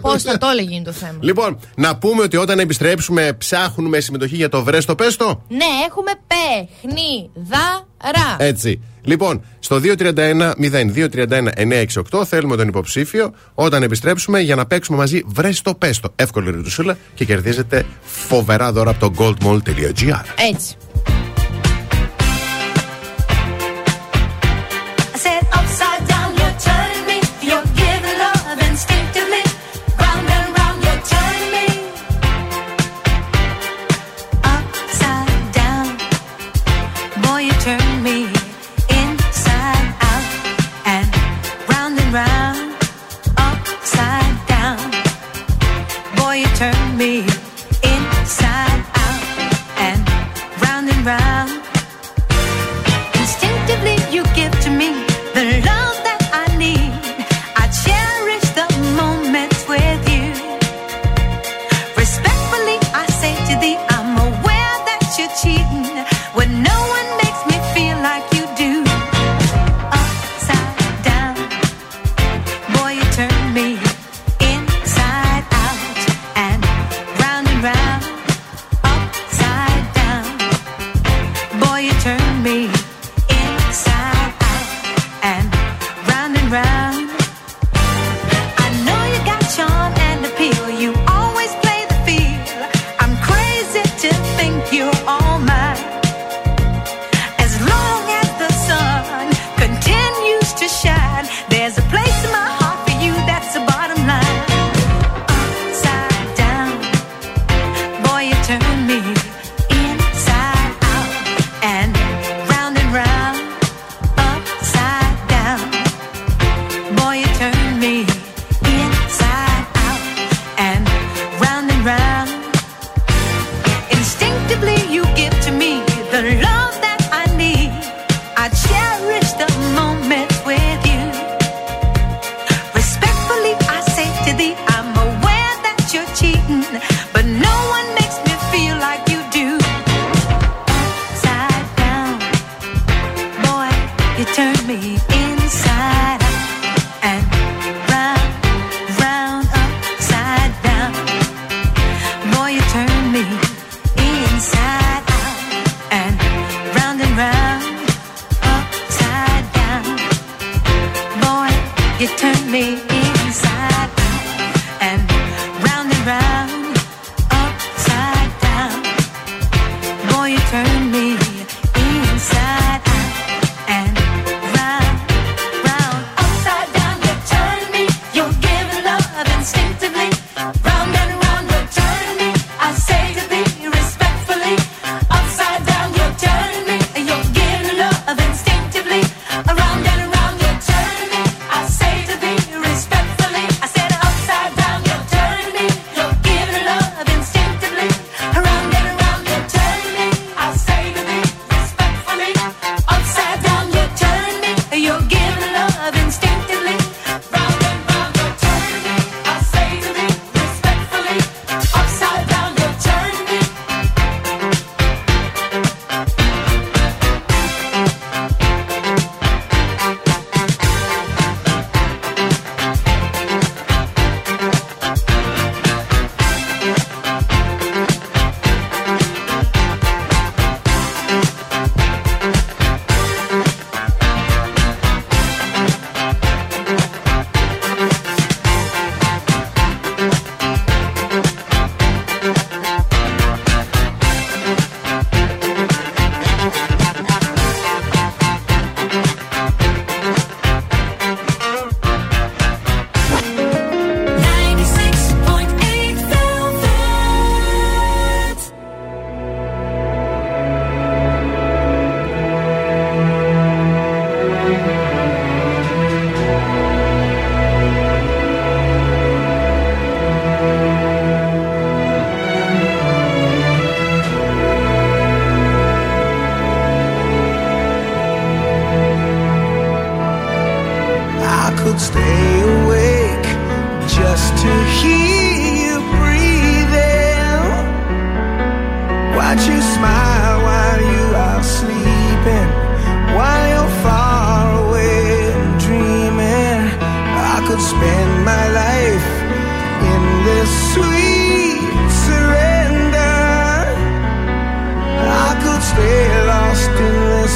Πώς 0.00 0.22
θα 0.22 0.38
το 0.38 0.48
έλεγε 0.48 0.70
γίνει 0.70 0.84
το 0.84 0.92
θέμα. 0.92 1.18
Λοιπόν, 1.20 1.58
να 1.76 1.96
πούμε 1.96 2.22
ότι 2.22 2.36
όταν 2.36 2.58
επιστρέψουμε 2.58 3.32
ψάχνουμε 3.38 4.00
συμμετοχή 4.00 4.36
για 4.36 4.48
το 4.48 4.62
βρέστο 4.62 4.94
πέστο. 4.94 5.42
Ναι, 5.48 5.64
έχουμε 5.88 6.10
παιχνιδάρα. 6.26 7.84
Έτσι. 8.38 8.80
Λοιπόν, 9.02 9.44
στο 9.58 9.80
231-0231-968 9.82 12.24
θέλουμε 12.26 12.56
τον 12.56 12.68
υποψήφιο 12.68 13.34
όταν 13.54 13.82
επιστρέψουμε 13.82 14.40
για 14.40 14.54
να 14.54 14.66
παίξουμε 14.66 14.98
μαζί 14.98 15.22
βρέστο 15.26 15.74
πέστο. 15.74 16.12
Εύκολη 16.16 16.50
ρητουσούλα 16.50 16.96
και 17.14 17.24
κερδίζετε 17.24 17.86
φοβερά 18.02 18.72
δώρα 18.72 18.90
από 18.90 19.10
το 19.10 19.12
goldmall.gr. 19.18 20.22
Έτσι. 20.52 20.76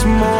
small 0.01 0.40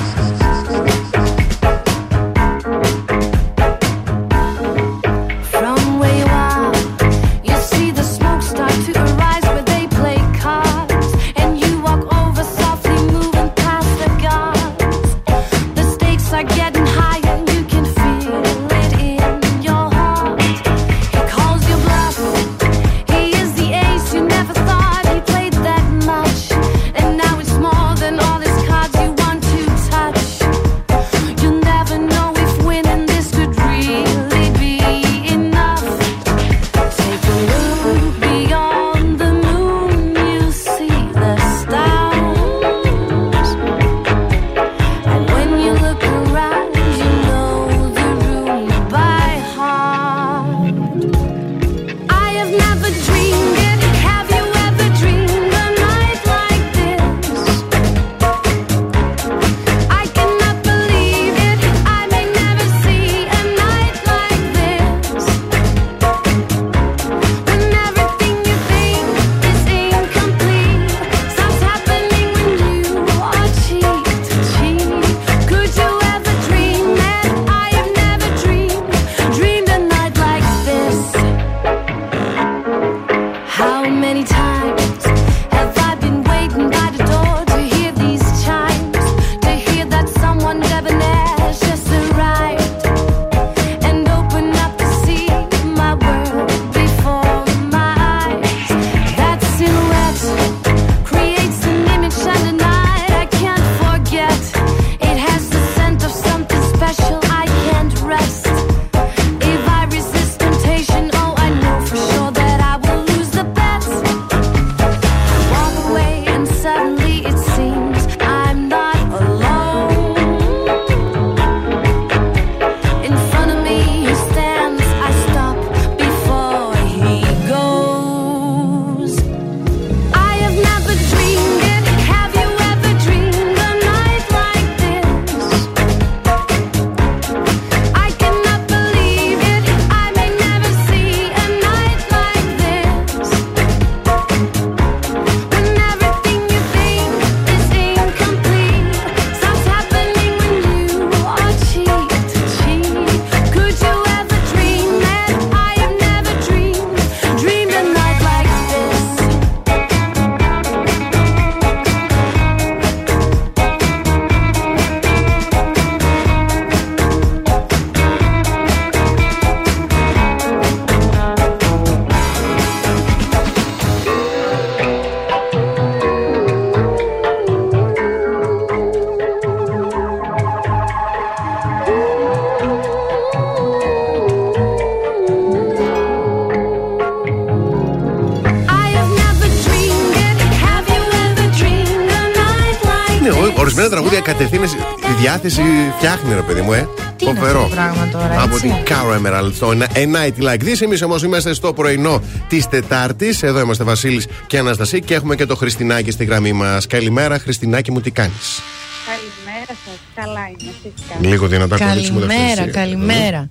Διάθεση 195.41 195.93
φτιάχνει, 195.97 196.33
ρε 196.33 196.41
παιδί 196.41 196.61
μου, 196.61 196.73
ε. 196.73 196.87
Τι 197.15 197.25
είναι 197.25 197.39
αυτό 197.39 197.59
το 197.61 197.67
πράγμα 197.67 198.07
τώρα, 198.11 198.41
Από 198.41 198.55
έτσι; 198.55 198.67
την 198.67 198.75
Caro 198.87 199.17
Emerald, 199.19 199.51
το 199.59 199.69
A 199.93 199.97
Night 199.97 200.43
Like 200.43 200.63
This. 200.63 200.81
Εμείς 200.81 201.01
όμως 201.01 201.23
είμαστε 201.23 201.53
στο 201.53 201.73
πρωινό 201.73 202.21
της 202.47 202.67
Τετάρτης. 202.67 203.43
Εδώ 203.43 203.59
είμαστε 203.59 203.83
Βασίλης 203.83 204.27
και 204.47 204.57
Αναστασία 204.57 204.99
και 204.99 205.13
έχουμε 205.13 205.35
και 205.35 205.45
το 205.45 205.55
Χριστινάκι 205.55 206.11
στη 206.11 206.25
γραμμή 206.25 206.53
μας. 206.53 206.87
Καλημέρα, 206.87 207.39
Χριστινάκι 207.39 207.91
μου, 207.91 208.01
τι 208.01 208.11
κάνεις; 208.11 208.61
Καλημέρα 209.05 209.65
σας. 209.67 209.99
Καλά 210.15 210.47
είμαι. 210.59 210.71
εσείς 210.83 211.05
καλά. 211.09 211.29
Λίγο 211.29 211.47
δυνατά 211.47 211.77
κορίτσι 211.77 212.11
μου, 212.11 212.19
δεν 212.19 212.27
Καλημέρα, 212.27 212.61
φταίει. 212.61 212.73
καλημέρα. 212.73 213.49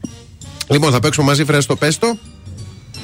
Λοιπόν, 0.69 0.93
θα 0.93 1.01
παίξουμε 1.01 1.27
μαζί, 1.27 1.45
φρέστο 1.45 1.77
πέστο. 1.77 2.19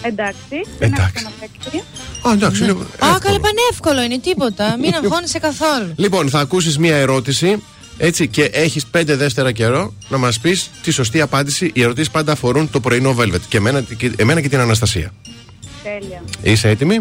Εντάξει. 0.03 0.61
Εντάξει. 0.79 1.25
Να 1.25 1.31
παίξει. 1.41 1.83
Α, 2.29 2.33
εντάξει, 2.33 2.63
είναι 2.63 2.73
Α, 2.73 3.19
καλά, 3.19 3.41
πανεύκολο 3.41 4.03
είναι 4.03 4.19
τίποτα. 4.19 4.77
Μην 4.79 4.95
αγχώνεσαι 5.05 5.39
καθόλου. 5.39 5.93
Λοιπόν, 5.97 6.29
θα 6.31 6.41
ακούσεις 6.41 6.79
μία 6.79 6.97
ερώτηση. 6.97 7.63
Έτσι 8.07 8.29
και 8.29 8.43
έχεις 8.43 8.87
πέντε 8.87 9.17
δεύτερα 9.17 9.53
καιρό 9.53 9.93
να 10.09 10.19
μας 10.19 10.39
πεις 10.39 10.71
τη 10.83 10.91
σωστή 10.91 11.21
απάντηση. 11.21 11.71
Οι 11.75 11.83
ερωτήσεις 11.83 12.11
πάντα 12.11 12.33
αφορούν 12.33 12.71
το 12.71 12.81
πρωινό 12.81 13.17
Velvet 13.19 13.41
και 13.49 13.57
εμένα, 13.57 13.81
και 13.97 14.13
εμένα 14.17 14.41
και 14.41 14.49
την 14.49 14.59
Αναστασία. 14.59 15.13
Τέλεια. 15.83 16.23
Είσαι 16.43 16.69
έτοιμη; 16.69 17.01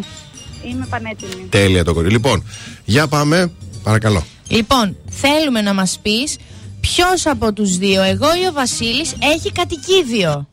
Είμαι 0.63 0.85
πανέτοιμη. 0.89 1.47
Τέλεια 1.49 1.83
το 1.83 1.93
κορίτσι. 1.93 2.15
Λοιπόν, 2.15 2.43
για 2.85 3.07
πάμε. 3.07 3.51
Παρακαλώ. 3.83 4.25
Λοιπόν, 4.47 4.97
θέλουμε 5.09 5.61
να 5.61 5.73
μας 5.73 5.99
πεις 6.01 6.37
ποιος 6.81 7.25
από 7.25 7.53
τους 7.53 7.77
δύο, 7.77 8.01
εγώ 8.01 8.27
ή 8.43 8.47
ο 8.49 8.51
Βασίλης, 8.53 9.15
έχει 9.33 9.51
κατοικίδιο. 9.51 10.47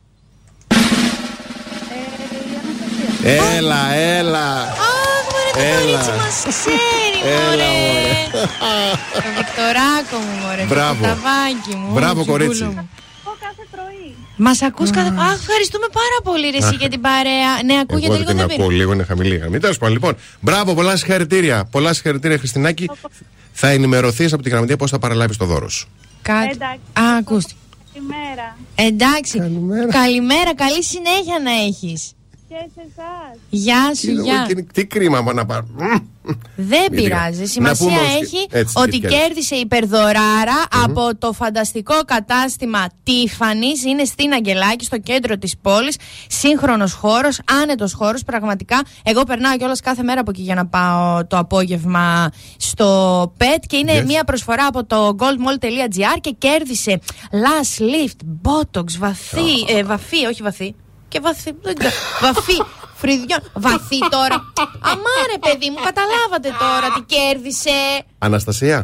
Έλα, 3.23 3.93
έλα. 3.93 4.61
Αχ, 4.61 4.67
μωρέ, 5.31 5.51
το 5.53 5.59
Έλα. 5.59 5.97
κορίτσι 5.97 6.11
μας 6.11 6.55
ξέρει, 6.55 7.02
Έλα, 7.25 7.67
μωρέ. 7.77 8.21
Το 9.13 9.29
Βικτοράκο 9.37 10.15
μου, 10.25 10.33
μωρέ. 10.45 10.63
Μπράβο. 10.63 11.01
Το 11.01 11.07
ταβάκι 11.07 11.75
μου. 11.79 11.93
Μπράβο, 11.93 12.19
όχι, 12.19 12.29
κορίτσι. 12.29 12.63
μπούλο 12.63 12.71
μου. 12.75 12.89
Εγώ 13.25 13.35
κάθε 13.45 13.63
πρωί. 13.71 14.15
Μας 14.35 14.61
ακούς 14.61 14.89
κάθε... 14.89 15.07
Αχ, 15.07 15.33
ευχαριστούμε 15.33 15.87
πάρα 16.01 16.17
πολύ 16.23 16.49
ρε 16.49 16.57
εσύ 16.57 16.67
Αχ. 16.67 16.79
για 16.79 16.89
την 16.89 17.01
παρέα. 17.01 17.51
Ναι, 17.65 17.75
ακούγεται 17.83 18.05
Εγώ 18.05 18.13
λίγο 18.13 18.25
δεν 18.25 18.25
την 18.25 18.35
δεν 18.35 18.43
ακούω, 18.45 18.57
πειράζει. 18.57 18.77
λίγο 18.77 18.93
είναι 18.93 19.03
χαμηλή 19.03 19.33
η 19.33 19.37
γραμμή. 19.37 19.59
Τέλος 19.59 19.77
πάντων, 19.77 19.93
λοιπόν. 19.93 20.15
Μπράβο, 20.39 20.73
πολλά 20.73 20.95
συγχαρητήρια. 20.97 21.65
Πολλά 21.71 21.93
συγχαρητήρια, 21.93 22.37
Χριστινάκη. 22.37 22.89
Θα 23.51 23.67
ενημερωθείς 23.67 24.33
από 24.33 24.41
την 24.41 24.51
γραμματεία 24.51 24.77
πώς 24.77 24.89
θα 24.91 24.99
παραλάβεις 24.99 25.37
το 25.37 25.45
δώρο 25.45 25.69
σου. 25.69 25.87
Κάτι. 26.21 26.49
Εντάξει. 26.53 26.79
Α, 26.93 27.17
ακούστε. 27.19 27.53
Καλημέρα. 27.93 28.57
Εντάξει. 28.75 29.37
Καλημέρα, 29.91 30.55
καλή 30.55 30.83
συνέχεια 30.83 31.39
να 31.43 31.51
έχεις. 31.51 32.11
Και 32.53 32.69
σε 32.75 32.81
εσάς. 32.89 33.37
Γεια 33.49 33.95
σου, 33.95 34.11
γεια. 34.23 34.45
Τι, 34.47 34.63
τι 34.63 34.85
κρίμα 34.85 35.21
μου 35.21 35.33
να 35.33 35.45
πάρω. 35.45 35.67
Δεν 36.55 36.79
Μην 36.81 36.89
πειράζει. 36.89 37.03
πειράζει. 37.03 37.45
Σημασία 37.45 37.85
Να 37.89 37.97
πούμε 37.97 38.07
όμως- 38.09 38.21
έχει 38.21 38.47
έτσι, 38.51 38.73
ότι 38.77 38.89
τι 38.89 38.99
κέρδισε. 38.99 39.21
κέρδισε 39.21 39.55
υπερδωράρα 39.55 40.63
από 40.83 41.15
το 41.15 41.31
φανταστικό 41.33 41.93
κατάστημα 42.05 42.87
Tiffany's. 43.07 43.85
Είναι 43.87 44.03
στην 44.03 44.33
Αγγελάκη, 44.33 44.85
στο 44.85 44.97
κέντρο 44.97 45.37
της 45.37 45.57
πόλης. 45.61 45.95
Σύγχρονος 46.27 46.93
χώρος, 46.93 47.39
άνετος 47.61 47.93
χώρος. 47.93 48.23
Πραγματικά, 48.23 48.81
εγώ 49.03 49.23
περνάω 49.23 49.57
κιόλας 49.57 49.79
κάθε 49.79 50.03
μέρα 50.03 50.19
από 50.19 50.29
εκεί 50.31 50.41
για 50.41 50.55
να 50.55 50.65
πάω 50.65 51.25
το 51.25 51.37
απόγευμα 51.37 52.29
στο 52.57 53.21
PET 53.37 53.63
και 53.67 53.77
είναι 53.77 53.99
Yes. 53.99 54.05
μια 54.05 54.23
προσφορά 54.23 54.65
από 54.65 54.85
το 54.85 55.15
goldmall.gr 55.19 56.17
και 56.21 56.35
κέρδισε 56.37 56.99
lash 57.31 57.81
lift, 57.81 58.49
botox, 58.49 58.97
βαθύ, 58.99 59.75
ε, 59.77 59.83
βαφή, 59.83 60.25
όχι 60.25 60.41
βαθύ. 60.43 60.75
Και 61.13 61.19
βαθύ, 61.27 61.51
δεν 61.61 61.75
ξέρω. 61.79 61.93
Βαφή, 62.21 62.57
φρυδιών. 63.01 63.39
Βαθύ 63.53 63.99
τώρα. 64.15 64.37
Αμάρε, 64.91 65.35
παιδί 65.45 65.67
μου, 65.71 65.79
καταλάβατε 65.89 66.49
τώρα 66.63 66.87
τι 66.95 67.01
κέρδισε. 67.13 67.77
Αναστασία. 68.27 68.77
Να 68.77 68.83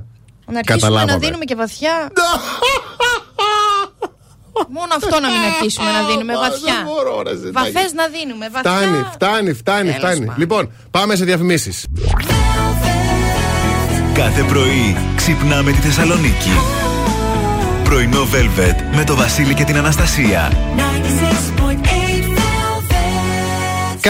αρχίσουμε 0.59 0.89
να 0.91 0.95
Καταλάβαμε. 0.95 1.25
δίνουμε 1.25 1.45
και 1.45 1.55
βαθιά. 1.55 1.95
Μόνο 4.77 4.93
αυτό 4.97 5.19
να 5.19 5.27
μην 5.29 5.41
αρχίσουμε 5.51 5.91
να 5.91 6.01
δίνουμε 6.09 6.33
βαθιά. 6.35 6.73
δεν 6.73 6.83
μπορώ, 6.85 7.21
ρε, 7.21 7.35
ζητάκι. 7.35 7.71
Βαφέ 7.71 7.89
να 7.95 8.07
δίνουμε, 8.07 8.49
βαθιά. 8.49 8.71
Φτάνει, 8.71 9.05
φτάνει, 9.13 9.53
φτάνει, 9.53 9.83
Τέλος 9.91 9.97
φτάνει. 9.97 10.19
πάντων. 10.19 10.33
Λοιπόν, 10.37 10.71
πάμε 10.91 11.15
σε 11.15 11.23
διαφημίσεις. 11.25 11.85
Κάθε 14.13 14.43
πρωί 14.43 14.95
ξυπνάμε 15.15 15.71
τη 15.71 15.77
Θεσσαλονίκη. 15.77 16.51
Πρωινό 17.83 18.27
Velvet 18.33 18.75
με 18.95 19.03
το 19.03 19.15
Βασίλη 19.15 19.53
και 19.53 19.63
την 19.63 19.77
Αναστασία. 19.77 20.51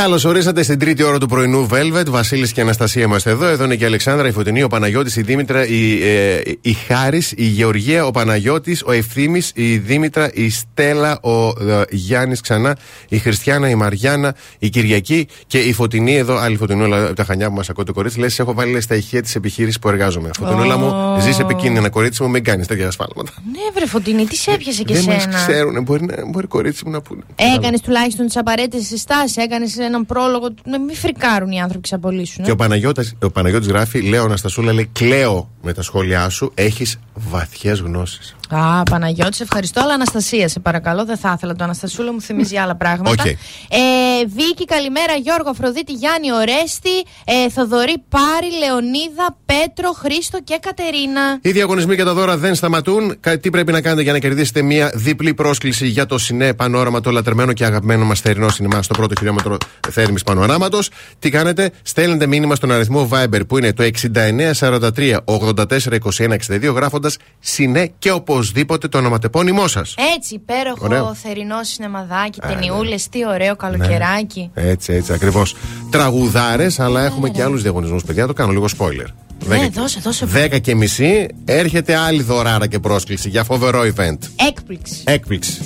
Καλώς 0.01 0.25
ορίσατε 0.25 0.63
στην 0.63 0.79
τρίτη 0.79 1.03
ώρα 1.03 1.17
του 1.17 1.27
πρωινού 1.27 1.67
Velvet. 1.71 2.05
Βασίλης 2.09 2.51
και 2.51 2.61
Αναστασία 2.61 3.03
είμαστε 3.03 3.29
εδώ. 3.29 3.45
Εδώ 3.45 3.63
είναι 3.63 3.75
και 3.75 3.83
η 3.83 3.87
Αλεξάνδρα, 3.87 4.27
η 4.27 4.31
Φωτεινή, 4.31 4.63
ο 4.63 4.67
Παναγιώτης, 4.67 5.15
η 5.15 5.21
Δήμητρα, 5.21 5.67
η, 5.67 6.03
ε, 6.03 6.41
η 6.61 6.73
Χάρης, 6.73 7.33
η 7.35 7.43
Γεωργία, 7.43 8.05
ο 8.05 8.11
Παναγιώτης, 8.11 8.83
ο 8.85 8.91
Ευθύνη, 8.91 9.41
η 9.53 9.77
Δήμητρα, 9.77 10.29
η 10.33 10.49
Στέλλα, 10.49 11.19
ο 11.21 11.47
ε, 11.47 11.81
Γιάννης 11.89 12.41
ξανά, 12.41 12.77
η 13.09 13.17
Χριστιανά, 13.17 13.69
η 13.69 13.75
Μαριάννα, 13.75 14.35
η 14.59 14.69
Κυριακή 14.69 15.27
και 15.47 15.57
η 15.59 15.73
Φωτεινή 15.73 16.15
εδώ. 16.15 16.37
Άλλη 16.37 16.57
Φωτεινούλα 16.57 17.05
από 17.05 17.15
τα 17.15 17.23
χανιά 17.23 17.49
που 17.49 17.55
μας 17.55 17.69
ακούτε, 17.69 17.91
κορίτσι. 17.91 18.19
Λες, 18.19 18.39
έχω 18.39 18.53
βάλει 18.53 18.71
λες, 18.71 18.83
στα 18.83 18.95
ηχεία 18.95 19.21
της 19.21 19.35
επιχείρησης 19.35 19.79
που 19.79 19.89
εργάζομαι. 19.89 20.29
Φωτεινούλα 20.39 20.77
μου, 20.77 20.87
Ω. 20.87 21.19
ζεις 21.21 21.39
επικίνδυνα, 21.39 21.89
κορίτσι 21.89 22.23
μου, 22.23 22.29
μην 22.29 22.43
κάνεις 22.43 22.67
τέτοια 22.67 22.87
ασφάλματα. 22.87 23.31
Ναι, 23.51 23.59
βρε 23.73 23.85
Φωτεινή, 23.85 24.25
τι 24.25 24.35
σε 24.35 24.51
έπιασε 24.51 24.83
και 24.83 24.93
Δεν 24.93 25.03
μας 25.03 25.21
σένα; 25.21 25.35
ξέρουν, 25.35 25.83
μπορεί, 25.83 26.05
να- 26.05 26.25
μπορεί 26.25 26.47
κορίτσι 26.47 26.85
μου 26.85 26.91
να 26.91 27.01
πούνε. 27.01 27.21
Έκανες 27.55 27.81
τουλάχιστον 27.81 28.25
τις 28.25 28.37
απαραίτητες 28.37 28.85
συστάσεις, 28.85 29.37
έκανες 29.37 29.75
έναν 29.89 30.05
πρόλογο. 30.05 30.47
Να 30.65 30.79
μην 30.79 30.95
φρικάρουν 30.95 31.51
οι 31.51 31.61
άνθρωποι, 31.61 31.83
ξαπολύσουν. 31.83 32.43
Και 32.43 32.51
ο 32.51 32.55
Παναγιώτης, 32.55 33.15
ο 33.23 33.31
Παναγιώτης 33.31 33.67
γράφει, 33.67 34.01
λέω 34.01 34.23
Αναστασούλα, 34.23 34.73
λέει 34.73 34.89
κλαίω 34.93 35.49
με 35.61 35.73
τα 35.73 35.81
σχόλιά 35.81 36.29
σου, 36.29 36.51
έχεις 36.55 36.99
βαθιές 37.13 37.79
γνώσεις. 37.79 38.35
Α, 38.51 38.83
Παναγιώτη, 38.83 39.35
σε 39.35 39.43
ευχαριστώ. 39.43 39.81
Αλλά 39.81 39.93
Αναστασία, 39.93 40.47
σε 40.47 40.59
παρακαλώ, 40.59 41.05
δεν 41.05 41.17
θα 41.17 41.33
ήθελα. 41.37 41.55
Το 41.55 41.63
Αναστασούλα 41.63 42.13
μου 42.13 42.21
θυμίζει 42.21 42.57
άλλα 42.57 42.75
πράγματα. 42.75 43.23
Οκ. 43.23 43.25
Ε, 43.27 43.35
Βίκη, 44.35 44.65
καλημέρα. 44.65 45.13
Γιώργο, 45.13 45.49
Αφροδίτη, 45.49 45.93
Γιάννη, 45.93 46.31
Ορέστη, 46.31 46.89
ε, 47.25 47.49
Θοδωρή, 47.49 47.95
Πάρη, 48.09 48.47
Λεωνίδα, 48.65 49.37
Πέτρο, 49.45 49.91
Χρήστο 49.91 50.39
και 50.43 50.57
Κατερίνα. 50.61 51.37
Οι 51.41 51.51
διαγωνισμοί 51.51 51.95
και 51.95 52.03
τα 52.03 52.13
δώρα 52.13 52.37
δεν 52.37 52.55
σταματούν. 52.55 53.19
Κα- 53.19 53.39
Τι 53.39 53.49
πρέπει 53.49 53.71
να 53.71 53.81
κάνετε 53.81 54.01
για 54.01 54.11
να 54.11 54.19
κερδίσετε 54.19 54.61
μια 54.61 54.91
διπλή 54.95 55.33
πρόσκληση 55.33 55.87
για 55.87 56.05
το 56.05 56.17
Σινέ 56.17 56.53
Πανόραμα, 56.53 57.01
το 57.01 57.11
λατρεμένο 57.11 57.53
και 57.53 57.65
αγαπημένο 57.65 58.05
μας 58.05 58.19
θερινό 58.19 58.49
σινεμά 58.49 58.81
στο 58.81 58.93
πρώτο 58.93 59.13
χιλιόμετρο 59.17 59.57
θέρμης 59.89 60.23
Πανοράματος. 60.23 60.89
Τι 61.19 61.29
κάνετε, 61.29 61.71
στέλνετε 61.81 62.25
μήνυμα 62.25 62.55
στον 62.55 62.71
αριθμό 62.71 63.09
Viber 63.11 63.41
που 63.47 63.57
είναι 63.57 63.73
το 63.73 63.83
6943 63.83 65.17
84 65.25 65.97
21 66.17 66.35
62 66.47 66.73
γράφοντας 66.75 67.17
Σινέ 67.39 67.91
και 67.99 68.11
οπωσδήποτε 68.11 68.37
το 68.89 68.97
ονοματεπώνυμό 68.97 69.67
σας. 69.67 69.95
Έτσι, 70.15 70.33
υπέροχο 70.33 70.85
Ωραίο. 70.85 71.13
θερινό 71.13 71.63
σινεμαδάκι, 71.63 72.39
Α, 72.41 72.47
ναι. 72.47 72.53
ταινιούλε, 72.53 72.95
τι 73.09 73.27
ωραίο 73.27 73.55
καλοκαιράκι. 73.55 74.51
Έτσι, 74.53 74.93
έτσι, 74.93 75.13
ακριβώς. 75.13 75.55
Τραγουδάρες, 75.91 76.79
αλλά 76.79 77.05
έχουμε 77.05 77.29
και 77.29 77.43
άλλους 77.43 77.61
διαγωνισμούς, 77.61 78.03
παιδιά. 78.03 78.27
Το 78.27 78.33
κάνω 78.33 78.51
λίγο 78.51 78.65
spoiler. 78.77 79.07
Ναι, 79.45 79.67
δώσε, 79.73 79.99
δώσε. 79.99 80.25
10 80.25 80.59
και 80.61 80.75
μισή 80.75 81.27
έρχεται 81.45 81.95
άλλη 81.95 82.21
δωράρα 82.21 82.67
και 82.67 82.79
πρόσκληση 82.79 83.29
για 83.29 83.43
φοβερό 83.43 83.81
event. 83.81 84.17
Έκπληξη. 84.47 85.03
Έκπληξη. 85.03 85.61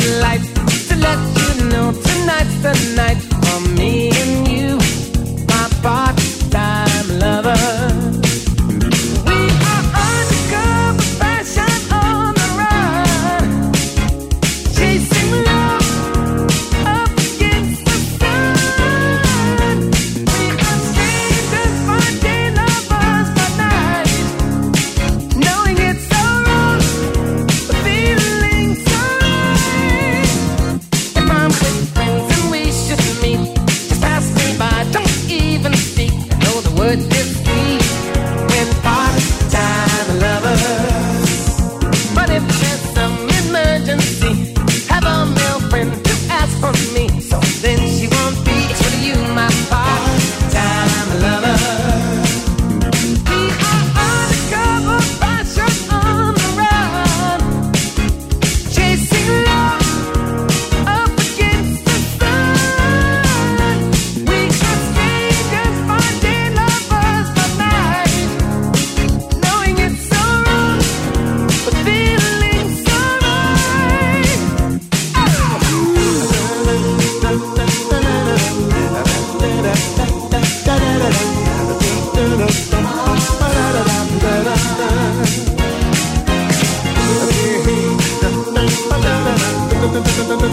Blink 0.00 0.42
to 0.88 0.96
let 0.96 1.20
you 1.38 1.68
know 1.68 1.92
tonight's 1.92 2.56
the 2.62 2.72
night 2.96 3.39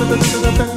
da 0.09 0.15
da 0.15 0.51
da 0.57 0.65
da 0.65 0.76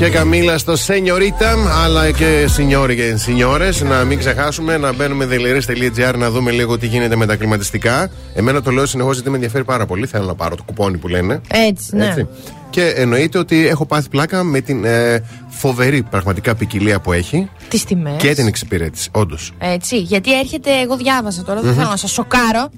Και 0.00 0.08
Καμίλα 0.08 0.58
στο 0.58 0.76
Σενιωρίτα, 0.76 1.54
αλλά 1.84 2.10
και 2.10 2.46
Σινιόροι 2.48 2.96
και 2.96 3.16
Σινιόρε. 3.16 3.68
Να 3.88 4.04
μην 4.04 4.18
ξεχάσουμε 4.18 4.76
να 4.76 4.92
μπαίνουμε 4.92 5.26
δελειρέ.gr 5.26 6.14
να 6.16 6.30
δούμε 6.30 6.50
λίγο 6.50 6.78
τι 6.78 6.86
γίνεται 6.86 7.16
με 7.16 7.26
τα 7.26 7.36
κλιματιστικά. 7.36 8.10
Εμένα 8.34 8.62
το 8.62 8.70
λέω 8.70 8.86
συνεχώς 8.86 9.14
γιατί 9.14 9.28
με 9.30 9.34
ενδιαφέρει 9.34 9.64
πάρα 9.64 9.86
πολύ. 9.86 10.06
Θέλω 10.06 10.24
να 10.24 10.34
πάρω 10.34 10.56
το 10.56 10.62
κουπόνι 10.62 10.96
που 10.96 11.08
λένε. 11.08 11.40
Έτσι, 11.48 11.96
ναι. 11.96 12.06
Έτσι. 12.06 12.28
Και 12.70 12.82
εννοείται 12.86 13.38
ότι 13.38 13.66
έχω 13.66 13.86
πάθει 13.86 14.08
πλάκα 14.08 14.42
με 14.42 14.60
την 14.60 14.84
ε, 14.84 15.24
φοβερή 15.48 16.02
πραγματικά 16.02 16.54
ποικιλία 16.54 17.00
που 17.00 17.12
έχει 17.12 17.48
Τις 17.68 17.84
τιμές. 17.84 18.16
και 18.22 18.34
την 18.34 18.46
εξυπηρέτηση. 18.46 19.08
Όντως. 19.12 19.52
Έτσι. 19.58 19.98
Γιατί 19.98 20.38
έρχεται, 20.38 20.70
εγώ 20.82 20.96
διάβασα 20.96 21.42
τώρα, 21.42 21.60
δεν 21.60 21.70
Μμμ. 21.70 21.76
θέλω 21.78 21.90
να 21.90 21.96
σας 21.96 22.10
σοκάρω, 22.10 22.70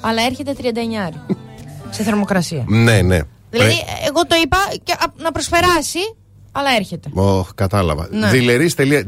αλλά 0.00 0.22
έρχεται 0.22 0.52
39 0.52 1.34
σε 1.90 2.02
θερμοκρασία. 2.02 2.64
Ναι, 2.66 3.00
ναι. 3.02 3.18
Δηλαδή, 3.50 3.74
εγώ 4.08 4.26
το 4.26 4.36
είπα 4.44 4.56
και, 4.82 4.92
α, 4.92 5.04
να 5.22 5.32
προσφεράσει, 5.32 5.98
αλλά 6.52 6.70
έρχεται. 6.78 7.08
Ωχ, 7.12 7.48
κατάλαβα. 7.54 8.08
Ναι. 8.10 8.30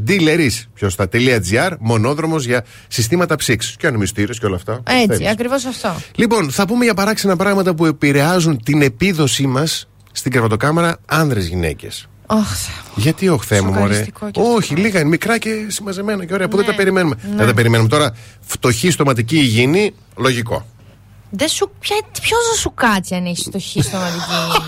Dealeris. 0.06 0.64
Ποιος 0.74 0.93
στα 0.93 1.09
.gr, 1.12 1.70
μονόδρομος 1.78 2.44
για 2.44 2.64
συστήματα 2.89 3.36
ψήξη. 3.36 3.77
Και 3.77 3.86
ανεμιστήρες 3.86 4.39
και 4.39 4.47
όλα 4.47 4.56
αυτά. 4.56 4.82
Έτσι, 4.86 5.06
Θέλεις. 5.06 5.28
ακριβώς 5.28 5.64
αυτό. 5.64 5.94
Λοιπόν, 6.14 6.51
θα 6.51 6.66
πούμε 6.66 6.85
για 6.85 6.94
παράξενα 6.94 7.36
πράγματα 7.36 7.74
που 7.74 7.86
επηρεάζουν 7.86 8.62
την 8.62 8.82
επίδοσή 8.82 9.47
μας 9.47 9.89
στην 10.12 10.32
κρεβατοκάμαρα 10.32 10.97
άνδρε-γυναίκε. 11.06 11.89
Ωχ, 12.27 12.48
Γιατί 12.94 13.28
όχι, 13.28 13.47
Θεέ 13.47 13.60
μου, 13.60 13.66
μωρέ; 13.66 13.81
Σοκαριστικό 13.81 14.31
κι 14.31 14.40
αυτό. 14.40 14.52
Όχι, 14.52 14.74
λίγα 14.74 15.01
είναι 15.01 15.09
μικρά 15.09 15.39
και 15.39 15.51
συμμαζεμένα 15.69 16.24
και 16.24 16.35
ωραία 16.35 16.48
που 16.48 16.56
δεν 16.56 16.66
τα 16.66 16.74
περιμένουμε. 16.74 17.16
ναι. 17.31 17.36
Δεν 17.36 17.47
τα 17.47 17.55
περιμένουμε 17.55 17.89
τώρα. 17.89 18.14
Φτωχή 18.40 18.90
στοματική 18.90 19.36
υγιεινή, 19.36 19.94
λογικό. 20.16 20.66
Δεν 21.31 21.48
σου, 21.48 21.70
ποια, 21.81 21.97
ποιος 22.23 22.40
θα 22.52 22.56
σου 22.60 22.73
κάτσει 22.74 23.14
αν 23.14 23.24
έχεις 23.27 23.44
στοχή 23.44 23.82
στοματική. 23.82 24.23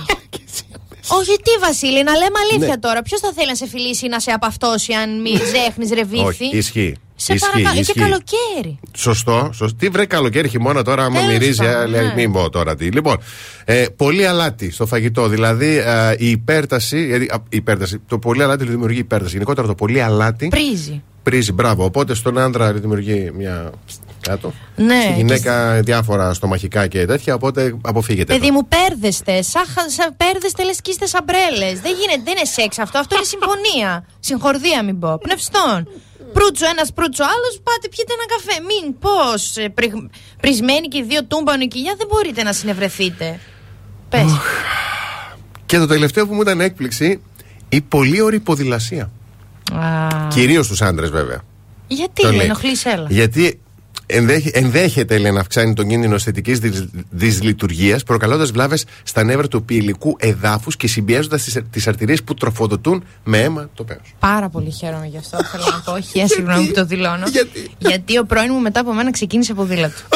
Όχι, 1.09 1.31
τι 1.36 1.51
Βασίλη, 1.60 2.02
να 2.02 2.12
λέμε 2.12 2.39
αλήθεια 2.51 2.68
Ναι. 2.74 2.78
τώρα. 2.78 3.02
Ποιος 3.02 3.20
θα 3.20 3.32
θέλει 3.35 3.48
να 3.48 3.55
σε 3.55 3.66
φιλήσει 3.68 4.06
ή 4.06 4.09
να 4.09 4.20
σε 4.20 4.31
απαυτώσει 4.31 4.93
αν 4.93 5.20
μη 5.20 5.31
ζέχνει 5.55 5.89
ρεβίθι; 5.94 6.22
Όχι, 6.24 6.44
ισχύει. 6.52 6.97
Σε 7.16 7.32
Ισχύει, 7.32 7.47
παρακαλώ. 7.51 7.74
Και 7.74 7.81
ισχύει. 7.81 7.98
καλοκαίρι. 8.01 8.78
Σωστό, 8.97 9.51
σωστό. 9.55 9.76
Τι 9.76 9.89
βρε 9.89 10.05
καλοκαίρι, 10.06 10.48
χειμώνα 10.48 10.82
τώρα, 10.82 11.05
άμα 11.05 11.18
Τέλος 11.20 11.32
μυρίζει, 11.32 11.59
πάντων, 11.64 11.81
α, 11.81 11.86
λέει, 11.86 12.06
ναι. 12.06 12.12
μην 12.16 12.32
πω 12.32 12.51
τώρα 12.51 12.76
τι. 12.76 12.85
Λοιπόν, 12.90 13.16
ε, 13.64 13.85
πολύ 13.97 14.26
αλάτι 14.26 14.70
στο 14.70 14.86
φαγητό. 14.86 15.28
Δηλαδή 15.28 15.76
ε, 15.76 16.14
η 16.18 16.31
υπέρταση, 16.31 17.05
γιατί, 17.06 17.24
α, 17.24 17.43
η 17.48 17.56
υπέρταση, 17.56 18.01
το 18.09 18.18
πολύ 18.18 18.43
αλάτι 18.43 18.64
δημιουργεί 18.64 18.98
υπέρταση. 18.98 19.32
Γενικότερα 19.32 19.66
το 19.66 19.74
πολύ 19.74 20.02
αλάτι 20.02 20.48
Πρίζει. 20.48 21.02
πρίζει, 21.22 21.52
μπράβο. 21.52 21.85
Οπότε 21.85 22.14
στον 22.14 22.39
άντρα 22.39 22.72
δημιουργεί 22.72 23.31
μια. 23.35 23.70
Κάτω. 24.28 24.52
Ναι, 24.76 25.01
Στη 25.02 25.12
γυναίκα 25.12 25.80
διάφορα 25.82 26.34
στομαχικά 26.34 26.86
και 26.86 27.05
τέτοια, 27.06 27.34
οπότε 27.34 27.76
αποφύγετε. 27.82 28.34
Παιδί 28.34 28.51
μου, 28.51 28.68
πέρδεστε. 28.68 29.42
Σαν, 29.42 29.64
σαν 29.96 30.16
πέρδεστε 30.16 30.64
λε 30.64 30.70
και 30.82 30.90
είστε 30.90 31.06
σαμπρέλες. 31.06 31.80
Δεν 31.80 31.92
γίνεται, 32.01 32.20
δεν 32.24 32.34
είναι 32.36 32.44
σεξ 32.56 32.78
αυτό. 32.78 32.98
Αυτό 32.98 33.14
είναι 33.16 33.24
συμφωνία. 33.24 34.06
Συγχορδία, 34.20 34.84
μην 34.84 34.98
πω. 34.98 35.18
Πνευστών. 35.18 35.88
Προύτσο 36.32 36.66
ένας, 36.66 36.92
προύτσο 36.92 37.24
άλλος, 37.34 37.60
πάτε 37.62 37.88
πιείτε 37.88 38.12
ένα 38.18 38.26
καφέ. 38.34 38.56
Μην 38.70 38.98
πώς. 38.98 39.40
Πρισμένοι 40.40 40.86
και 40.88 40.98
οι 40.98 41.02
δύο 41.02 41.24
τούμπανο 41.24 41.66
κοιλιά 41.68 41.94
δεν 41.98 42.06
μπορείτε 42.10 42.42
να 42.42 42.52
συνευρεθείτε. 42.52 43.40
Πες. 44.09 44.38
Και 45.66 45.78
το 45.78 45.86
τελευταίο 45.86 46.26
που 46.26 46.34
μου 46.34 46.40
ήταν 46.40 46.60
έκπληξη, 46.60 47.22
η 47.68 47.80
πολύ 47.80 48.20
ωραία 48.20 48.40
ποδηλασία. 48.40 49.10
Κυρίως 50.28 50.66
στους 50.66 50.82
άντρες, 50.82 51.10
βέβαια. 51.10 51.40
Γιατί 51.86 52.22
Το 52.22 52.28
με 52.28 52.34
λέει. 52.36 52.44
ενοχλείς, 52.44 52.84
έλα. 52.84 53.06
Γιατί 53.10 53.40
Ενδέχε, 53.40 53.59
ενδέχεται, 54.52 55.18
λέει, 55.18 55.32
να 55.32 55.40
αυξάνει 55.40 55.74
τον 55.74 55.89
κίνδυνο 55.89 56.14
αισθητικής 56.14 56.59
δυσλειτουργίας, 57.10 58.02
προκαλώντας 58.02 58.51
βλάβες 58.51 58.85
στα 59.02 59.24
νεύρα 59.24 59.48
του 59.48 59.64
ποιηλικού 59.64 60.16
εδάφους 60.18 60.76
και 60.76 60.86
συμπιέζοντας 60.86 61.59
τις 61.70 61.86
αρτηρίες 61.86 62.22
που 62.22 62.35
τροφοδοτούν 62.35 63.05
με 63.24 63.39
αίμα 63.39 63.68
το 63.74 63.85
πέος. 63.85 64.14
Πάρα 64.18 64.48
πολύ 64.48 64.70
χαίρομαι 64.70 65.06
γι' 65.06 65.16
αυτό. 65.18 65.39
Θέλω 65.44 65.64
να 65.72 65.93
πω. 65.93 66.01
Χαίρομαι 66.10 66.28
συγγνώμη 66.28 66.66
που 66.66 66.72
το 66.72 66.85
δηλώνω. 66.85 67.26
Γιατί; 67.78 68.18
ο 68.18 68.24
πρώην 68.24 68.48
μου 68.52 68.60
μετά 68.60 68.81
από 68.81 68.93
μένα 68.93 69.10
ξεκίνησε 69.10 69.55
ποδήλατο. 69.55 69.94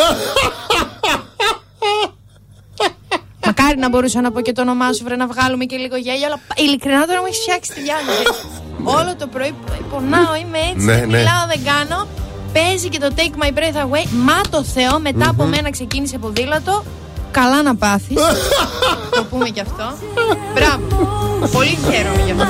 Μακάρι 3.46 3.78
να 3.78 3.88
μπορούσα 3.88 4.20
να 4.20 4.32
πω 4.32 4.40
και 4.40 4.52
το 4.52 4.60
όνομά 4.60 4.92
σου, 4.92 5.04
βρε 5.04 5.16
να 5.16 5.26
βγάλουμε 5.26 5.64
και 5.64 5.76
λίγο 5.76 5.96
γέλιο, 5.96 6.26
αλλά 6.26 6.40
ειλικρινά 6.56 7.06
τώρα 7.06 7.20
μου 7.20 7.26
έχεις 7.26 7.38
φτιάξει 7.38 7.72
τη 7.72 7.80
διάθεση. 7.80 8.22
Όλο 8.98 9.16
το 9.18 9.26
πρωί 9.26 9.54
πονάω, 9.90 10.34
είμαι 10.42 10.58
έτσι, 10.58 10.84
Ναι, 10.86 10.92
δεν 10.92 11.08
ναι. 11.08 11.18
μιλάω, 11.18 11.46
δεν 11.52 11.60
κάνω. 11.64 12.08
Παίζει 12.52 12.88
και 12.88 12.98
το 12.98 13.10
Take 13.16 13.42
My 13.42 13.48
Breath 13.48 13.76
Away. 13.76 14.06
Μα 14.10 14.40
το 14.50 14.62
Θεό, 14.62 15.00
μετά 15.00 15.28
από 15.28 15.44
μένα 15.44 15.70
ξεκίνησε 15.70 16.18
ποδήλατο. 16.18 16.82
Καλά 17.30 17.62
να 17.62 17.76
πάθεις. 17.76 18.16
το 19.16 19.24
πούμε 19.30 19.48
κι 19.48 19.60
αυτό. 19.60 19.94
Μπράβο. 20.54 21.08
Πολύ 21.52 21.78
χαίρομαι 21.90 22.22
γι' 22.24 22.30
αυτό. 22.30 22.46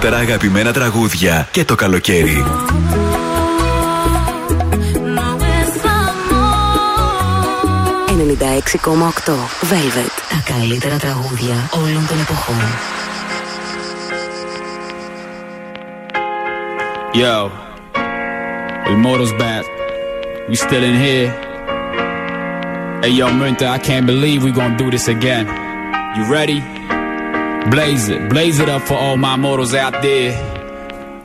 Περισσότερα 0.00 0.32
αγαπημένα 0.32 0.72
τραγούδια 0.72 1.48
και 1.50 1.64
το 1.64 1.74
καλοκαίρι. 1.74 2.44
No 5.16 5.28
es 5.58 5.72
amor. 5.98 6.50
96,8 8.08 9.32
Velvet. 9.70 10.14
Τα 10.28 10.52
καλύτερα 10.52 10.96
τραγούδια 10.96 11.70
όλων 11.72 12.06
των 12.08 12.20
εποχών. 12.20 12.56
Yo, 17.14 17.50
El 18.86 18.96
Moro's 19.04 19.32
back. 19.42 19.64
We 20.48 20.54
still 20.64 20.84
in 20.90 20.96
here. 21.04 21.28
Hey, 23.02 23.12
yo, 23.18 23.26
Minta, 23.40 23.66
I 23.76 23.78
can't 23.88 24.06
believe 24.12 24.38
we 24.46 24.50
gonna 24.60 24.82
do 24.82 24.86
this 24.94 25.06
again. 25.16 25.46
You 26.16 26.22
ready? 26.36 26.79
Blaze 27.68 28.08
it, 28.08 28.30
blaze 28.30 28.58
it 28.58 28.68
up 28.68 28.82
for 28.82 28.94
all 28.94 29.16
my 29.16 29.36
mortals 29.36 29.74
out 29.74 30.00
there. 30.02 30.32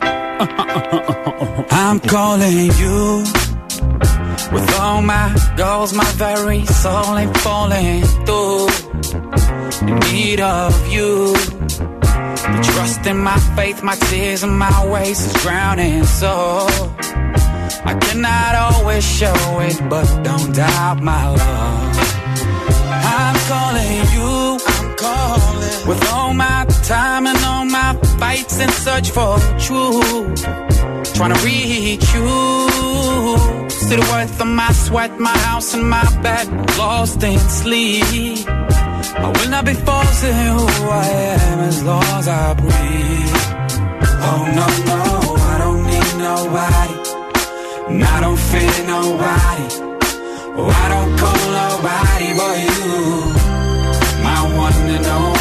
I'm 1.72 2.00
calling 2.00 2.72
you 2.78 3.24
with 4.52 4.80
all 4.80 5.02
my 5.02 5.36
goals, 5.58 5.94
my 5.94 6.12
very 6.14 6.66
soul 6.66 7.18
ain't 7.18 7.38
falling 7.38 8.04
through. 8.26 8.68
In 9.88 10.00
need 10.12 10.40
of 10.40 10.74
you. 10.92 11.34
The 11.34 12.62
trust 12.74 13.06
in 13.08 13.18
my 13.18 13.38
faith, 13.56 13.82
my 13.84 13.96
tears 13.96 14.44
and 14.44 14.58
my 14.58 14.88
ways 14.88 15.20
is 15.26 15.34
drowning. 15.42 16.04
So 16.04 16.68
I 17.92 17.98
cannot 18.02 18.56
always 18.56 19.04
show 19.04 19.60
it, 19.62 19.78
but 19.90 20.06
don't 20.24 20.54
doubt 20.54 21.02
my 21.02 21.30
love. 21.30 21.98
I'm 23.18 23.36
calling 23.52 23.98
you, 24.16 24.45
with 25.88 26.04
all 26.12 26.34
my 26.34 26.66
time 26.84 27.28
and 27.28 27.38
all 27.46 27.66
my 27.66 27.94
fights 28.20 28.60
in 28.60 28.70
search 28.70 29.12
for 29.12 29.38
truth. 29.60 30.44
Trying 31.16 31.34
to 31.34 31.40
reach 31.46 32.08
you. 32.14 32.96
The 33.90 33.98
worth 34.12 34.42
of 34.42 34.48
my 34.48 34.72
sweat, 34.72 35.20
my 35.20 35.38
house 35.50 35.76
and 35.76 35.88
my 35.88 36.04
bed, 36.24 36.48
lost 36.78 37.22
in 37.22 37.38
sleep. 37.38 38.48
I 38.48 39.32
will 39.36 39.50
not 39.50 39.64
be 39.64 39.76
forcing 39.76 40.34
who 40.34 40.66
I 40.90 41.06
am 41.40 41.60
as 41.60 41.84
long 41.84 42.04
as 42.20 42.28
I 42.28 42.54
breathe. 42.56 43.36
Oh 44.28 44.42
no, 44.60 44.68
no, 44.92 45.02
I 45.54 45.56
don't 45.64 45.84
need 45.92 46.12
nobody. 46.18 46.96
And 47.90 48.04
I 48.04 48.22
don't 48.22 48.40
fear 48.50 48.78
nobody. 48.88 49.68
Oh, 50.58 50.70
I 50.84 50.86
don't 50.94 51.12
call 51.22 51.42
nobody 51.62 52.30
but 52.40 52.56
you. 52.66 52.84
My 54.24 54.58
one 54.58 54.90
and 54.96 55.06
only. 55.06 55.35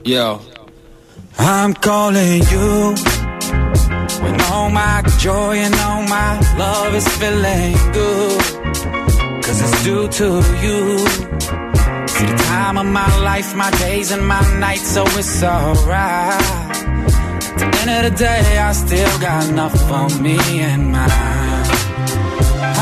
Yo, 0.06 0.40
I'm 1.40 1.74
calling 1.74 2.44
you 2.52 2.96
when 4.24 4.42
all 4.52 4.70
my 4.70 5.02
joy 5.20 5.56
and 5.58 5.76
all 5.76 6.04
my 6.04 6.40
love 6.58 6.94
is 6.96 7.08
feeling 7.20 7.74
good. 7.94 8.42
Cause 9.44 9.60
it's 9.62 9.84
due 9.84 10.08
to 10.08 10.28
you. 10.64 11.00
See 12.08 12.26
the 12.26 12.36
time 12.48 12.78
of 12.78 12.86
my 12.86 13.10
life, 13.22 13.56
my 13.56 13.72
days 13.72 14.12
and 14.12 14.28
my 14.28 14.42
nights, 14.60 14.88
so 14.94 15.04
it's 15.06 15.44
alright. 15.44 16.63
The 17.64 17.80
end 17.82 18.06
of 18.06 18.12
the 18.12 18.18
day, 18.18 18.58
I 18.58 18.72
still 18.74 19.20
got 19.20 19.48
enough 19.50 19.76
for 19.88 20.22
me 20.22 20.38
and 20.60 20.92
mine. 20.92 21.10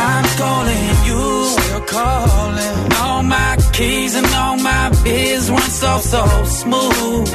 I'm 0.09 0.25
calling 0.41 0.89
you, 1.07 1.21
still 1.55 1.81
calling. 1.81 2.93
All 3.01 3.23
my 3.23 3.57
keys 3.73 4.15
and 4.15 4.25
all 4.33 4.57
my 4.57 4.89
biz 5.03 5.51
went 5.51 5.71
so, 5.81 5.99
so 5.99 6.23
smooth. 6.45 7.29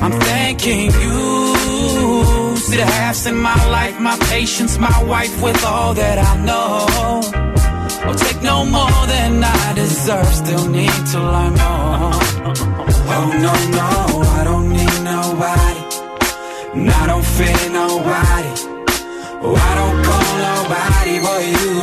I'm 0.00 0.12
thanking 0.30 0.92
you. 1.02 2.56
See 2.56 2.76
the 2.76 2.86
halves 2.86 3.26
in 3.26 3.36
my 3.36 3.60
life, 3.70 3.98
my 3.98 4.16
patience, 4.30 4.78
my 4.78 5.02
wife 5.04 5.42
with 5.42 5.64
all 5.64 5.94
that 5.94 6.18
I 6.18 6.32
know. 6.48 6.86
I'll 8.06 8.14
take 8.14 8.40
no 8.42 8.64
more 8.64 9.00
than 9.14 9.42
I 9.42 9.72
deserve, 9.74 10.32
still 10.42 10.68
need 10.68 11.00
to 11.12 11.18
learn 11.18 11.54
more. 11.64 12.12
Oh 13.10 13.30
no, 13.46 13.52
no, 13.78 14.20
I 14.38 14.44
don't 14.44 14.68
need 14.68 15.02
nobody. 15.02 15.77
And 16.74 16.90
I 16.90 17.06
don't 17.06 17.24
fear 17.24 17.70
nobody. 17.70 18.52
Oh, 19.40 19.54
I 19.54 19.72
don't 19.80 19.98
call 20.06 20.28
nobody 20.48 21.14
but 21.26 21.42
you. 21.54 21.74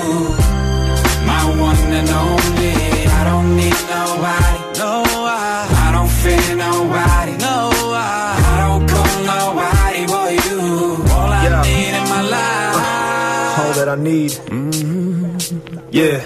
My 1.29 1.43
one 1.67 1.93
and 1.99 2.09
only. 2.09 2.73
I 3.19 3.21
don't 3.29 3.49
need 3.55 3.79
nobody. 3.95 4.59
No, 4.79 4.93
I, 5.25 5.67
I 5.85 5.91
don't 5.95 6.11
fear 6.21 6.55
nobody. 6.55 7.33
No, 7.47 7.57
I, 7.95 8.35
I 8.51 8.55
don't 8.63 8.83
call 8.93 9.13
nobody 9.33 10.01
but 10.13 10.29
you. 10.45 10.59
All 11.13 11.31
I 11.31 11.61
need 11.63 11.93
in 11.99 12.05
my 12.13 12.21
life. 12.35 13.59
all 13.59 13.73
that 13.79 13.89
I 13.89 13.95
need. 13.95 14.31
Mm-hmm. 14.31 15.79
Yeah, 15.91 16.19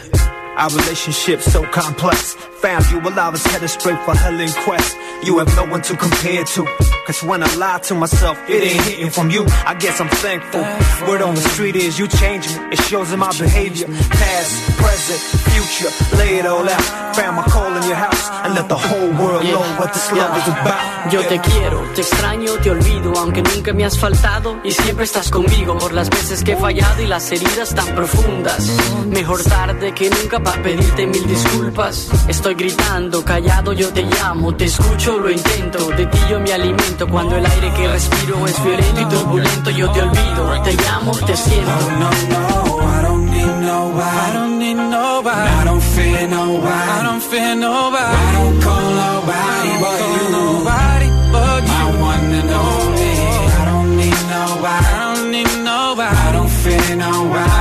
our 0.60 0.70
relationship 0.70 1.42
so 1.42 1.64
complex. 1.72 2.36
Found 2.60 2.92
you 2.92 3.00
while 3.00 3.18
I 3.18 3.30
was 3.30 3.44
headed 3.46 3.70
straight 3.70 4.00
for 4.04 4.14
hell 4.14 4.38
in 4.38 4.52
quest. 4.66 4.98
You 5.24 5.40
have 5.40 5.56
no 5.56 5.66
one 5.66 5.82
to 5.84 5.96
compare 5.96 6.44
to. 6.44 6.66
Cause 7.08 7.24
when 7.24 7.42
I 7.42 7.56
lie 7.56 7.80
to 7.90 7.96
myself, 7.96 8.38
it 8.48 8.62
ain't 8.62 8.84
hitting 8.84 9.10
from 9.10 9.30
you. 9.30 9.46
I 9.66 9.74
guess 9.74 10.00
I'm 10.00 10.10
thankful. 10.10 10.62
Word 11.08 11.22
on 11.22 11.34
the 11.36 11.42
street 11.42 11.76
is 11.76 11.98
you 11.98 12.08
change 12.08 12.48
me. 12.48 12.56
It 12.74 12.82
shows 12.82 13.12
in 13.12 13.20
my 13.20 13.32
behavior. 13.40 13.88
Past, 13.88 14.52
present, 14.78 15.20
future. 15.50 15.92
Lay 16.18 16.38
it 16.40 16.46
all 16.46 16.68
out. 16.68 17.16
Found 17.16 17.38
my 17.38 17.44
call 17.44 17.76
in 17.78 17.84
your 17.84 17.96
house. 17.96 18.30
And 18.46 18.54
let 18.54 18.68
the 18.70 18.78
whole 18.78 19.12
world 19.22 19.44
know 19.44 19.64
what 19.80 19.94
this 19.94 20.12
love 20.12 20.38
is 20.38 20.48
about. 20.48 21.12
Yo 21.12 21.22
te 21.24 21.40
quiero, 21.40 21.82
te 21.96 22.02
extraño, 22.02 22.54
te 22.62 22.70
olvido, 22.70 23.14
aunque 23.18 23.42
nunca 23.42 23.74
me 23.74 23.86
has 23.86 23.98
faltado 23.98 24.60
y 24.64 24.72
siempre 24.72 25.06
estás 25.06 25.32
conmigo 25.32 25.78
por 25.78 25.94
las 25.94 26.10
veces 26.10 26.44
que 26.44 26.52
he 26.52 26.58
fallado 26.58 27.02
y 27.02 27.08
las 27.08 27.32
heridas 27.32 27.74
tan 27.74 27.96
profundas. 27.96 28.68
Mejor 29.08 29.42
tarde 29.44 29.94
que 29.94 30.10
nunca 30.10 30.40
para 30.50 30.64
pedirte 30.64 31.06
mil 31.06 31.28
disculpas. 31.28 32.10
Estoy 32.28 32.56
gritando, 32.56 33.24
callado, 33.24 33.74
yo 33.74 33.90
te 33.94 34.04
llamo, 34.04 34.56
te 34.56 34.66
escucho, 34.66 35.20
lo 35.20 35.30
intento. 35.30 35.90
De 35.90 36.06
ti 36.08 36.18
yo 36.30 36.40
me 36.40 36.52
alimento 36.54 37.08
cuando 37.08 37.36
el 37.36 37.46
aire 37.46 37.72
que 37.74 37.88
respiro 37.88 38.48
es 38.48 38.64
violento 38.64 39.02
y 39.02 39.06
turbulento. 39.06 39.70
Yo 39.70 39.92
te 39.92 40.02
olvido, 40.02 40.62
te 40.64 40.74
llamo, 40.74 41.12
te 41.12 41.38
siento. 41.38 41.72
no, 42.00 42.10
no, 42.10 42.50
I 42.82 43.02
don't 43.04 43.30
need 43.30 43.56
nobody. 43.72 44.18
I 44.18 44.34
don't 44.34 44.60
need 44.60 44.76
nobody. 44.76 45.50
I 45.50 45.64
don't 45.66 45.84
fear 45.84 46.28
nobody. 46.28 46.90
I 46.98 47.04
don't 47.04 47.24
fear 47.24 47.56
nobody. 47.56 48.16
I 48.18 48.34
don't 48.38 48.60
call 48.64 48.88
nobody 49.04 49.72
but 49.84 50.00
you. 50.14 50.26
Nobody 50.38 51.08
but 51.32 51.62
you. 51.62 51.74
My 51.74 51.86
one 52.10 52.34
and 52.40 52.52
only. 52.68 53.16
I 53.60 53.66
don't 53.70 53.92
need 53.98 54.20
nobody. 54.34 54.86
I 54.86 55.14
don't 55.14 55.32
need 55.32 55.54
nobody. 55.64 56.18
I 56.18 56.32
don't 56.32 56.50
fear 56.50 56.96
nobody. 56.96 57.59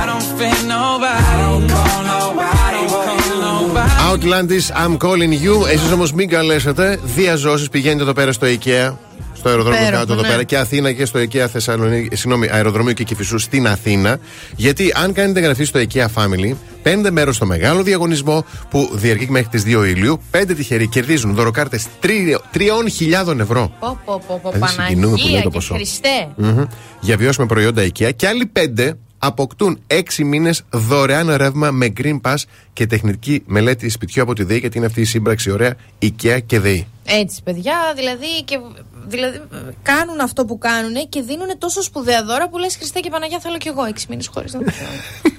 Outlandis, 4.09 4.71
I'm 4.83 4.97
calling 4.97 5.33
you. 5.45 5.67
Εσείς 5.67 5.91
όμως 5.91 6.13
μην 6.13 6.29
καλέσετε. 6.29 6.99
Διαζώσεις 7.03 7.69
πηγαίνετε 7.69 8.01
εδώ 8.01 8.13
πέρα 8.13 8.31
στο 8.31 8.47
IKEA. 8.47 8.93
Στο 9.33 9.49
αεροδρόμιο 9.49 9.79
Υπέροχο, 9.79 9.99
κάτω 9.99 10.13
εδώ 10.13 10.21
ναι. 10.21 10.27
πέρα 10.27 10.43
και 10.43 10.57
Αθήνα 10.57 10.91
και 10.91 11.05
στο 11.05 11.19
IKEA 11.19 11.45
Θεσσαλονίκη, 11.51 12.15
συγγνώμη, 12.15 12.49
αεροδρομίου 12.51 12.93
και 12.93 13.03
Κυφισού 13.03 13.37
στην 13.37 13.67
Αθήνα. 13.67 14.19
Γιατί 14.55 14.91
αν 14.95 15.13
κάνετε 15.13 15.39
εγγραφή 15.39 15.63
στο 15.63 15.79
IKEA 15.79 16.05
Family, 16.05 16.55
παίρνετε 16.83 17.11
μέρος 17.11 17.35
στο 17.35 17.45
μεγάλο 17.45 17.83
διαγωνισμό 17.83 18.45
που 18.69 18.89
διαρκεί 18.93 19.31
μέχρι 19.31 19.47
τις 19.47 19.63
2 19.63 19.67
Ιουλίου. 19.67 20.21
Πέντε 20.31 20.53
τυχεροί 20.53 20.87
κερδίζουν 20.87 21.33
δωροκάρτες 21.33 21.87
3.000 22.01 23.39
ευρώ. 23.39 23.71
Πω, 23.79 23.99
πω, 24.05 24.21
πω, 24.27 24.39
πω, 24.43 24.51
Δηλαδή 24.51 24.71
συγκινούμε 24.71 25.15
που 25.15 25.27
λέει 25.27 25.41
Παναγία 25.41 25.41
το 25.41 25.49
και 25.49 25.55
ποσό. 25.55 25.73
Χριστέ. 25.73 26.27
Μμμ. 26.35 26.63
Για 26.99 27.17
βιώσιμα 27.17 27.45
προϊόντα 27.45 27.83
IKEA 27.83 28.09
και 28.15 28.27
άλλοι 28.27 28.45
πέντε 28.45 28.97
αποκτούν 29.19 29.79
6 29.87 30.23
μήνες 30.23 30.63
δωρεάν 30.69 31.35
ρεύμα 31.35 31.71
με 31.71 31.93
Green 31.97 32.21
Pass 32.21 32.37
και 32.73 32.87
τεχνική 32.87 33.43
μελέτη 33.45 33.89
σπιτιού 33.89 34.21
από 34.21 34.33
τη 34.33 34.43
ΔΕΗ, 34.43 34.57
γιατί 34.57 34.77
είναι 34.77 34.85
αυτή 34.85 35.01
η 35.01 35.05
σύμπραξη 35.05 35.51
ωραία 35.51 35.75
IKEA 36.01 36.39
και 36.45 36.59
ΔΕΗ. 36.59 36.87
Έτσι, 37.05 37.43
παιδιά, 37.43 37.93
δηλαδή, 37.95 38.43
και, 38.45 38.59
δηλαδή 39.07 39.41
κάνουν 39.81 40.19
αυτό 40.19 40.45
που 40.45 40.57
κάνουν 40.57 41.09
και 41.09 41.21
δίνουν 41.21 41.57
τόσο 41.57 41.81
σπουδαία 41.81 42.23
δώρα 42.23 42.49
που 42.49 42.57
λες 42.57 42.75
Χριστέ 42.75 42.99
και 42.99 43.09
Παναγία 43.09 43.39
θέλω 43.39 43.57
κι 43.57 43.67
εγώ 43.67 43.83
έξι 43.83 44.05
μήνες 44.09 44.27
χωρίς 44.27 44.53
να 44.53 44.59
το 44.59 44.71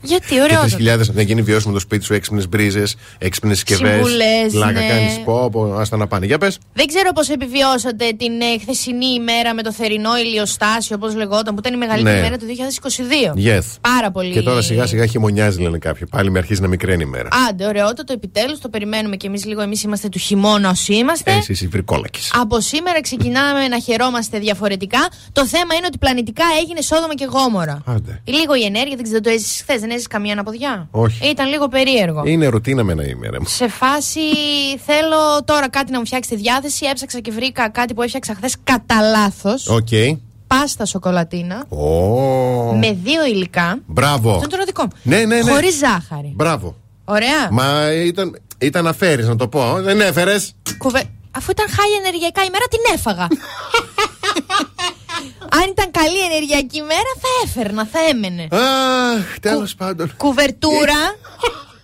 κάνω. 0.00 0.20
Γιατί, 0.20 0.34
Και 0.34 0.40
ωραίο. 0.40 0.96
3.000 0.98 1.14
να 1.14 1.22
γίνει 1.22 1.42
βιώσιμο 1.42 1.72
το 1.72 1.78
σπίτι 1.80 2.04
σου, 2.04 2.14
έξυπνε 2.14 2.42
μπρίζες, 2.48 2.96
έξυπνε 3.18 3.54
συσκευές. 3.54 3.90
Συμβουλές, 3.90 4.52
Λάκα 4.52 4.80
ναι. 4.80 4.88
κάνεις. 4.88 5.20
Πω, 5.24 5.48
πω, 5.52 5.74
άστα 5.74 5.96
να 5.96 6.06
πάνε. 6.06 6.26
Για 6.26 6.38
πες. 6.38 6.58
Δεν 6.72 6.86
ξέρω 6.86 7.12
πώς 7.12 7.28
επιβιώσατε 7.28 8.10
την 8.16 8.40
ε, 8.40 8.58
χθεσινή 8.60 9.06
ημέρα 9.06 9.54
με 9.54 9.62
το 9.62 9.72
θερινό 9.72 10.16
ηλιοστάσιο, 10.18 10.96
όπως 10.96 11.14
λεγόταν, 11.14 11.54
που 11.54 11.60
ήταν 11.60 11.74
η 11.74 11.76
μεγαλύτερη 11.76 12.14
Ναι. 12.14 12.20
ημέρα 12.26 12.36
του 12.36 12.46
2022. 12.46 13.58
Yes. 13.58 13.62
Πάρα 13.80 14.10
πολύ. 14.10 14.32
Και 14.32 14.42
τώρα 14.42 14.62
σιγά 14.62 14.86
σιγά 14.86 15.06
χειμωνιάζει, 15.06 15.60
λένε 15.60 15.78
κάποιοι. 15.78 16.06
Πάλι 16.10 16.30
με 16.30 16.38
αρχίζει 16.38 16.60
να 16.60 16.68
μικραίνει 16.68 17.02
η 17.02 17.06
μέρα. 17.06 17.28
Άντε, 17.48 17.66
ωραιότατο 17.66 18.12
επιτέλους. 18.12 18.58
Το 18.58 18.68
περιμένουμε 18.68 19.16
κι 19.16 19.26
εμείς 19.26 19.44
λίγο. 19.44 19.60
Εμείς 19.60 19.82
είμαστε 19.82 20.08
του 20.08 20.18
χειμώνα 20.18 20.70
όσοι 20.70 20.94
είμαστε. 20.94 21.32
Εσύ 21.32 21.52
είσαι 21.52 21.66
βρικόλακας. 21.66 22.20
Από 22.32 22.60
σήμερα 22.60 23.00
ξεκινάμε 23.00 23.68
να 23.68 23.78
χαιρόμαστε 23.80 24.38
διαφορετικά. 24.38 24.98
Το 25.32 25.46
θέμα 25.46 25.74
είναι 25.74 25.86
ότι 25.86 25.98
πλανητικά 25.98 26.44
έγινε 26.60 26.80
Σόδομα 26.80 27.14
και 27.14 27.24
Γόμορα. 27.30 27.82
Άντε. 27.86 28.20
Λίγο 28.24 28.54
η 28.54 28.64
ενέργεια, 28.64 28.96
δεν 28.96 29.04
ξέρω, 29.04 29.20
το 29.20 29.30
έζησες 29.30 29.60
χθες, 29.62 29.82
δεν 29.88 29.96
έζησε 29.96 30.08
καμία 30.08 30.32
αναποδιά; 30.32 30.88
Όχι. 30.90 31.28
Ήταν 31.30 31.48
λίγο 31.48 31.68
περίεργο. 31.68 32.22
Είναι 32.24 32.46
ρουτίνα 32.46 32.84
με 32.84 32.92
ένα 32.92 33.06
ημέρα 33.06 33.40
μου. 33.40 33.46
Σε 33.46 33.68
φάση 33.68 34.20
θέλω 34.86 35.44
τώρα 35.44 35.68
κάτι 35.68 35.92
να 35.92 35.98
μου 35.98 36.06
φτιάξει 36.06 36.30
τη 36.30 36.36
διάθεση. 36.36 36.86
Έψαξα 36.86 37.20
και 37.20 37.30
βρήκα 37.30 37.68
κάτι 37.68 37.94
που 37.94 38.02
έφτιαξα 38.02 38.34
χθες 38.34 38.56
κατά 38.64 39.00
λάθος. 39.00 39.68
Οκ. 39.68 39.88
Πάστα 40.46 40.84
σοκολατίνα. 40.84 41.64
Ω. 41.68 42.72
Με 42.72 42.98
δύο 43.02 43.26
υλικά. 43.26 43.78
Μπράβο. 43.86 44.30
Αυτό 44.30 44.44
είναι 44.44 44.56
το 44.56 44.64
δικό 44.64 44.82
μου. 44.82 44.90
Ναι, 45.02 45.16
ναι, 45.16 45.42
ναι. 45.42 45.50
Χωρίς 45.50 45.78
ζάχαρη. 45.78 46.32
Μπράβο. 46.36 46.76
Ωραία. 47.04 47.48
Μα 47.50 47.92
ήταν, 47.92 48.38
ήταν 48.58 48.84
να 48.84 48.92
φέρει, 48.92 49.24
να 49.24 49.36
το 49.36 49.48
πω. 49.48 49.80
Δεν 49.80 50.00
έφερες. 50.00 50.52
Κουβε... 50.78 51.02
Αφού 51.30 51.50
ήταν 51.50 51.66
χάλια 51.68 51.96
ενεργειακά 51.98 52.44
ημέρα, 52.44 52.64
την 52.70 52.80
έφαγα. 52.94 53.26
Αν 55.52 55.70
ήταν 55.70 55.90
καλή 55.90 56.18
ενεργειακή 56.30 56.76
ημέρα, 56.76 57.10
θα 57.22 57.28
έφερνα, 57.44 57.86
θα 57.92 57.98
έμενε. 58.10 58.48
Αχ, 58.50 59.38
τέλος 59.40 59.74
πάντων. 59.74 60.12
Κουβερτούρα 60.16 61.00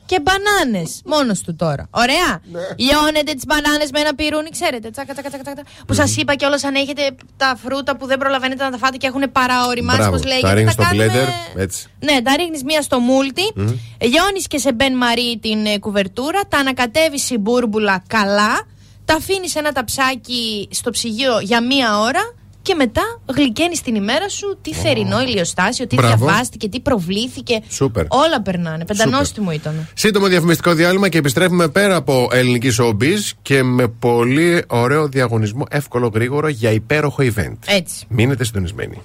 και 0.06 0.20
μπανάνες. 0.20 1.00
Μόνος 1.04 1.40
του 1.40 1.56
τώρα. 1.56 1.86
Ωραία. 1.90 2.40
Ναι. 2.52 2.60
Λιώνετε 2.76 3.32
τις 3.32 3.44
μπανάνες 3.46 3.90
με 3.90 4.00
ένα 4.00 4.14
πυρούνι, 4.14 4.48
ξέρετε. 4.50 4.90
Τσάκα, 4.90 5.12
τσάκα, 5.12 5.28
τσάκα, 5.28 5.42
τσάκα. 5.44 5.62
Που 5.86 5.94
σας 5.94 6.16
είπα 6.16 6.34
κιόλας 6.34 6.64
αν 6.64 6.74
έχετε 6.74 7.02
τα 7.36 7.56
φρούτα 7.64 7.96
που 7.96 8.06
δεν 8.06 8.18
προλαβαίνετε 8.18 8.64
να 8.64 8.70
τα 8.70 8.78
φάτε 8.78 8.96
και 8.96 9.06
έχουν 9.06 9.32
παραοριμάσει, 9.32 9.98
Μπράβο. 9.98 10.12
πώς 10.16 10.24
λέγεται. 10.24 10.46
Τα 10.46 10.54
ρίχνεις 10.54 10.72
στο 10.72 10.82
κάνουμε- 10.82 11.12
blender. 11.12 11.60
Έτσι. 11.60 11.86
Ναι, 12.00 12.22
τα 12.22 12.36
ρίχνεις 12.36 12.62
μία 12.62 12.82
στο 12.82 12.98
μούλτι. 12.98 13.52
Μμμ. 13.54 13.66
Λιώνεις 14.00 14.46
και 14.46 14.58
σε 14.58 14.72
μπεν 14.72 14.96
μαρί 14.96 15.38
την 15.42 15.66
ε, 15.66 15.78
κουβερτούρα. 15.78 16.40
Τα 16.48 16.58
ανακατεύεις 16.58 17.30
η 17.30 17.38
μπούρμπουλα 17.38 18.02
καλά. 18.06 18.66
Τα 19.04 19.14
αφήνεις 19.14 19.54
ένα 19.54 19.72
ταψάκι 19.72 20.68
στο 20.70 20.90
ψυγείο 20.90 21.40
για 21.40 21.62
μία 21.62 21.98
ώρα. 21.98 22.34
Και 22.64 22.74
μετά 22.74 23.02
γλυκαίνει 23.36 23.76
την 23.84 23.94
ημέρα 23.94 24.28
σου 24.28 24.58
τι 24.62 24.74
θερινό 24.74 25.20
ηλιοστάσιο, 25.20 25.86
τι 25.86 25.94
Μπράβο. 25.94 26.16
διαβάστηκε, 26.16 26.68
τι 26.68 26.80
προβλήθηκε. 26.80 27.60
Σούπερ. 27.68 28.04
Όλα 28.08 28.42
περνάνε. 28.42 28.84
Πεντανόστιμο 28.84 29.50
ήταν. 29.50 29.88
Σύντομο 29.94 30.26
διαφημιστικό 30.26 30.74
διάλειμμα 30.74 31.08
και 31.08 31.18
επιστρέφουμε 31.18 31.68
πέρα 31.68 31.96
από 31.96 32.28
ελληνική 32.32 32.70
showbiz 32.80 33.30
και 33.42 33.62
με 33.62 33.88
πολύ 33.88 34.64
ωραίο 34.66 35.08
διαγωνισμό, 35.08 35.64
εύκολο 35.70 36.10
γρήγορο 36.14 36.48
για 36.48 36.70
υπέροχο 36.70 37.22
event. 37.22 37.56
Έτσι. 37.66 38.04
Μείνετε 38.08 38.44
συντονισμένοι. 38.44 39.02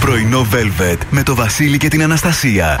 Πρωινό 0.00 0.46
Velvet 0.52 0.98
με 1.10 1.22
το 1.22 1.34
Βασίλη 1.34 1.76
και 1.76 1.88
την 1.88 2.02
Αναστασία. 2.02 2.80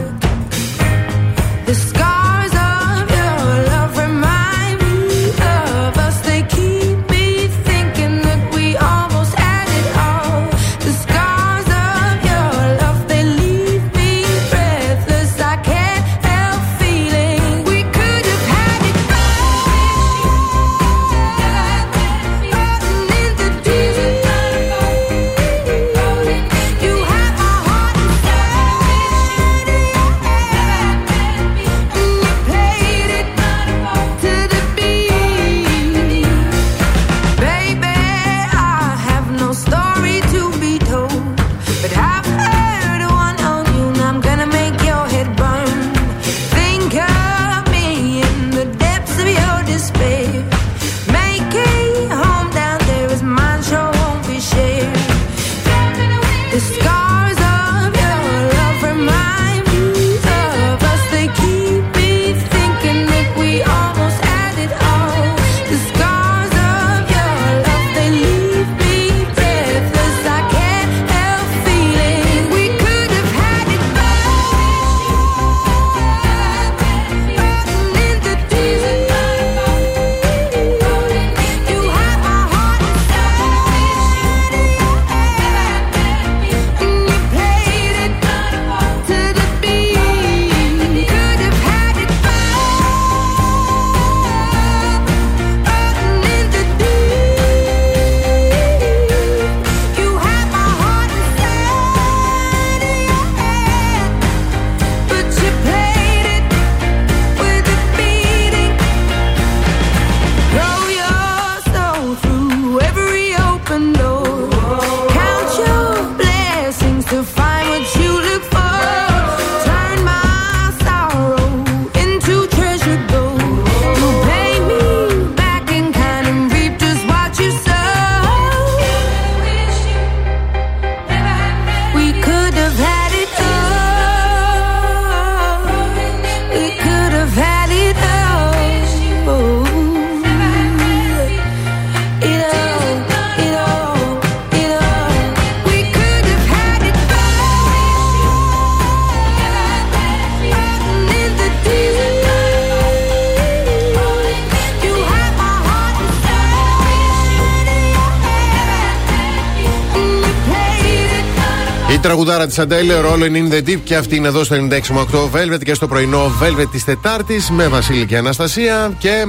Τραγουδάρα 162.51 162.55
τη 162.55 162.61
Αντέλε, 162.61 162.93
Rolling 163.03 163.35
in 163.35 163.53
the 163.53 163.69
Deep 163.69 163.79
και 163.83 163.95
αυτή 163.95 164.15
είναι 164.15 164.27
εδώ 164.27 164.43
στο 164.43 164.55
96,8 164.69 165.35
Velvet 165.35 165.59
και 165.63 165.73
στο 165.73 165.87
πρωινό 165.87 166.31
Velvet 166.41 166.65
της 166.71 166.83
Τετάρτης 166.83 167.49
με 167.49 167.67
Βασίλη 167.67 168.05
και 168.05 168.17
Αναστασία. 168.17 168.91
Και 168.99 169.25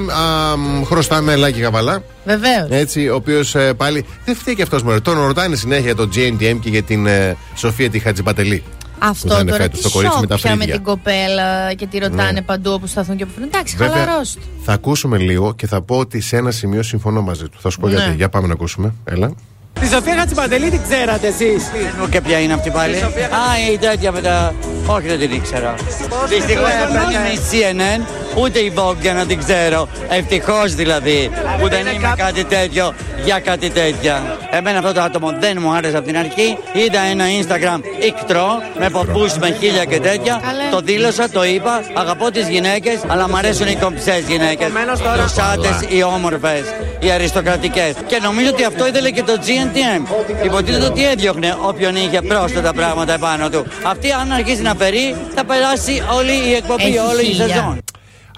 α, 0.52 0.56
μ, 0.56 0.84
χρωστάμε 0.84 1.36
Λάκη 1.36 1.60
Καβαλά. 1.60 2.02
Βεβαίως. 2.24 2.66
Έτσι, 2.70 3.08
ο 3.08 3.14
οποίος 3.14 3.56
πάλι. 3.76 4.04
Δεν 4.24 4.34
φταίει 4.36 4.54
και 4.54 4.62
αυτός 4.62 4.82
μωρέ. 4.82 5.00
Τον 5.00 5.18
ρωτάνε 5.26 5.56
συνέχεια 5.56 5.84
για 5.84 5.94
το 5.94 6.08
GNTM 6.14 6.56
και 6.60 6.68
για 6.68 6.82
την 6.82 7.06
ε, 7.06 7.36
Σοφία 7.54 7.90
τη 7.90 7.98
Χατζιπατελή. 7.98 8.62
Που 9.02 9.08
Αυτό 9.08 9.28
θα 9.34 9.40
είναι 9.40 9.50
τώρα 9.50 9.62
φέτος, 9.62 9.78
τι 9.78 9.84
το 9.84 9.90
κορίτσι 9.90 10.18
με 10.20 10.26
τα 10.26 10.36
σοκ 10.36 10.42
πια 10.46 10.50
με 10.50 10.56
φρύδια. 10.56 10.74
την 10.74 10.84
κοπέλα 10.84 11.74
και 11.74 11.86
τη 11.86 11.98
ρωτάνε 11.98 12.30
Ναι. 12.30 12.42
παντού 12.42 12.72
όπου 12.72 12.86
σταθούν 12.86 13.16
και 13.16 13.22
όπου 13.22 13.32
φρύδουν. 13.32 13.50
Εντάξει, 13.54 13.76
Βέβαια, 13.76 13.96
χαλαρός. 13.96 14.38
θα 14.64 14.72
ακούσουμε 14.72 15.18
λίγο 15.18 15.54
και 15.54 15.66
θα 15.66 15.82
πω 15.82 15.96
ότι 15.96 16.20
σε 16.20 16.36
ένα 16.36 16.50
σημείο 16.50 16.82
συμφωνώ 16.82 17.22
μαζί 17.22 17.44
του. 17.48 17.58
Θα 17.60 17.70
σου 17.70 17.80
πω 17.80 17.86
Ναι. 17.88 17.94
γιατί. 17.94 18.14
Για 18.16 18.28
πάμε 18.28 18.46
να 18.46 18.52
ακούσουμε. 18.52 18.94
Έλα. 19.04 19.32
Τη 19.92 19.98
Σοφία 19.98 20.16
Χατσιπαντελή 20.16 20.70
την 20.70 20.80
ξέρατε 20.88 21.26
εσείς. 21.26 21.70
Και 22.10 22.20
ποια 22.20 22.38
είναι 22.38 22.52
αυτή 22.52 22.70
πάλι. 22.70 22.96
Α, 22.96 23.72
η 23.72 23.78
τέτοια 23.78 24.12
με 24.12 24.20
τα. 24.20 24.54
Όχι, 24.86 25.06
δεν 25.06 25.18
την 25.18 25.32
ήξερα. 25.32 25.74
Δυστυχώς 26.28 26.70
δεν 26.92 27.02
είναι 27.10 27.28
η 27.28 27.40
CNN, 27.50 28.02
ούτε 28.38 28.58
η 28.58 28.72
Vogue 28.76 28.96
για 29.00 29.12
να 29.12 29.26
την 29.26 29.38
ξέρω. 29.38 29.88
Ευτυχώς 30.08 30.74
δηλαδή 30.74 31.30
που 31.60 31.68
δεν 31.68 31.86
είμαι 31.86 32.12
κάτι 32.16 32.44
τέτοιο 32.44 32.94
για 33.24 33.40
κάτι 33.40 33.70
τέτοια. 33.70 34.38
Εμένα 34.50 34.78
αυτό 34.78 34.92
το 34.92 35.00
άτομο 35.00 35.34
δεν 35.40 35.58
μου 35.60 35.72
άρεσε 35.72 35.96
από 35.96 36.06
την 36.06 36.16
αρχή. 36.16 36.58
Είδα 36.72 37.00
ένα 37.10 37.24
Instagram 37.40 37.80
ικτρό 38.06 38.48
με 38.78 38.90
ποπού 38.90 39.26
με 39.40 39.56
χίλια 39.60 39.84
και 39.84 40.00
τέτοια. 40.00 40.40
Το 40.70 40.80
δήλωσα, 40.80 41.30
το 41.30 41.44
είπα. 41.44 41.82
Αγαπώ 41.94 42.30
τις 42.30 42.48
γυναίκες, 42.48 43.00
αλλά 43.06 43.28
μου 43.28 43.36
αρέσουν 43.36 43.66
οι 43.66 43.76
κομψές 43.76 44.24
γυναίκες. 44.28 44.68
Οι 44.68 45.28
σάτε, 45.34 45.86
οι 45.88 46.02
όμορφες, 46.02 46.64
οι 47.02 47.10
αριστοκρατικές. 47.10 47.94
Και 48.06 48.18
νομίζω 48.22 48.48
ότι 48.50 48.64
αυτό 48.64 48.86
ήθελε 48.86 49.10
και 49.10 49.22
το 49.22 49.32
GNTM. 49.32 50.02
Υποτίθεται 50.44 50.84
ότι 50.84 51.04
έδιωχνε 51.06 51.56
όποιον 51.62 51.96
είχε 51.96 52.20
πρόσθετα 52.22 52.72
πράγματα 52.72 53.12
επάνω 53.12 53.50
του. 53.50 53.66
Αυτή, 53.82 54.12
αν 54.12 54.32
αρχίσει 54.32 54.62
να 54.62 54.74
περεί, 54.74 55.16
θα 55.34 55.44
περάσει 55.44 56.02
όλη 56.16 56.32
η 56.50 56.54
εκπομπή, 56.54 56.82
Έχει 56.82 56.98
όλη 56.98 57.22
η 57.22 57.24
χίλια. 57.24 57.46
σεζόν. 57.46 57.81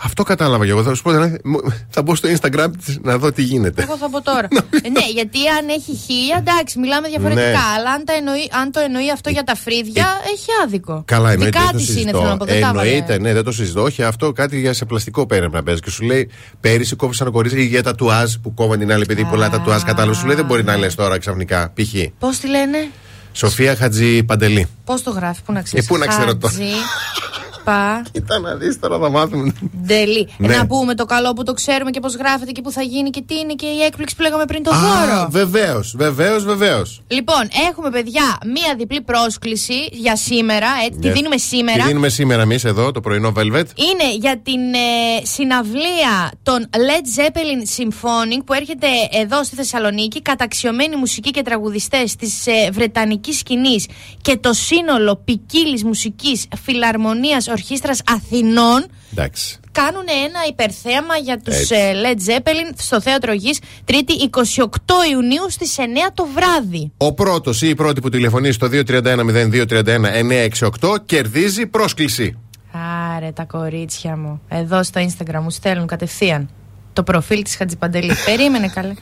Αυτό 0.04 0.22
κατάλαβα 0.22 0.64
και 0.64 0.70
εγώ. 0.70 0.82
Θα 0.82 0.94
σου 0.94 1.02
πω, 1.02 1.10
ε, 1.12 1.38
μου- 1.44 1.60
θα 1.88 2.02
μπω 2.02 2.14
στο 2.14 2.28
Instagram 2.28 2.66
της 2.84 2.98
να 3.02 3.18
δω 3.18 3.32
τι 3.32 3.42
γίνεται. 3.42 3.82
Εγώ 3.82 3.96
θα 3.96 4.08
πω 4.10 4.22
τώρα. 4.22 4.48
Ε, 4.84 4.88
ναι, 4.88 5.04
γιατί 5.14 5.38
αν 5.58 5.68
έχει 5.68 5.94
χίλια, 6.06 6.36
εντάξει, 6.38 6.78
μιλάμε 6.78 7.08
διαφορετικά. 7.08 7.46
Ναι. 7.46 7.56
Αλλά 7.76 7.90
αν, 7.90 8.04
τα 8.04 8.12
εννοεί, 8.12 8.50
αν 8.62 8.72
το 8.72 8.80
εννοεί 8.80 9.10
αυτό 9.12 9.30
για 9.30 9.42
τα 9.42 9.54
φρύδια, 9.54 10.06
έχει 10.32 10.46
άδικο. 10.64 11.02
Καλά, 11.06 11.30
εννοείται. 11.30 11.58
Δικά 11.58 11.70
δεν 11.70 11.70
το 11.72 11.76
της 11.78 11.88
είναι, 11.88 11.98
συζητώ. 11.98 12.18
θέλω 12.18 12.30
να 12.30 12.36
πω. 12.36 12.44
Δεν 12.44 12.60
τα 12.60 12.68
έβαλε. 12.68 12.88
εννοείται, 12.88 13.18
ναι, 13.18 13.32
δεν 13.32 13.44
το 13.44 13.52
συζητώ. 13.52 13.82
Όχι, 13.82 14.02
αυτό 14.02 14.32
κάτι 14.32 14.60
για 14.60 14.72
σε 14.72 14.84
πλαστικό 14.84 15.26
πρέπει 15.26 15.52
να 15.52 15.62
παίζει. 15.62 15.80
Και 15.80 15.90
σου 15.90 16.04
λέει 16.04 16.30
πέρυσι 16.60 16.96
κόψαν 16.96 17.30
κορίτσι 17.30 17.58
ή 17.60 17.64
για 17.64 17.82
τα 17.82 17.94
τουάζ 17.94 18.34
που 18.42 18.54
κόβαν 18.54 18.78
την 18.78 18.92
άλλη 18.92 19.02
επειδή 19.02 19.24
πολλά 19.24 19.50
τα 19.50 19.60
τουάζ 19.60 19.82
κατάλαβε. 19.82 20.16
Σου 20.16 20.26
λέει 20.26 20.36
δεν 20.36 20.44
μπορεί 20.44 20.64
να 20.64 20.76
λες 20.76 20.94
τώρα 20.94 21.18
ξαφνικά. 21.18 21.72
Π.χ. 21.74 21.94
Πώς 22.18 22.38
τη 22.38 22.48
λένε, 22.48 22.78
Σοφία 23.32 23.76
Χατζη 23.76 24.22
Παντελή. 24.24 24.66
πώς 24.84 25.02
το 25.02 25.10
γράφει, 25.10 25.40
πού 25.44 25.52
να 25.52 25.62
ξέρει. 25.62 25.82
Ε, 25.82 25.86
πού 25.88 25.96
να 25.98 26.06
ξέρω 26.06 26.36
τώρα. 26.36 26.54
Πα. 27.64 28.02
Κοίτα 28.12 28.38
να 28.38 28.54
δεις 28.54 28.78
τώρα 28.80 28.98
θα 28.98 29.10
μάθουμε. 29.10 29.52
Ντελή. 29.86 30.28
Ε, 30.38 30.46
Ναι. 30.46 30.56
Να 30.56 30.66
πούμε 30.66 30.94
το 30.94 31.04
καλό 31.04 31.32
που 31.32 31.42
το 31.42 31.52
ξέρουμε 31.52 31.90
και 31.90 32.00
πώς 32.00 32.14
γράφεται 32.16 32.50
και 32.52 32.60
που 32.60 32.70
θα 32.70 32.82
γίνει 32.82 33.10
και 33.10 33.22
τι 33.26 33.38
είναι 33.38 33.52
και 33.54 33.66
η 33.66 33.80
έκπληξη 33.82 34.16
που 34.16 34.22
λέγαμε 34.22 34.44
πριν 34.44 34.62
το 34.62 34.70
Α, 34.70 34.78
δώρο. 34.78 35.28
βεβαίως, 35.30 35.94
βεβαίως, 35.96 36.44
βεβαίως. 36.44 37.02
Λοιπόν, 37.08 37.48
έχουμε 37.70 37.90
παιδιά 37.90 38.38
μία 38.44 38.74
διπλή 38.78 39.00
πρόσκληση 39.02 39.74
για 39.92 40.16
σήμερα. 40.16 40.66
Ε, 40.86 40.98
Τη 41.00 41.10
δίνουμε 41.10 41.36
σήμερα. 41.36 41.82
Τη 41.82 41.86
δίνουμε 41.88 42.08
σήμερα 42.08 42.42
εμείς 42.42 42.64
εδώ 42.64 42.90
το 42.92 43.00
πρωινό 43.00 43.32
Velvet. 43.36 43.64
Είναι 43.76 44.14
για 44.18 44.38
την 44.42 44.74
ε, 44.74 45.24
συναυλία 45.26 46.30
των 46.42 46.66
Led 46.70 47.20
Zeppelin 47.20 47.80
Symphonic 47.82 48.42
που 48.44 48.52
έρχεται 48.52 48.86
εδώ 49.22 49.44
στη 49.44 49.56
Θεσσαλονίκη. 49.56 50.22
Καταξιωμένοι 50.22 50.96
μουσικοί 50.96 51.30
και 51.30 51.42
τραγουδιστές 51.42 52.16
της 52.16 52.46
ε, 52.46 52.70
Βρετανικής 52.72 53.38
σκηνής 53.38 53.86
και 54.20 54.36
το 54.36 54.52
σύνολο 54.52 55.16
ποικίλης 55.24 55.84
μουσικής 55.84 56.46
φιλαρμονίας 56.64 57.48
ορχήστρας 57.54 58.00
Αθηνών 58.10 58.86
Εντάξει. 59.12 59.58
κάνουν 59.72 60.02
ένα 60.26 60.38
υπερθέαμα 60.48 61.16
για 61.16 61.40
τους 61.40 61.58
Έτσι. 61.58 61.74
ε, 61.74 61.92
Led 62.02 62.18
Zeppelin 62.30 62.72
στο 62.76 63.00
Θέατρο 63.00 63.32
Γης 63.32 63.58
Τρίτη 63.84 64.30
28 64.30 64.40
Ιουνίου 65.12 65.50
στις 65.50 65.74
9 65.78 65.82
το 66.14 66.26
βράδυ. 66.34 66.92
Ο 66.96 67.12
πρώτος 67.12 67.62
ή 67.62 67.68
η 67.68 67.74
πρώτη 67.74 68.00
που 68.00 68.08
τηλεφωνεί 68.08 68.52
στο 68.52 68.68
231-0231-968 68.72 70.94
κερδίζει 71.06 71.66
πρόσκληση. 71.66 72.38
Άρε 73.16 73.30
τα 73.32 73.44
κορίτσια 73.44 74.16
μου. 74.16 74.40
Εδώ 74.48 74.82
στο 74.82 75.00
Instagram 75.06 75.40
μου 75.42 75.50
στέλνουν 75.50 75.86
κατευθείαν 75.86 76.48
το 76.92 77.02
προφίλ 77.02 77.42
της 77.42 77.56
Χατζηπαντελή. 77.56 78.12
Περίμενε 78.26 78.68
καλέ. 78.68 78.92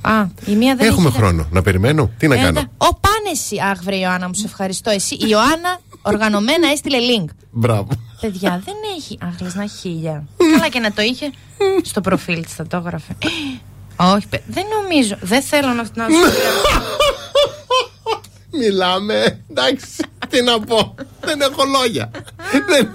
Α, 0.00 0.26
η 0.46 0.54
μία 0.54 0.76
δεν 0.76 0.86
Έχουμε 0.88 1.08
έχει... 1.08 1.16
χρόνο 1.16 1.46
να 1.50 1.62
περιμένω. 1.62 2.10
Τι 2.18 2.28
να 2.28 2.34
Ε, 2.34 2.38
κάνω; 2.38 2.50
ναι. 2.60 2.66
Ο 2.76 2.94
πάνε 2.94 3.30
εσύ. 3.32 3.56
Αχ, 3.70 3.82
βρε 3.82 3.96
Ιωάννα 3.96 4.26
μου, 4.26 4.34
σε 4.34 4.46
ευχαριστώ. 4.46 4.90
Εσύ, 4.90 5.14
η 5.14 5.26
Ιωάννα 5.28 5.80
οργανωμένα 6.02 6.70
έστειλε 6.70 6.96
link. 6.98 7.28
Μπράβο. 7.50 7.88
Παιδιά, 8.20 8.62
δεν 8.64 8.74
έχει. 8.98 9.18
Αχ, 9.22 9.40
λες 9.40 9.54
να 9.54 9.62
έχει 9.62 9.76
χίλια. 9.78 10.24
Καλά 10.52 10.68
και 10.68 10.78
να 10.78 10.92
το 10.92 11.02
είχε 11.02 11.30
στο 11.82 12.00
προφίλ 12.00 12.42
της, 12.44 12.52
θα 12.54 12.66
το 12.66 12.76
έγραφε. 12.76 13.16
Όχι, 13.96 14.26
παι- 14.28 14.42
δεν 14.46 14.64
νομίζω. 14.82 15.16
Δεν 15.20 15.42
θέλω 15.42 15.66
να, 15.68 15.82
να 15.94 16.04
σου 16.08 16.32
Μιλάμε. 18.50 19.44
Εντάξει, 19.50 19.86
τι 20.28 20.42
να 20.42 20.60
πω. 20.60 20.94
Δεν 21.20 21.40
έχω 21.40 21.62
λόγια. 21.80 22.10
Δεν- 22.68 22.90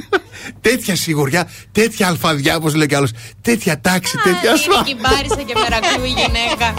τέτοια 0.62 0.96
σιγουριά, 0.96 1.50
τέτοια 1.72 2.08
αλφαδιά, 2.08 2.56
όπως 2.56 2.74
λέει 2.76 2.88
κι 2.88 2.96
άλλος. 2.96 3.12
Τέτοια 3.42 3.82
τάξη, 3.82 4.18
τέτοια 4.24 4.50
Είναι 4.50 4.58
σφα. 4.60 4.84
κυμπάρισα 4.84 5.42
και 5.42 5.54
μερακλού 5.62 6.04
η 6.04 6.08
γυναίκα. 6.08 6.74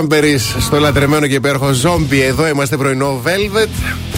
Cranberries 0.00 0.60
στο 0.60 0.78
λατρεμένο 0.78 1.26
και 1.26 1.34
υπέροχο 1.34 1.72
ζόμπι. 1.72 2.20
Εδώ 2.22 2.48
είμαστε 2.48 2.76
πρωινό 2.76 3.22
Velvet. 3.24 3.68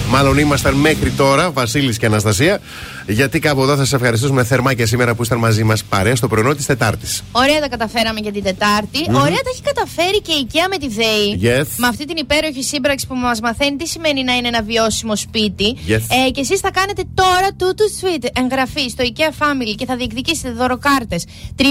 Μάλλον 0.08 0.38
ήμασταν 0.38 0.74
μέχρι 0.74 1.10
τώρα, 1.10 1.50
Βασίλης 1.50 1.98
και 1.98 2.06
Αναστασία. 2.06 2.60
Γιατί 3.06 3.38
κάπου 3.38 3.62
εδώ 3.62 3.76
θα 3.76 3.84
σα 3.84 3.96
ευχαριστήσουμε 3.96 4.44
θερμά 4.44 4.74
και 4.74 4.86
σήμερα 4.86 5.14
που 5.14 5.22
ήσταν 5.22 5.38
μαζί 5.38 5.64
μας 5.64 5.84
παρέα 5.84 6.16
στο 6.16 6.28
πρωινό 6.28 6.54
της 6.54 6.66
Τετάρτης. 6.66 7.22
Ωραία 7.32 7.60
τα 7.60 7.68
καταφέραμε 7.68 8.20
για 8.20 8.32
την 8.32 8.42
Τετάρτη. 8.42 8.98
Μμμ. 9.08 9.14
Ωραία 9.14 9.28
τα 9.28 9.50
έχει 9.52 9.62
καταφέρει 9.94 10.20
και 10.20 10.32
η 10.32 10.46
IKEA 10.50 10.66
με 10.70 10.76
τη 10.78 10.88
ΔΕΗ. 10.88 11.40
Yes. 11.42 11.66
Με 11.76 11.86
αυτή 11.86 12.04
την 12.04 12.16
υπέροχη 12.16 12.62
σύμπραξη 12.62 13.06
που 13.06 13.14
μας 13.14 13.40
μαθαίνει 13.40 13.76
τι 13.76 13.86
σημαίνει 13.88 14.24
να 14.24 14.32
είναι 14.36 14.48
ένα 14.48 14.62
βιώσιμο 14.62 15.16
σπίτι. 15.16 15.76
Yes. 15.88 16.00
Ε, 16.26 16.30
και 16.30 16.40
εσείς 16.40 16.60
θα 16.60 16.70
κάνετε 16.70 17.02
τώρα 17.14 17.48
τούτου 17.56 17.84
sweet 18.00 18.24
εγγραφή 18.42 18.88
στο 18.88 19.04
IKEA 19.06 19.42
Family 19.42 19.74
και 19.76 19.86
θα 19.86 19.96
διεκδικήσετε 19.96 20.50
δωροκάρτες 20.50 21.24
3.000 21.58 21.64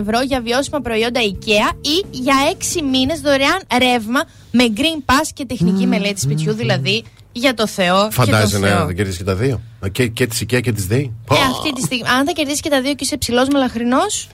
ευρώ 0.00 0.20
για 0.20 0.40
βιώσιμα 0.40 0.80
προϊόντα 0.80 1.20
IKEA 1.20 1.74
ή 1.80 2.06
για 2.10 2.34
6 2.58 2.82
μήνες 2.90 3.20
δωρεάν 3.20 3.58
ρεύμα 3.78 4.24
με 4.50 4.64
Green 4.76 5.12
Pass 5.12 5.28
και 5.34 5.44
τεχνική 5.44 5.86
μελέτη 5.86 6.20
σπιτιού, 6.20 6.52
δηλαδή 6.52 7.04
για 7.32 7.54
το 7.54 7.66
Θεό. 7.66 8.10
Φαντάζεσαι 8.10 8.56
και 8.56 8.62
το 8.62 8.68
Θεό. 8.68 8.84
να 8.84 8.92
κερδίσεις 8.92 9.18
και 9.18 9.24
τα 9.24 9.34
δύο. 9.34 9.60
Και, 9.92 10.06
και 10.06 10.26
της 10.26 10.42
IKEA 10.42 10.60
και 10.62 10.72
της 10.72 10.86
ΔΕΗ. 10.86 11.12
Ε, 11.30 11.34
αυτή 11.50 11.72
τη 11.72 11.80
στιγμή, 11.82 12.08
αν 12.18 12.26
θα 12.26 12.32
κερδίσεις 12.32 12.60
και 12.60 12.68
τα 12.68 12.80
δύο 12.80 12.90
και 12.94 13.04
είσαι 13.04 13.16
ψηλός 13.16 13.48
μελαχρινός. 13.48 14.28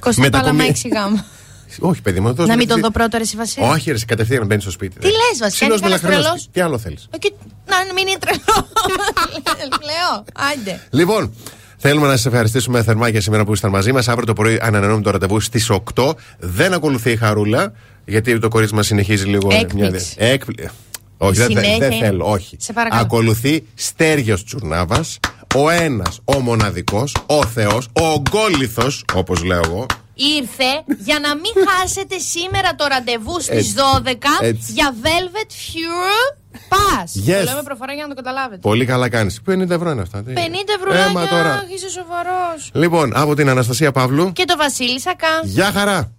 Κοστί 0.00 0.20
Μετακομι- 0.20 0.56
πάλαμα 0.58 0.74
6 0.84 0.88
γάμο. 0.88 1.24
Όχι, 1.80 2.02
παιδί 2.02 2.20
μου, 2.20 2.32
δώσ' 2.32 2.46
Να 2.46 2.52
μου 2.52 2.58
μην 2.58 2.68
τον 2.68 2.76
τη- 2.76 2.82
δω 2.82 2.90
πρώτο, 2.90 3.16
ρε 3.16 3.22
εσύ, 3.22 3.36
Βασίλη. 3.36 3.66
Όχι, 3.66 3.88
ρε, 3.90 3.94
εσύ, 3.94 4.04
κατευθείαν 4.04 4.40
να 4.40 4.46
μπαίνει 4.46 4.60
στο 4.60 4.70
σπίτι. 4.70 4.98
Τι 4.98 5.06
λες, 5.06 5.38
Βασίλη, 5.40 5.50
Ψηλός 5.70 5.80
είναι 5.80 5.88
κανένα 5.88 6.08
μελαχρινός. 6.08 6.24
τρελό. 6.24 6.46
Τι 6.52 6.60
άλλο 6.60 6.78
θέλεις; 6.78 7.08
Να 7.66 7.94
μην 7.94 8.06
είναι 8.06 8.18
τρελό. 8.18 8.68
Λέω, 9.90 10.24
άντε. 10.52 10.80
Λοιπόν, 10.90 11.34
θέλουμε 11.76 12.06
να 12.06 12.12
σας 12.16 12.26
ευχαριστήσουμε 12.26 12.82
θερμά 12.82 13.08
για 13.08 13.20
σήμερα 13.20 13.44
που 13.44 13.52
ήσταν 13.52 13.70
μαζί 13.70 13.92
μας. 13.92 14.08
Αύριο 14.08 14.26
το 14.26 14.32
πρωί 14.32 14.58
ανανεώνουμε 14.62 15.02
το 15.02 15.10
ραντεβού 15.10 15.40
στις 15.40 15.70
8. 15.94 16.12
Δεν 16.38 16.72
ακολουθεί 16.72 17.10
η 17.10 17.16
χαρούλα, 17.16 17.72
γιατί 18.04 18.38
το 18.38 18.48
κορίτσι 18.48 18.74
μας 18.74 18.86
συνεχίζει 18.86 19.24
λίγο. 19.24 19.48
Έκπληξη. 19.52 20.14
Έκπλη... 20.18 20.68
Όχι, 21.18 21.38
δεν, 21.38 21.46
Συνέχεια 21.48 21.78
δεν 21.78 21.90
είναι. 21.92 22.04
θέλω, 22.04 22.30
όχι. 22.30 22.56
Σε 22.60 22.72
παρακαλώ. 22.72 23.00
Ακολουθεί 23.02 23.66
Στέργιος 23.74 24.44
Τσουρνάβας 24.44 25.18
Ο 25.54 25.70
ένας, 25.70 26.20
ο 26.24 26.40
μοναδικός, 26.40 27.16
ο 27.26 27.44
Θεός, 27.46 27.88
ο 27.92 28.20
γκόλιθος, 28.30 29.04
όπως 29.14 29.42
λέω 29.44 29.60
εγώ. 29.64 29.86
Ήρθε 30.18 30.84
για 30.98 31.18
να 31.18 31.34
μην 31.34 31.52
χάσετε 31.68 32.18
σήμερα 32.18 32.74
το 32.74 32.86
ραντεβού 32.88 33.40
στις 33.40 33.56
Έτσι. 33.56 33.74
12 34.04 34.14
Έτσι. 34.40 34.72
για 34.72 34.94
Velvet 35.02 35.50
Pure 35.50 36.36
Pass. 36.70 37.28
Yes. 37.30 37.36
Το 37.38 37.42
λέω 37.44 37.54
με 37.56 37.62
προφορά 37.64 37.92
για 37.92 38.02
να 38.02 38.08
το 38.08 38.14
καταλάβετε. 38.14 38.60
Πολύ 38.60 38.84
καλά 38.84 39.08
κάνεις. 39.08 39.40
50 39.50 39.70
ευρώ 39.70 39.90
είναι 39.90 40.02
αυτά. 40.02 40.22
τι; 40.22 40.32
50 40.32 40.38
ευρώ 40.78 40.92
Έμα 41.08 41.26
τώρα. 41.26 41.64
είσαι 41.74 41.88
σοβαρός. 41.90 42.70
Λοιπόν, 42.72 43.12
από 43.16 43.34
την 43.34 43.48
Αναστασία 43.48 43.92
Παύλου. 43.92 44.32
Και 44.32 44.44
το 44.44 44.56
Βασίλη 44.56 45.00
Σακά. 45.00 45.40
Γεια 45.44 45.72
χαρά. 45.72 46.12